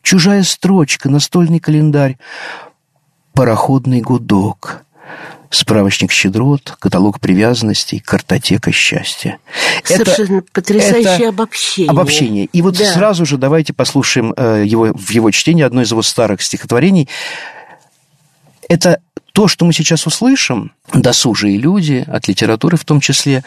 чужая 0.01 0.43
строчка, 0.43 1.09
настольный 1.09 1.59
календарь, 1.59 2.17
пароходный 3.33 4.01
гудок— 4.01 4.83
справочник 5.51 6.11
щедрот, 6.11 6.75
каталог 6.79 7.19
привязанностей, 7.19 7.99
картотека 7.99 8.71
счастья. 8.71 9.37
Совершенно 9.83 10.37
это, 10.37 10.47
потрясающее 10.51 11.15
это 11.15 11.29
обобщение. 11.29 11.91
Обобщение. 11.91 12.45
И 12.45 12.61
вот 12.61 12.77
да. 12.77 12.91
сразу 12.93 13.25
же 13.25 13.37
давайте 13.37 13.73
послушаем 13.73 14.33
э, 14.35 14.63
его, 14.65 14.93
в 14.93 15.11
его 15.11 15.29
чтении 15.31 15.63
одно 15.63 15.81
из 15.81 15.91
его 15.91 16.01
старых 16.01 16.41
стихотворений. 16.41 17.09
Это 18.69 19.01
то, 19.33 19.47
что 19.47 19.65
мы 19.65 19.73
сейчас 19.73 20.07
услышим, 20.07 20.71
досужие 20.93 21.57
люди, 21.57 22.03
от 22.07 22.27
литературы 22.27 22.77
в 22.77 22.85
том 22.85 22.99
числе, 22.99 23.43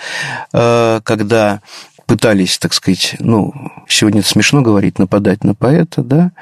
э, 0.53 1.01
когда 1.03 1.61
пытались, 2.07 2.59
так 2.59 2.75
сказать, 2.75 3.17
ну, 3.19 3.53
сегодня 3.89 4.21
это 4.21 4.29
смешно 4.29 4.63
говорить, 4.63 4.99
нападать 4.99 5.45
на 5.45 5.55
поэта, 5.55 6.03
да, 6.03 6.33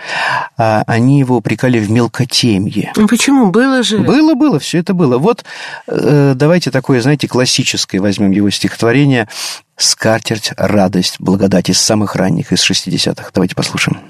а 0.57 0.83
они 0.87 1.19
его 1.19 1.37
упрекали 1.37 1.79
в 1.79 1.91
мелкотемье. 1.91 2.93
Ну 2.97 3.07
почему? 3.07 3.51
Было 3.51 3.83
же. 3.83 3.99
Было, 3.99 4.35
было, 4.35 4.59
все 4.59 4.79
это 4.79 4.95
было. 4.95 5.19
Вот 5.19 5.45
э, 5.87 6.35
давайте 6.35 6.71
такое, 6.71 7.01
знаете, 7.01 7.29
классическое 7.29 8.01
возьмем 8.01 8.31
его 8.31 8.51
стихотворение 8.51 9.29
«Скатерть, 9.77 10.53
радость, 10.57 11.17
благодать» 11.19 11.71
из 11.71 11.81
самых 11.81 12.17
ранних, 12.17 12.53
из 12.53 12.69
60-х. 12.69 13.31
Давайте 13.35 13.55
послушаем. 13.55 14.01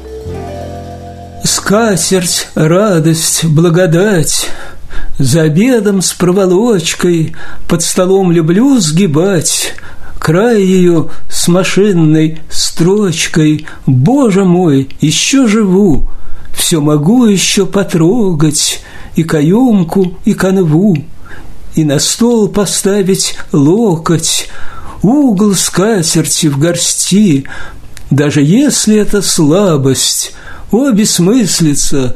Скатерть, 1.44 2.48
радость, 2.54 3.44
благодать, 3.44 4.48
За 5.18 5.42
обедом 5.42 6.00
с 6.02 6.12
проволочкой 6.12 7.34
Под 7.68 7.82
столом 7.82 8.30
люблю 8.30 8.78
сгибать 8.78 9.74
край 10.22 10.62
ее 10.62 11.10
с 11.28 11.48
машинной 11.48 12.38
строчкой 12.48 13.66
«Боже 13.86 14.44
мой, 14.44 14.88
еще 15.00 15.48
живу, 15.48 16.08
все 16.54 16.80
могу 16.80 17.26
еще 17.26 17.66
потрогать, 17.66 18.84
и 19.16 19.24
каемку, 19.24 20.16
и 20.24 20.34
канву, 20.34 20.96
и 21.74 21.82
на 21.82 21.98
стол 21.98 22.46
поставить 22.46 23.34
локоть, 23.50 24.48
угол 25.02 25.54
скатерти 25.54 26.46
в 26.46 26.56
горсти, 26.56 27.44
даже 28.08 28.42
если 28.42 28.96
это 28.96 29.22
слабость, 29.22 30.34
о, 30.70 30.92
бессмыслица, 30.92 32.14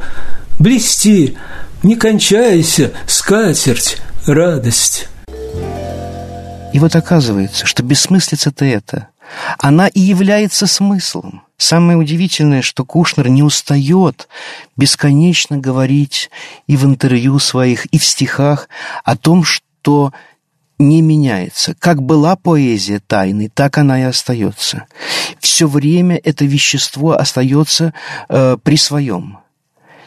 блести, 0.61 1.37
не 1.83 1.97
кончайся, 1.97 2.93
скатерть, 3.09 3.97
радость. 4.27 5.09
И 6.77 6.79
вот 6.79 6.95
оказывается, 6.95 7.65
что 7.65 7.83
бессмыслица-то 7.83 8.67
это, 8.67 9.09
она 9.59 9.89
и 9.89 9.99
является 9.99 10.67
смыслом. 10.67 11.41
Самое 11.57 11.97
удивительное, 11.97 12.61
что 12.61 12.85
Кушнер 12.85 13.31
не 13.31 13.43
устает 13.43 14.29
бесконечно 14.77 15.57
говорить 15.57 16.29
и 16.67 16.77
в 16.77 16.85
интервью 16.85 17.39
своих, 17.39 17.87
и 17.87 17.99
в 17.99 18.05
стихах 18.05 18.69
о 19.05 19.17
том, 19.17 19.43
что 19.43 20.13
не 20.79 21.01
меняется. 21.01 21.75
Как 21.79 22.03
была 22.03 22.37
поэзия 22.37 23.01
тайной, 23.01 23.49
так 23.49 23.79
она 23.79 23.99
и 23.99 24.03
остается. 24.03 24.85
Все 25.41 25.67
время 25.67 26.21
это 26.23 26.45
вещество 26.45 27.13
остается 27.13 27.95
э, 28.29 28.59
при 28.63 28.77
своем 28.77 29.39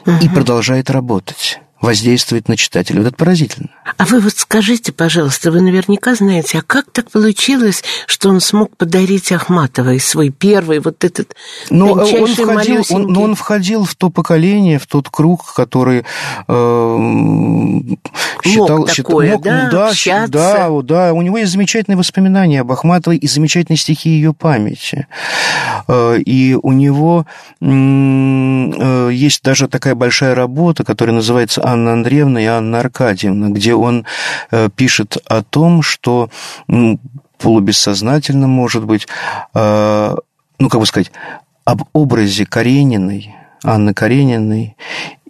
uh-huh. 0.05 0.23
и 0.23 0.29
продолжает 0.29 0.91
работать 0.91 1.61
воздействует 1.81 2.47
на 2.47 2.57
читателя. 2.57 2.99
Вот 2.99 3.07
это 3.07 3.15
поразительно. 3.15 3.69
А 3.97 4.05
вы 4.05 4.19
вот 4.19 4.33
скажите, 4.35 4.91
пожалуйста, 4.91 5.51
вы 5.51 5.61
наверняка 5.61 6.15
знаете, 6.15 6.59
а 6.59 6.61
как 6.61 6.91
так 6.91 7.09
получилось, 7.11 7.83
что 8.05 8.29
он 8.29 8.41
смог 8.41 8.75
подарить 8.75 9.31
Ахматовой 9.31 9.99
свой 9.99 10.29
первый 10.29 10.79
вот 10.79 11.03
этот 11.03 11.35
но 11.69 11.87
ну, 11.87 11.91
он 11.93 12.27
входил, 12.27 12.83
он, 12.89 13.03
но 13.03 13.21
он 13.23 13.35
входил 13.35 13.85
в 13.85 13.95
то 13.95 14.09
поколение, 14.09 14.79
в 14.79 14.87
тот 14.87 15.09
круг, 15.09 15.53
который 15.53 16.03
э, 16.47 16.97
считал... 18.43 18.79
Мог 18.79 18.93
такое, 18.93 19.31
мог, 19.33 19.43
да, 19.43 19.69
да, 19.71 20.27
да, 20.27 20.69
да, 20.81 21.13
у 21.13 21.21
него 21.21 21.37
есть 21.37 21.51
замечательные 21.51 21.97
воспоминания 21.97 22.61
об 22.61 22.71
Ахматовой 22.71 23.17
и 23.17 23.27
замечательные 23.27 23.77
стихи 23.77 24.09
ее 24.09 24.33
памяти. 24.33 25.07
Э, 25.87 26.17
и 26.17 26.55
у 26.55 26.71
него 26.71 27.25
э, 27.61 29.09
есть 29.11 29.43
даже 29.43 29.67
такая 29.67 29.95
большая 29.95 30.35
работа, 30.35 30.83
которая 30.83 31.15
называется 31.15 31.61
Анна 31.69 31.93
Андреевна 31.93 32.41
и 32.41 32.45
Анна 32.45 32.79
Аркадьевна, 32.79 33.49
где 33.49 33.75
он 33.75 34.05
э, 34.51 34.69
пишет 34.75 35.17
о 35.25 35.43
том, 35.43 35.81
что 35.83 36.29
ну, 36.67 36.99
полубессознательно, 37.37 38.47
может 38.47 38.85
быть, 38.85 39.07
э, 39.53 40.15
ну, 40.57 40.69
как 40.69 40.79
бы 40.79 40.85
сказать, 40.85 41.11
об 41.65 41.83
образе 41.93 42.45
Карениной, 42.45 43.35
Анны 43.63 43.93
Карениной 43.93 44.75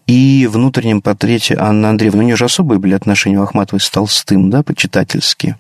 и 0.08 0.48
внутреннем 0.50 1.02
портрете 1.02 1.56
Анны 1.60 1.88
Андреевны. 1.88 2.24
У 2.24 2.26
нее 2.26 2.38
же 2.38 2.46
особые 2.46 2.80
были 2.80 2.94
отношения 2.94 3.38
у 3.38 3.44
Ахматовой 3.44 3.82
с 3.82 3.90
Толстым, 3.90 4.50
да, 4.50 4.64
почитательские. 4.64 5.58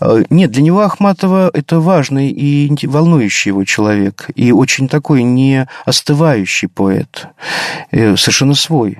Э, 0.00 0.22
нет, 0.30 0.52
для 0.52 0.62
него 0.62 0.82
Ахматова 0.82 1.50
это 1.52 1.80
важный 1.80 2.30
и 2.30 2.86
волнующий 2.86 3.50
его 3.50 3.64
человек, 3.64 4.30
и 4.36 4.52
очень 4.52 4.88
такой 4.88 5.24
не 5.24 5.66
остывающий 5.84 6.68
поэт, 6.68 7.26
совершенно 7.90 8.54
свой. 8.54 8.98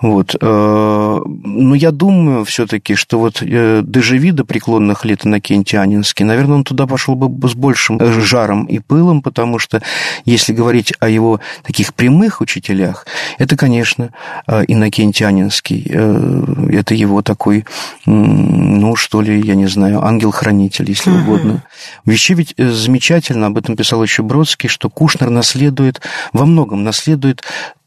Вот. 0.00 0.36
Э, 0.40 1.20
но 1.24 1.74
я 1.74 1.90
думаю 1.90 2.44
все-таки, 2.44 2.94
что 2.94 3.18
вот 3.18 3.42
э, 3.42 3.82
доживи 3.82 4.32
до 4.32 4.44
преклонных 4.44 5.04
лет 5.04 5.26
Иннокентий 5.26 5.78
Анинский, 5.78 6.24
наверное, 6.24 6.56
он 6.56 6.64
туда 6.64 6.86
пошел 6.86 7.14
бы 7.14 7.48
с 7.48 7.54
большим 7.54 7.98
э, 8.00 8.20
жаром 8.20 8.64
и 8.64 8.78
пылом, 8.78 9.22
потому 9.22 9.58
что 9.58 9.82
если 10.24 10.52
говорить 10.52 10.92
о 11.00 11.08
его 11.08 11.40
таких 11.62 11.94
прямых 11.94 12.40
учителях, 12.40 13.06
это, 13.38 13.56
конечно, 13.56 14.10
Иннокентий 14.46 15.26
Анинский. 15.26 15.82
Это 15.84 16.94
его 16.94 17.22
такой, 17.22 17.64
ну, 18.06 18.96
что 18.96 19.20
ли, 19.20 19.40
я 19.40 19.54
не 19.54 19.66
знаю, 19.66 20.04
ангел-хранитель, 20.04 20.88
если 20.88 21.12
uh-huh. 21.12 21.22
угодно. 21.22 21.62
Вещи 22.04 22.32
ведь 22.32 22.54
замечательно, 22.56 23.46
об 23.46 23.58
этом 23.58 23.76
писал 23.76 24.02
еще 24.02 24.22
Бродский, 24.22 24.68
что 24.68 24.90
Кушнер 24.90 25.30
наследует, 25.30 26.00
во 26.32 26.46
многом 26.46 26.84
наследует 26.84 27.42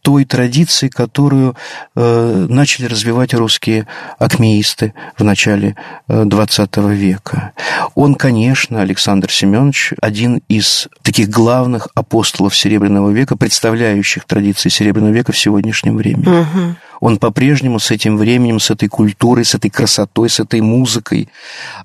той 0.07 0.23
традиции, 0.23 0.87
которую 0.87 1.57
э, 1.97 2.45
начали 2.47 2.85
развивать 2.85 3.33
русские 3.33 3.87
акмеисты 4.17 4.93
в 5.17 5.23
начале 5.25 5.75
XX 6.07 6.69
э, 6.75 6.93
века. 6.93 7.51
Он, 7.93 8.15
конечно, 8.15 8.81
Александр 8.81 9.29
Семенович, 9.29 9.95
один 10.01 10.41
из 10.47 10.87
таких 11.01 11.27
главных 11.27 11.89
апостолов 11.93 12.55
Серебряного 12.55 13.09
века, 13.09 13.35
представляющих 13.35 14.23
традиции 14.23 14.69
Серебряного 14.69 15.11
века 15.11 15.33
в 15.33 15.37
сегодняшнем 15.37 15.97
времени. 15.97 16.25
Угу 16.25 16.75
он 16.99 17.17
по-прежнему 17.17 17.79
с 17.79 17.91
этим 17.91 18.17
временем, 18.17 18.59
с 18.59 18.69
этой 18.71 18.89
культурой, 18.89 19.45
с 19.45 19.55
этой 19.55 19.69
красотой, 19.69 20.29
с 20.29 20.39
этой 20.39 20.61
музыкой 20.61 21.29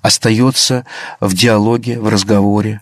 остается 0.01 0.85
в 1.19 1.33
диалоге, 1.33 1.99
в 1.99 2.07
разговоре, 2.07 2.81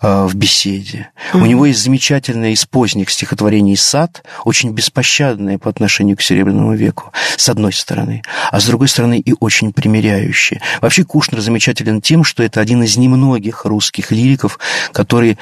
э, 0.00 0.24
в 0.24 0.34
беседе. 0.34 1.10
Mm-hmm. 1.32 1.42
У 1.42 1.46
него 1.46 1.66
есть 1.66 1.82
замечательное 1.82 2.50
из 2.50 2.64
поздних 2.64 3.10
стихотворений 3.10 3.76
«Сад», 3.76 4.24
очень 4.44 4.70
беспощадное 4.70 5.58
по 5.58 5.70
отношению 5.70 6.16
к 6.16 6.22
Серебряному 6.22 6.74
веку, 6.74 7.12
с 7.36 7.48
одной 7.48 7.72
стороны, 7.72 8.22
а 8.50 8.60
с 8.60 8.66
другой 8.66 8.88
стороны 8.88 9.18
и 9.18 9.34
очень 9.40 9.72
примиряющее. 9.72 10.60
Вообще 10.80 11.04
Кушнер 11.04 11.40
замечателен 11.40 12.00
тем, 12.00 12.24
что 12.24 12.42
это 12.42 12.60
один 12.60 12.82
из 12.82 12.96
немногих 12.96 13.64
русских 13.64 14.10
лириков, 14.10 14.58
который 14.92 15.38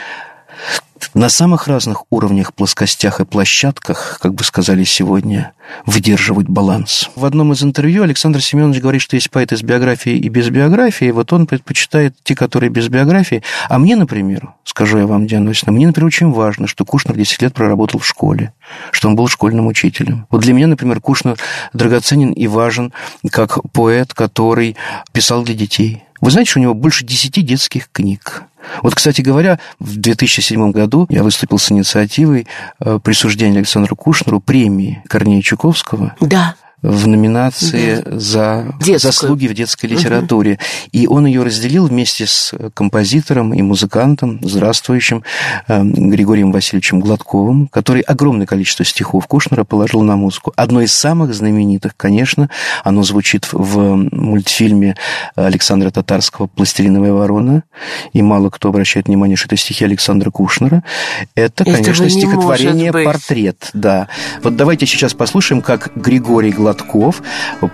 на 1.15 1.29
самых 1.29 1.67
разных 1.67 2.05
уровнях, 2.11 2.55
плоскостях 2.55 3.21
и 3.21 3.25
площадках, 3.25 4.19
как 4.21 4.35
бы 4.35 4.45
сказали 4.45 4.85
сегодня, 4.85 5.53
выдерживать 5.87 6.49
баланс. 6.49 7.11
В 7.15 7.25
одном 7.25 7.53
из 7.53 7.63
интервью 7.63 8.03
Александр 8.03 8.41
Семенович 8.41 8.81
говорит, 8.81 9.03
что 9.03 9.17
есть 9.17 9.31
поэты 9.31 9.57
с 9.57 9.63
биографией 9.63 10.19
и 10.19 10.29
без 10.29 10.51
биографии, 10.51 11.11
вот 11.11 11.33
он 11.33 11.47
предпочитает 11.47 12.15
те, 12.23 12.35
которые 12.35 12.71
без 12.71 12.89
биографии. 12.89 13.43
А 13.69 13.79
мне, 13.79 13.97
например, 13.97 14.55
скажу 14.65 14.99
я 14.99 15.07
вам, 15.07 15.27
Диана 15.27 15.49
Васильевна, 15.49 15.77
мне, 15.77 15.87
например, 15.87 16.07
очень 16.07 16.31
важно, 16.31 16.67
что 16.67 16.85
Кушнер 16.85 17.17
10 17.17 17.43
лет 17.43 17.55
проработал 17.55 18.01
в 18.01 18.07
школе, 18.07 18.53
что 18.91 19.09
он 19.09 19.17
был 19.17 19.29
школьным 19.29 19.67
учителем. 19.67 20.27
Вот 20.31 20.43
для 20.43 20.53
меня, 20.53 20.67
например, 20.67 21.01
Кушнер 21.01 21.37
драгоценен 21.73 22.33
и 22.33 22.47
важен 22.47 22.93
как 23.31 23.59
поэт, 23.73 24.15
который 24.15 24.77
писал 25.13 25.43
для 25.43 25.55
детей. 25.55 26.05
Вы 26.21 26.31
знаете, 26.31 26.51
что 26.51 26.61
у 26.61 26.63
него 26.63 26.75
больше 26.75 27.05
10 27.05 27.45
детских 27.45 27.91
книг. 27.91 28.45
Вот, 28.83 28.95
кстати 28.95 29.23
говоря, 29.23 29.59
в 29.79 29.97
2007 29.97 30.71
году 30.71 31.07
я 31.09 31.23
выступил 31.23 31.59
с 31.59 31.73
инициативой 31.73 32.47
э, 32.79 32.99
присуждения 33.03 33.59
Александру 33.59 33.97
Кушнеру 33.97 34.41
премии 34.41 35.03
Корнея 35.09 35.43
Чуковского. 35.43 36.15
Да 36.21 36.55
в 36.83 37.07
номинации 37.07 38.03
да. 38.05 38.19
за 38.19 38.75
Детскую. 38.79 38.99
заслуги 38.99 39.47
в 39.47 39.55
детской 39.55 39.87
литературе. 39.87 40.53
Угу. 40.53 40.61
И 40.93 41.07
он 41.07 41.27
ее 41.27 41.43
разделил 41.43 41.87
вместе 41.87 42.27
с 42.27 42.55
композитором 42.75 43.53
и 43.53 43.63
музыкантом, 43.63 44.41
здравствующим 44.43 45.23
эм, 45.69 46.11
Григорием 46.11 46.53
Васильевичем 46.53 47.01
Гладковым, 47.01 47.69
который 47.69 48.03
огромное 48.03 48.47
количество 48.47 48.85
стихов 48.85 49.27
Кушнера 49.27 49.65
положил 49.65 50.03
на 50.03 50.17
музыку. 50.17 50.53
Одно 50.57 50.81
из 50.81 50.93
самых 50.93 51.35
знаменитых, 51.35 51.97
конечно, 51.97 52.49
оно 52.85 53.03
звучит 53.03 53.49
в 53.53 53.97
мультфильме 54.11 54.97
Александра 55.37 55.91
Татарского 55.91 56.47
«Пластилиновая 56.47 57.13
ворона», 57.13 57.65
и 58.13 58.23
мало 58.23 58.51
кто 58.51 58.71
обращает 58.71 59.07
внимание, 59.07 59.37
что 59.37 59.49
это 59.49 59.57
стихи 59.57 59.85
Александра 59.85 60.31
Кушнера. 60.31 60.83
Это, 61.35 61.65
Этого 61.65 61.77
конечно, 61.77 62.09
стихотворение 62.09 62.93
«Портрет». 62.93 63.71
Да. 63.75 64.09
Вот 64.43 64.57
давайте 64.57 64.87
сейчас 64.87 65.15
послушаем, 65.15 65.63
как 65.63 65.93
Григорий 65.95 66.51
Гладков 66.51 66.70
Гладков 66.71 67.23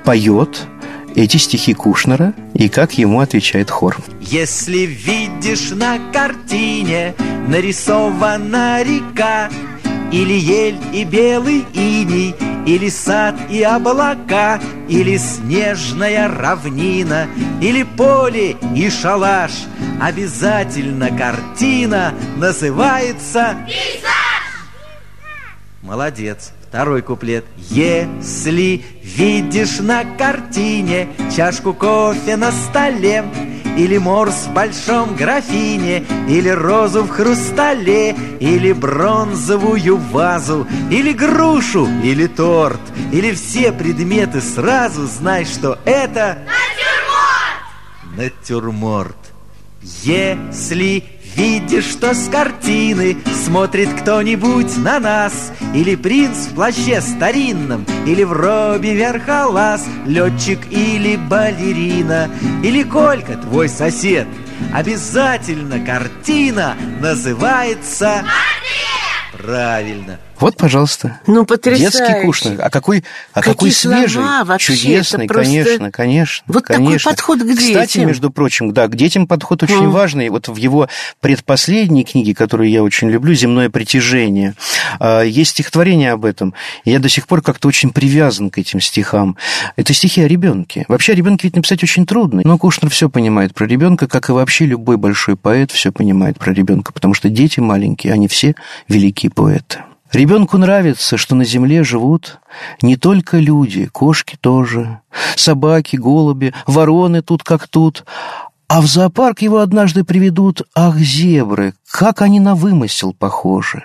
поет 0.05 0.66
эти 1.14 1.36
стихи 1.36 1.74
Кушнера 1.74 2.32
и 2.55 2.68
как 2.68 2.97
ему 2.99 3.20
отвечает 3.20 3.70
хор. 3.70 3.97
Если 4.20 4.78
видишь 4.86 5.70
на 5.70 5.99
картине 6.12 7.14
нарисована 7.49 8.82
река, 8.82 9.51
или 10.12 10.32
ель 10.32 10.78
и 10.92 11.05
белый 11.05 11.66
иней, 11.74 12.34
или 12.66 12.88
сад 12.88 13.34
и 13.51 13.62
облака, 13.62 14.61
или 14.88 15.16
снежная 15.18 16.28
равнина, 16.28 17.26
или 17.61 17.82
поле 17.82 18.57
и 18.74 18.88
шалаш, 18.88 19.53
обязательно 20.01 21.11
картина 21.16 22.14
называется... 22.36 23.57
Пейзаж! 23.66 24.16
Молодец. 25.82 26.53
Второй 26.77 27.01
куплет. 27.01 27.47
Если 27.70 28.85
видишь 29.03 29.79
на 29.79 30.05
картине 30.05 31.09
чашку 31.35 31.72
кофе 31.72 32.37
на 32.37 32.53
столе, 32.53 33.24
или 33.79 33.97
морс 33.97 34.45
в 34.47 34.53
большом 34.53 35.16
графине, 35.16 36.05
или 36.29 36.51
розу 36.51 37.05
в 37.05 37.09
хрустале, 37.09 38.14
или 38.41 38.72
бронзовую 38.72 39.97
вазу, 39.97 40.66
или 40.91 41.14
грушу, 41.14 41.89
или 42.05 42.27
торт, 42.27 42.83
или 43.11 43.33
все 43.33 43.72
предметы 43.72 44.43
сразу, 44.43 45.07
знай, 45.07 45.47
что 45.47 45.79
это... 45.87 46.45
Натюрморт! 48.18 48.18
Натюрморт. 48.18 49.16
Если 50.03 51.05
Видишь, 51.37 51.84
что 51.84 52.14
с 52.14 52.28
картины 52.30 53.18
смотрит 53.45 53.91
кто-нибудь 54.01 54.74
на 54.78 54.99
нас? 54.99 55.53
Или 55.74 55.95
принц 55.95 56.47
в 56.47 56.55
плаще 56.55 57.03
старинном, 57.03 57.84
или 58.07 58.24
в 58.24 58.32
робе 58.32 58.95
верхолаз 58.95 59.84
Летчик 60.07 60.61
или 60.70 61.16
балерина, 61.16 62.30
или 62.64 62.82
Колька, 62.82 63.37
твой 63.37 63.68
сосед? 63.68 64.26
Обязательно 64.72 65.84
картина 65.84 66.74
называется... 67.01 68.24
Правильно, 69.37 70.18
Вот, 70.39 70.57
пожалуйста. 70.57 71.18
Ну, 71.26 71.47
потрясающе. 71.47 71.91
Детский 71.99 72.22
Кушнер. 72.26 72.61
А 72.62 72.68
какой, 72.70 73.05
а 73.32 73.41
Какие 73.41 73.55
какой 73.55 73.70
свежий, 73.72 74.22
вообще, 74.45 74.76
чудесный, 74.76 75.26
просто- 75.26 75.45
конечно, 75.53 75.91
конечно. 75.91 76.45
Вот 76.49 76.64
такой 76.66 76.84
конечно. 76.87 77.11
подход 77.11 77.39
к 77.43 77.47
Кстати, 77.57 77.93
детям. 77.95 78.07
между 78.07 78.30
прочим, 78.30 78.72
да, 78.72 78.87
к 78.89 78.97
детям 78.97 79.26
подход 79.26 79.62
очень 79.62 79.76
Мгм. 79.84 79.91
важный. 79.93 80.28
Вот 80.28 80.49
в 80.49 80.57
его 80.57 80.89
предпоследней 81.20 82.05
книге, 82.05 82.34
которую 82.34 82.68
я 82.68 82.82
очень 82.82 83.09
люблю, 83.09 83.34
«Земное 83.34 83.70
притяжение», 83.70 84.55
а, 85.01 85.22
есть 85.22 85.53
стихотворение 85.53 86.12
об 86.12 86.24
этом. 86.24 86.53
Я 86.84 86.99
до 86.99 87.09
сих 87.09 87.26
пор 87.26 87.41
как-то 87.43 87.68
очень 87.68 87.91
привязан 87.91 88.51
к 88.51 88.59
этим 88.59 88.80
стихам. 88.80 89.37
Это 89.76 89.95
стихи 89.95 90.22
о 90.22 90.28
ребенке. 90.28 90.84
Вообще 90.89 91.12
о 91.12 91.14
ребенке 91.14 91.47
ведь 91.49 91.57
написать 91.57 91.82
очень 91.82 92.05
трудно. 92.07 92.43
Но 92.45 92.59
Кушнер 92.59 92.91
все 92.91 93.09
понимает 93.09 93.55
про 93.55 93.66
ребенка, 93.66 94.07
как 94.07 94.28
и 94.28 94.32
вообще 94.32 94.66
любой 94.66 94.99
большой 94.99 95.37
поэт 95.37 95.70
все 95.72 95.93
понимает 95.93 96.39
про 96.39 96.53
ребенка, 96.53 96.93
потому 96.93 97.14
что 97.14 97.28
дети 97.30 97.61
маленькие, 97.61 98.12
они 98.12 98.28
все 98.28 98.55
великие 98.89 99.30
поэты. 99.30 99.78
Ребенку 100.13 100.57
нравится, 100.57 101.17
что 101.17 101.35
на 101.35 101.45
земле 101.45 101.83
живут 101.83 102.39
не 102.81 102.97
только 102.97 103.39
люди, 103.39 103.87
кошки 103.87 104.37
тоже, 104.41 105.01
собаки, 105.35 105.97
голуби, 105.97 106.55
вороны 106.67 107.23
тут 107.23 107.43
как 107.43 107.67
тут, 107.69 108.05
а 108.69 108.81
в 108.81 108.87
зоопарк 108.87 109.43
его 109.43 109.59
однажды 109.59 110.05
приведут, 110.05 110.63
ах, 110.75 110.97
зебры, 110.97 111.75
как 111.91 112.23
они 112.23 112.41
на 112.41 112.55
вымысел 112.55 113.13
похожи. 113.13 113.85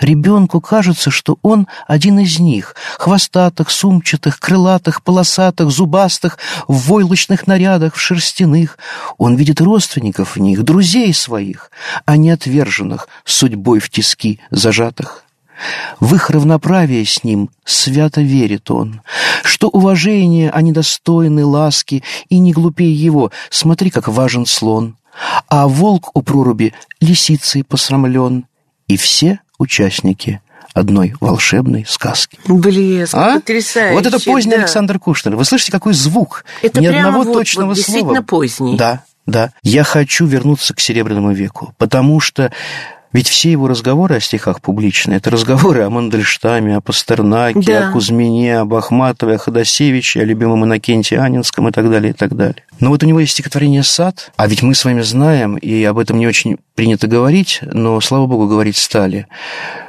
Ребенку 0.00 0.60
кажется, 0.60 1.10
что 1.10 1.38
он 1.42 1.66
один 1.86 2.18
из 2.18 2.38
них, 2.38 2.74
хвостатых, 2.98 3.70
сумчатых, 3.70 4.38
крылатых, 4.38 5.02
полосатых, 5.02 5.70
зубастых, 5.70 6.38
в 6.68 6.88
войлочных 6.88 7.46
нарядах, 7.46 7.94
в 7.94 8.00
шерстяных. 8.00 8.78
Он 9.16 9.36
видит 9.36 9.62
родственников 9.62 10.36
в 10.36 10.40
них, 10.40 10.62
друзей 10.62 11.14
своих, 11.14 11.70
а 12.04 12.18
не 12.18 12.30
отверженных, 12.30 13.08
судьбой 13.24 13.80
в 13.80 13.88
тиски 13.88 14.40
зажатых. 14.50 15.24
В 16.00 16.14
их 16.14 16.30
равноправие 16.30 17.04
с 17.04 17.22
ним 17.24 17.50
свято 17.64 18.20
верит 18.20 18.70
он, 18.70 19.00
что 19.44 19.68
уважение 19.68 20.50
они 20.50 20.72
достойны 20.72 21.44
ласки, 21.44 22.02
и 22.28 22.38
не 22.38 22.52
глупее 22.52 22.92
его, 22.94 23.30
смотри, 23.50 23.90
как 23.90 24.08
важен 24.08 24.46
слон. 24.46 24.96
А 25.48 25.68
волк 25.68 26.10
у 26.14 26.22
проруби 26.22 26.74
лисицей 27.00 27.62
посрамлен, 27.64 28.46
и 28.88 28.96
все 28.96 29.38
участники 29.58 30.40
одной 30.74 31.14
волшебной 31.20 31.84
сказки. 31.88 32.36
Блеск, 32.48 33.14
А? 33.14 33.34
потрясающе. 33.36 33.94
Вот 33.94 34.06
это 34.06 34.18
поздний 34.18 34.52
да. 34.56 34.58
Александр 34.62 34.98
Кушнер. 34.98 35.36
Вы 35.36 35.44
слышите, 35.44 35.70
какой 35.70 35.94
звук? 35.94 36.44
Это 36.62 36.80
Ни 36.80 36.86
одного 36.86 37.22
вот- 37.22 37.32
точного 37.32 37.68
вот 37.68 37.76
действительно 37.76 38.14
слова. 38.14 38.22
поздний. 38.26 38.76
Да, 38.76 39.04
да. 39.24 39.52
Я 39.62 39.84
хочу 39.84 40.26
вернуться 40.26 40.74
к 40.74 40.80
Серебряному 40.80 41.32
веку, 41.32 41.72
потому 41.78 42.18
что 42.18 42.50
ведь 43.14 43.28
все 43.28 43.50
его 43.50 43.68
разговоры 43.68 44.16
о 44.16 44.20
стихах 44.20 44.60
публичные, 44.60 45.16
это 45.16 45.30
разговоры 45.30 45.82
о 45.84 45.90
Мандельштаме, 45.90 46.76
о 46.76 46.80
Пастернаке, 46.82 47.60
Да. 47.60 47.88
о 47.88 47.92
Кузьмине, 47.92 48.58
об 48.58 48.74
Ахматове, 48.74 49.36
о 49.36 49.38
Ходосевиче, 49.38 50.20
о 50.20 50.24
любимом 50.24 50.64
Иннокенте 50.64 51.18
Анинском 51.18 51.68
и 51.68 51.72
так 51.72 51.88
далее, 51.88 52.10
и 52.10 52.14
так 52.14 52.36
далее. 52.36 52.64
Но 52.80 52.90
вот 52.90 53.02
у 53.02 53.06
него 53.06 53.20
есть 53.20 53.32
стихотворение 53.32 53.84
«Сад», 53.84 54.32
а 54.36 54.46
ведь 54.48 54.62
мы 54.62 54.74
с 54.74 54.84
вами 54.84 55.00
знаем, 55.00 55.56
и 55.56 55.82
об 55.84 55.98
этом 55.98 56.18
не 56.18 56.26
очень 56.26 56.58
принято 56.74 57.06
говорить, 57.06 57.60
но, 57.62 58.00
слава 58.00 58.26
богу, 58.26 58.48
говорить 58.48 58.76
стали, 58.76 59.28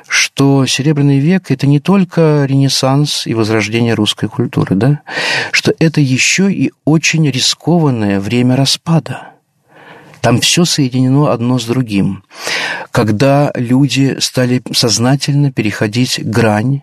что 0.07 0.65
Серебряный 0.67 1.17
век– 1.17 1.45
это 1.49 1.65
не 1.65 1.79
только 1.79 2.45
ренессанс 2.47 3.25
и 3.25 3.33
возрождение 3.33 3.95
русской 3.95 4.29
культуры, 4.29 4.75
да? 4.75 5.01
что 5.51 5.73
это 5.79 5.99
еще 5.99 6.51
и 6.51 6.71
очень 6.85 7.29
рискованное 7.29 8.19
время 8.19 8.55
распада. 8.55 9.34
Там 10.25 10.41
все 10.41 10.65
соединено 10.65 11.31
одно 11.31 11.59
с 11.59 11.65
другим. 11.65 12.23
Когда 12.89 13.51
люди 13.53 14.17
стали 14.19 14.63
сознательно 14.73 15.51
переходить 15.51 16.19
грань 16.23 16.81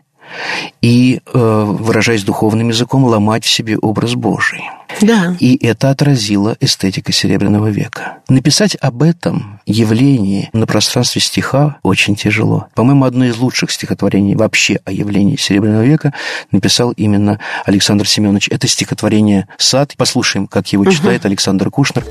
и, 0.80 1.20
э, 1.26 1.64
выражаясь 1.66 2.22
духовным 2.22 2.68
языком, 2.68 3.04
ломать 3.04 3.44
в 3.44 3.50
себе 3.50 3.76
образ 3.76 4.14
Божий. 4.14 4.62
Да. 5.00 5.36
И 5.40 5.58
это 5.66 5.90
отразила 5.90 6.56
эстетика 6.60 7.10
Серебряного 7.10 7.66
века. 7.66 8.18
Написать 8.28 8.76
об 8.80 9.02
этом 9.02 9.60
явлении 9.66 10.48
на 10.52 10.66
пространстве 10.66 11.20
стиха 11.20 11.78
очень 11.82 12.14
тяжело. 12.14 12.68
По-моему, 12.76 13.04
одно 13.04 13.24
из 13.24 13.36
лучших 13.38 13.72
стихотворений 13.72 14.36
вообще 14.36 14.78
о 14.84 14.92
явлении 14.92 15.34
Серебряного 15.34 15.82
века 15.82 16.14
написал 16.52 16.92
именно 16.92 17.40
Александр 17.64 18.06
Семенович. 18.06 18.50
Это 18.50 18.68
стихотворение 18.68 19.48
«Сад». 19.58 19.94
Послушаем, 19.96 20.46
как 20.46 20.68
его 20.72 20.84
читает 20.84 21.26
Александр 21.26 21.70
Кушнер. 21.70 22.04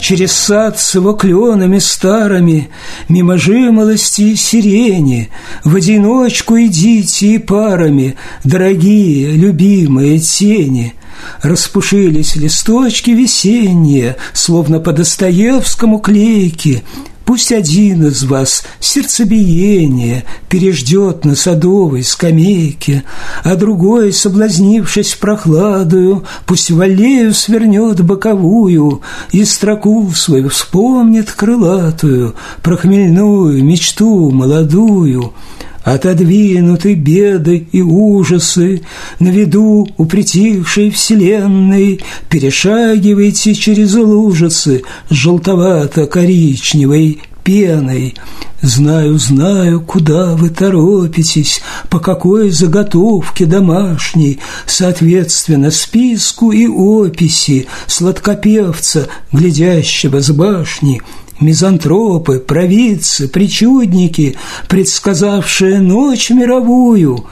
Через 0.00 0.32
сад 0.32 0.78
с 0.78 0.94
его 0.94 1.14
кленами 1.14 1.78
старыми, 1.78 2.68
Мимо 3.08 3.38
жимолости 3.38 4.22
и 4.22 4.36
сирени, 4.36 5.30
В 5.64 5.76
одиночку 5.76 6.58
идите 6.58 7.34
и 7.34 7.38
парами, 7.38 8.16
Дорогие, 8.44 9.32
любимые 9.32 10.18
тени. 10.18 10.94
Распушились 11.42 12.36
листочки 12.36 13.10
весенние, 13.10 14.16
Словно 14.32 14.80
по 14.80 14.92
Достоевскому 14.92 15.98
клейки, 15.98 16.82
Пусть 17.26 17.50
один 17.50 18.06
из 18.06 18.22
вас 18.22 18.62
сердцебиение 18.78 20.24
Переждет 20.48 21.24
на 21.24 21.34
садовой 21.34 22.04
скамейке, 22.04 23.02
А 23.42 23.56
другой, 23.56 24.12
соблазнившись 24.12 25.16
прохладою, 25.16 26.24
Пусть 26.46 26.70
в 26.70 26.80
аллею 26.80 27.34
свернет 27.34 28.00
боковую 28.00 29.02
И 29.32 29.44
строку 29.44 30.08
свою 30.14 30.50
вспомнит 30.50 31.32
крылатую 31.32 32.36
Про 32.62 32.76
хмельную 32.76 33.62
мечту 33.62 34.30
молодую. 34.30 35.32
Отодвинуты 35.86 36.94
беды 36.94 37.66
и 37.70 37.80
ужасы, 37.80 38.82
На 39.20 39.28
виду 39.28 39.88
у 39.96 40.04
притихшей 40.04 40.90
вселенной 40.90 42.00
Перешагивайте 42.28 43.54
через 43.54 43.94
лужицы 43.94 44.82
Желтовато-коричневой 45.10 47.20
пеной. 47.44 48.16
Знаю, 48.62 49.16
знаю, 49.20 49.80
куда 49.80 50.34
вы 50.34 50.50
торопитесь, 50.50 51.60
По 51.88 52.00
какой 52.00 52.50
заготовке 52.50 53.46
домашней, 53.46 54.40
Соответственно 54.66 55.70
списку 55.70 56.50
и 56.50 56.66
описи 56.66 57.68
Сладкопевца, 57.86 59.06
глядящего 59.30 60.20
с 60.20 60.32
башни– 60.32 61.00
Мизантропы, 61.40 62.38
провидцы, 62.38 63.28
причудники, 63.28 64.36
предсказавшие 64.68 65.80
ночь 65.80 66.30
мировую, 66.30 67.26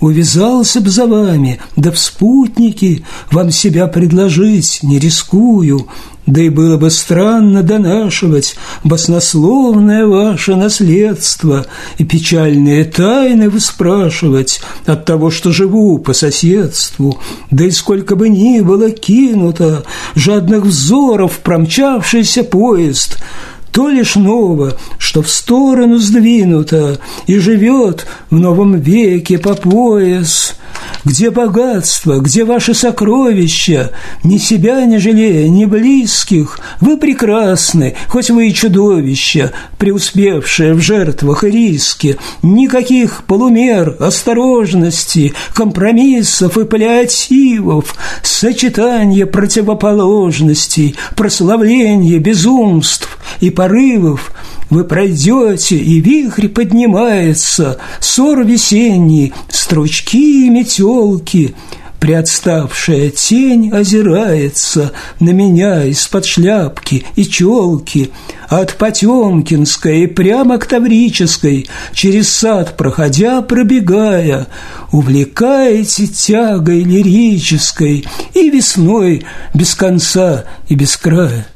Увязался 0.00 0.80
б 0.80 0.88
за 0.88 1.06
вами, 1.06 1.60
да 1.76 1.90
в 1.90 1.98
спутники 1.98 3.04
Вам 3.30 3.50
себя 3.50 3.86
предложить 3.86 4.80
не 4.82 4.98
рискую, 4.98 5.88
Да 6.26 6.40
и 6.40 6.48
было 6.48 6.78
бы 6.78 6.90
странно 6.90 7.62
донашивать 7.62 8.56
Баснословное 8.82 10.06
ваше 10.06 10.56
наследство 10.56 11.66
И 11.98 12.04
печальные 12.04 12.86
тайны 12.86 13.50
выспрашивать 13.50 14.62
От 14.86 15.04
того, 15.04 15.30
что 15.30 15.52
живу 15.52 15.98
по 15.98 16.14
соседству. 16.14 17.18
Да 17.50 17.64
и 17.66 17.70
сколько 17.70 18.16
бы 18.16 18.30
ни 18.30 18.60
было 18.60 18.90
кинуто 18.90 19.84
Жадных 20.14 20.64
взоров 20.64 21.40
промчавшийся 21.40 22.42
поезд— 22.42 23.18
то 23.72 23.88
лишь 23.88 24.16
ново, 24.16 24.76
что 24.98 25.22
в 25.22 25.30
сторону 25.30 25.98
сдвинуто 25.98 26.98
и 27.26 27.38
живет 27.38 28.06
в 28.30 28.38
новом 28.38 28.80
веке 28.80 29.38
по 29.38 29.54
пояс. 29.54 30.56
Где 31.04 31.30
богатство, 31.30 32.18
где 32.18 32.44
ваши 32.44 32.74
сокровища, 32.74 33.92
ни 34.22 34.36
себя 34.36 34.84
не 34.84 34.98
жалея, 34.98 35.48
ни 35.48 35.64
близких, 35.64 36.58
вы 36.80 36.98
прекрасны, 36.98 37.96
хоть 38.08 38.30
вы 38.30 38.48
и 38.48 38.54
чудовища, 38.54 39.52
преуспевшие 39.78 40.74
в 40.74 40.80
жертвах 40.80 41.44
и 41.44 41.50
риске. 41.50 42.18
Никаких 42.42 43.24
полумер, 43.24 43.96
осторожности, 43.98 45.32
компромиссов 45.54 46.58
и 46.58 46.64
паллиативов, 46.64 47.94
сочетание 48.22 49.24
противоположностей, 49.24 50.96
прославление 51.16 52.18
безумств 52.18 53.18
и 53.40 53.48
порывов, 53.48 54.32
вы 54.70 54.84
пройдете, 54.84 55.76
и 55.76 56.00
вихрь 56.00 56.48
поднимается, 56.48 57.78
ссор 58.00 58.44
весенний, 58.44 59.32
стручки 59.48 60.46
и 60.46 60.48
метелки. 60.48 61.54
Приотставшая 61.98 63.10
тень 63.10 63.70
озирается 63.70 64.92
на 65.18 65.30
меня 65.30 65.84
из-под 65.84 66.24
шляпки 66.24 67.04
и 67.14 67.26
челки, 67.26 68.10
от 68.48 68.76
Потемкинской 68.76 70.08
прямо 70.08 70.56
к 70.56 70.64
Таврической, 70.64 71.68
через 71.92 72.30
сад 72.30 72.78
проходя, 72.78 73.42
пробегая, 73.42 74.46
увлекаете 74.92 76.06
тягой 76.06 76.84
лирической 76.84 78.06
и 78.32 78.48
весной 78.48 79.26
без 79.52 79.74
конца 79.74 80.46
и 80.70 80.74
без 80.74 80.96
края. 80.96 81.46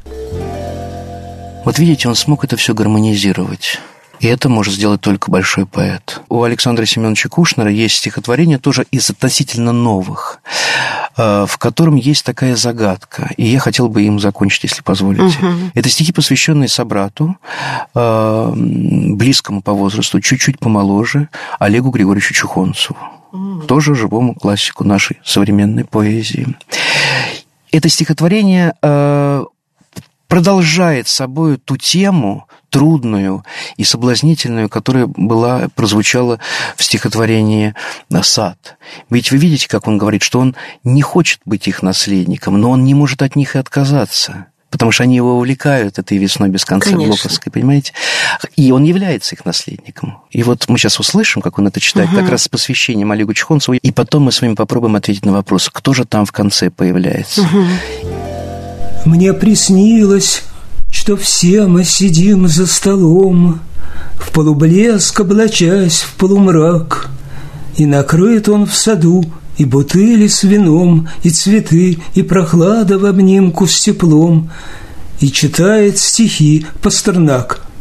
Вот 1.64 1.78
видите, 1.78 2.08
он 2.08 2.14
смог 2.14 2.44
это 2.44 2.56
все 2.56 2.74
гармонизировать. 2.74 3.80
И 4.20 4.26
это 4.26 4.48
может 4.48 4.74
сделать 4.74 5.00
только 5.00 5.30
большой 5.30 5.66
поэт. 5.66 6.22
У 6.28 6.42
Александра 6.42 6.84
Семеновича 6.84 7.28
Кушнера 7.28 7.70
есть 7.70 7.96
стихотворение 7.96 8.58
тоже 8.58 8.86
из 8.90 9.10
относительно 9.10 9.72
новых, 9.72 10.40
э, 11.16 11.46
в 11.48 11.58
котором 11.58 11.96
есть 11.96 12.24
такая 12.24 12.54
загадка. 12.54 13.30
И 13.36 13.44
я 13.44 13.58
хотел 13.58 13.88
бы 13.88 14.02
им 14.02 14.20
закончить, 14.20 14.64
если 14.64 14.82
позволите. 14.82 15.38
Угу. 15.38 15.70
Это 15.74 15.88
стихи, 15.88 16.12
посвященные 16.12 16.68
собрату, 16.68 17.36
э, 17.94 18.52
близкому 18.54 19.62
по 19.62 19.72
возрасту, 19.72 20.20
чуть-чуть 20.20 20.58
помоложе, 20.58 21.28
Олегу 21.58 21.90
Григорьевичу 21.90 22.34
Чухонцеву. 22.34 22.96
Тоже 23.66 23.96
живому 23.96 24.34
классику 24.34 24.84
нашей 24.84 25.18
современной 25.24 25.84
поэзии. 25.84 26.54
Это 27.74 27.88
стихотворение 27.88 28.74
э, 28.80 29.33
продолжает 30.34 31.06
собой 31.06 31.58
ту 31.58 31.76
тему, 31.76 32.48
трудную 32.68 33.44
и 33.76 33.84
соблазнительную, 33.84 34.68
которая 34.68 35.06
была, 35.06 35.68
прозвучала 35.76 36.40
в 36.74 36.82
стихотворении 36.82 37.76
«Сад». 38.20 38.76
Ведь 39.10 39.30
вы 39.30 39.36
видите, 39.38 39.68
как 39.68 39.86
он 39.86 39.96
говорит, 39.96 40.24
что 40.24 40.40
он 40.40 40.56
не 40.82 41.02
хочет 41.02 41.38
быть 41.44 41.68
их 41.68 41.84
наследником, 41.84 42.60
но 42.60 42.70
он 42.70 42.82
не 42.82 42.94
может 42.94 43.22
от 43.22 43.36
них 43.36 43.54
и 43.54 43.60
отказаться 43.60 44.46
потому 44.70 44.90
что 44.90 45.04
они 45.04 45.14
его 45.14 45.36
увлекают 45.36 46.00
этой 46.00 46.18
весной 46.18 46.48
без 46.48 46.64
конца 46.64 46.90
Конечно. 46.90 47.14
Глоковской, 47.14 47.52
понимаете? 47.52 47.92
И 48.56 48.72
он 48.72 48.82
является 48.82 49.36
их 49.36 49.44
наследником. 49.44 50.18
И 50.32 50.42
вот 50.42 50.68
мы 50.68 50.78
сейчас 50.78 50.98
услышим, 50.98 51.42
как 51.42 51.60
он 51.60 51.68
это 51.68 51.78
читает, 51.78 52.08
угу. 52.08 52.16
как 52.16 52.28
раз 52.28 52.42
с 52.42 52.48
посвящением 52.48 53.12
Олегу 53.12 53.34
Чхонцеву, 53.34 53.76
и 53.76 53.92
потом 53.92 54.24
мы 54.24 54.32
с 54.32 54.42
вами 54.42 54.56
попробуем 54.56 54.96
ответить 54.96 55.24
на 55.24 55.30
вопрос, 55.32 55.70
кто 55.72 55.94
же 55.94 56.04
там 56.04 56.26
в 56.26 56.32
конце 56.32 56.70
появляется. 56.70 57.42
Угу. 57.42 58.33
Мне 59.04 59.32
приснилось 59.32 60.42
что 60.94 61.16
все 61.16 61.66
мы 61.66 61.82
сидим 61.82 62.46
за 62.46 62.66
столом, 62.66 63.60
В 64.16 64.30
полублеск 64.30 65.18
облачась 65.20 66.02
в 66.02 66.14
полумрак, 66.14 67.10
И 67.76 67.84
накрыт 67.84 68.48
он 68.48 68.64
в 68.64 68.74
саду, 68.74 69.24
и 69.58 69.64
бутыли 69.64 70.28
с 70.28 70.44
вином, 70.44 71.08
И 71.24 71.30
цветы, 71.30 71.98
и 72.14 72.22
прохлада 72.22 72.98
в 72.98 73.06
обнимку 73.06 73.66
с 73.66 73.80
теплом, 73.80 74.50
И 75.18 75.32
читает 75.32 75.98
стихи 75.98 76.64
Пастернак— 76.80 77.60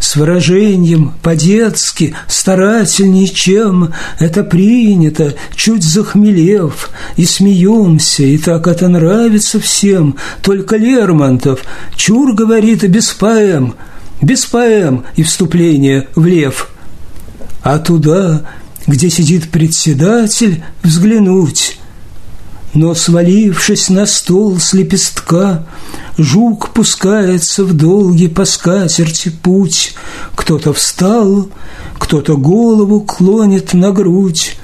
с 0.00 0.16
выражением 0.16 1.14
по-детски, 1.22 2.14
старательней, 2.28 3.28
чем 3.28 3.92
это 4.18 4.44
принято, 4.44 5.34
чуть 5.54 5.82
захмелев, 5.82 6.90
и 7.16 7.24
смеемся, 7.24 8.22
и 8.22 8.38
так 8.38 8.66
это 8.66 8.88
нравится 8.88 9.58
всем, 9.58 10.16
только 10.42 10.76
Лермонтов 10.76 11.60
чур 11.96 12.34
говорит 12.34 12.84
без 12.88 13.10
поэм, 13.12 13.74
без 14.20 14.46
поэм 14.46 15.04
и 15.16 15.22
вступления 15.22 16.08
в 16.14 16.26
лев. 16.26 16.70
А 17.62 17.78
туда, 17.78 18.42
где 18.86 19.10
сидит 19.10 19.50
председатель, 19.50 20.62
взглянуть, 20.82 21.75
но, 22.76 22.94
свалившись 22.94 23.88
на 23.88 24.04
стол 24.04 24.60
с 24.60 24.74
лепестка, 24.74 25.64
Жук 26.18 26.74
пускается 26.74 27.64
в 27.64 27.72
долгий 27.72 28.28
по 28.28 28.44
скатерти 28.44 29.30
путь. 29.30 29.94
Кто-то 30.34 30.74
встал, 30.74 31.48
кто-то 31.98 32.36
голову 32.36 33.00
клонит 33.00 33.72
на 33.72 33.92
грудь, 33.92 34.56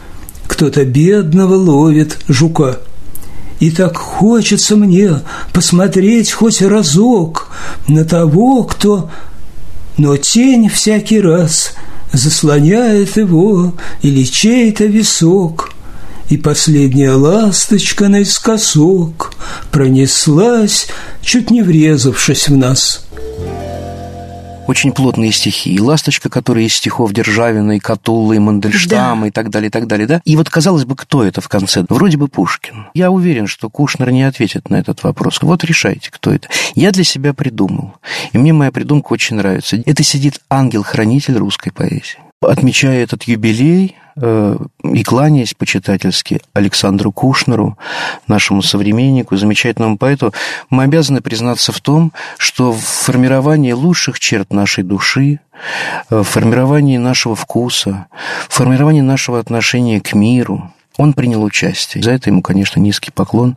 Кто-то 0.46 0.84
бедного 0.84 1.54
ловит 1.54 2.18
жука. 2.28 2.80
И 3.60 3.70
так 3.70 3.96
хочется 3.96 4.76
мне 4.76 5.20
посмотреть 5.54 6.32
хоть 6.32 6.60
разок 6.60 7.48
На 7.88 8.04
того, 8.04 8.64
кто... 8.64 9.10
Но 9.96 10.18
тень 10.18 10.68
всякий 10.68 11.20
раз 11.20 11.72
заслоняет 12.12 13.16
его 13.16 13.72
Или 14.02 14.24
чей-то 14.24 14.84
висок— 14.84 15.70
и 16.32 16.38
последняя 16.38 17.12
ласточка 17.12 18.08
наискосок 18.08 19.34
Пронеслась, 19.70 20.88
чуть 21.20 21.50
не 21.50 21.60
врезавшись 21.62 22.48
в 22.48 22.56
нас 22.56 23.06
очень 24.68 24.92
плотные 24.92 25.32
стихи. 25.32 25.74
И 25.74 25.80
«Ласточка», 25.80 26.30
которая 26.30 26.64
из 26.64 26.74
стихов 26.74 27.12
Державина, 27.12 27.72
и 27.72 27.78
Катулла, 27.78 28.32
и 28.32 28.38
Мандельштама, 28.38 29.22
да. 29.22 29.26
и 29.26 29.30
так 29.30 29.50
далее, 29.50 29.68
и 29.68 29.70
так 29.70 29.86
далее, 29.86 30.06
да? 30.06 30.22
И 30.24 30.36
вот, 30.36 30.48
казалось 30.48 30.86
бы, 30.86 30.96
кто 30.96 31.24
это 31.24 31.42
в 31.42 31.48
конце? 31.48 31.84
Вроде 31.90 32.16
бы 32.16 32.28
Пушкин. 32.28 32.86
Я 32.94 33.10
уверен, 33.10 33.48
что 33.48 33.68
Кушнер 33.68 34.10
не 34.12 34.22
ответит 34.22 34.70
на 34.70 34.76
этот 34.76 35.02
вопрос. 35.02 35.40
Вот 35.42 35.64
решайте, 35.64 36.10
кто 36.10 36.32
это. 36.32 36.48
Я 36.74 36.92
для 36.92 37.04
себя 37.04 37.34
придумал. 37.34 37.96
И 38.32 38.38
мне 38.38 38.54
моя 38.54 38.70
придумка 38.70 39.12
очень 39.12 39.36
нравится. 39.36 39.82
Это 39.84 40.02
сидит 40.04 40.40
ангел-хранитель 40.48 41.36
русской 41.36 41.72
поэзии. 41.72 42.20
Отмечая 42.42 43.02
этот 43.02 43.24
юбилей, 43.24 43.96
Э, 44.14 44.56
и 44.82 45.02
кланяясь 45.02 45.54
почитательски 45.54 46.42
Александру 46.52 47.12
Кушнеру, 47.12 47.78
нашему 48.26 48.62
современнику, 48.62 49.36
замечательному 49.36 49.96
поэту, 49.96 50.34
мы 50.68 50.84
обязаны 50.84 51.22
признаться 51.22 51.72
в 51.72 51.80
том, 51.80 52.12
что 52.36 52.72
в 52.72 52.80
формировании 52.80 53.72
лучших 53.72 54.20
черт 54.20 54.52
нашей 54.52 54.84
души, 54.84 55.40
э, 56.10 56.18
в 56.18 56.24
формировании 56.24 56.98
нашего 56.98 57.34
вкуса, 57.34 58.06
в 58.48 58.54
формировании 58.54 59.00
нашего 59.00 59.38
отношения 59.38 60.00
к 60.00 60.12
миру, 60.12 60.70
он 60.96 61.12
принял 61.12 61.42
участие. 61.42 62.02
За 62.02 62.12
это 62.12 62.30
ему, 62.30 62.42
конечно, 62.42 62.80
низкий 62.80 63.10
поклон, 63.10 63.56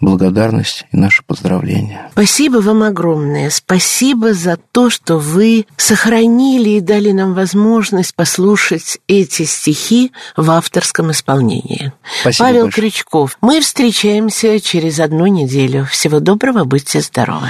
благодарность 0.00 0.86
и 0.92 0.96
наше 0.96 1.22
поздравление. 1.24 2.08
Спасибо 2.12 2.58
вам 2.58 2.82
огромное. 2.82 3.50
Спасибо 3.50 4.34
за 4.34 4.56
то, 4.72 4.90
что 4.90 5.18
вы 5.18 5.66
сохранили 5.76 6.70
и 6.70 6.80
дали 6.80 7.12
нам 7.12 7.34
возможность 7.34 8.14
послушать 8.14 8.98
эти 9.08 9.44
стихи 9.44 10.12
в 10.36 10.50
авторском 10.50 11.10
исполнении. 11.10 11.92
Спасибо 12.20 12.44
Павел 12.44 12.64
большое. 12.64 12.90
Крючков. 12.90 13.38
Мы 13.40 13.60
встречаемся 13.60 14.60
через 14.60 15.00
одну 15.00 15.26
неделю. 15.26 15.86
Всего 15.86 16.20
доброго, 16.20 16.64
будьте 16.64 17.00
здоровы. 17.00 17.48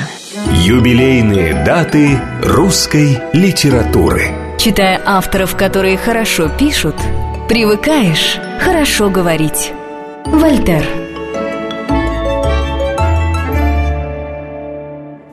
Юбилейные 0.53 1.65
даты 1.65 2.21
русской 2.43 3.19
литературы. 3.33 4.31
Читая 4.59 5.01
авторов, 5.05 5.57
которые 5.57 5.97
хорошо 5.97 6.49
пишут, 6.49 6.97
Привыкаешь 7.49 8.41
хорошо 8.61 9.09
говорить. 9.09 9.73
Вольтер. 10.25 10.85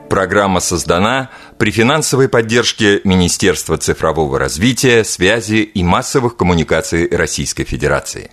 Программа 0.08 0.60
создана 0.60 1.30
при 1.58 1.72
финансовой 1.72 2.28
поддержке 2.28 3.00
Министерства 3.02 3.78
цифрового 3.78 4.38
развития, 4.38 5.02
связи 5.02 5.62
и 5.62 5.82
массовых 5.82 6.36
коммуникаций 6.36 7.08
Российской 7.10 7.64
Федерации. 7.64 8.30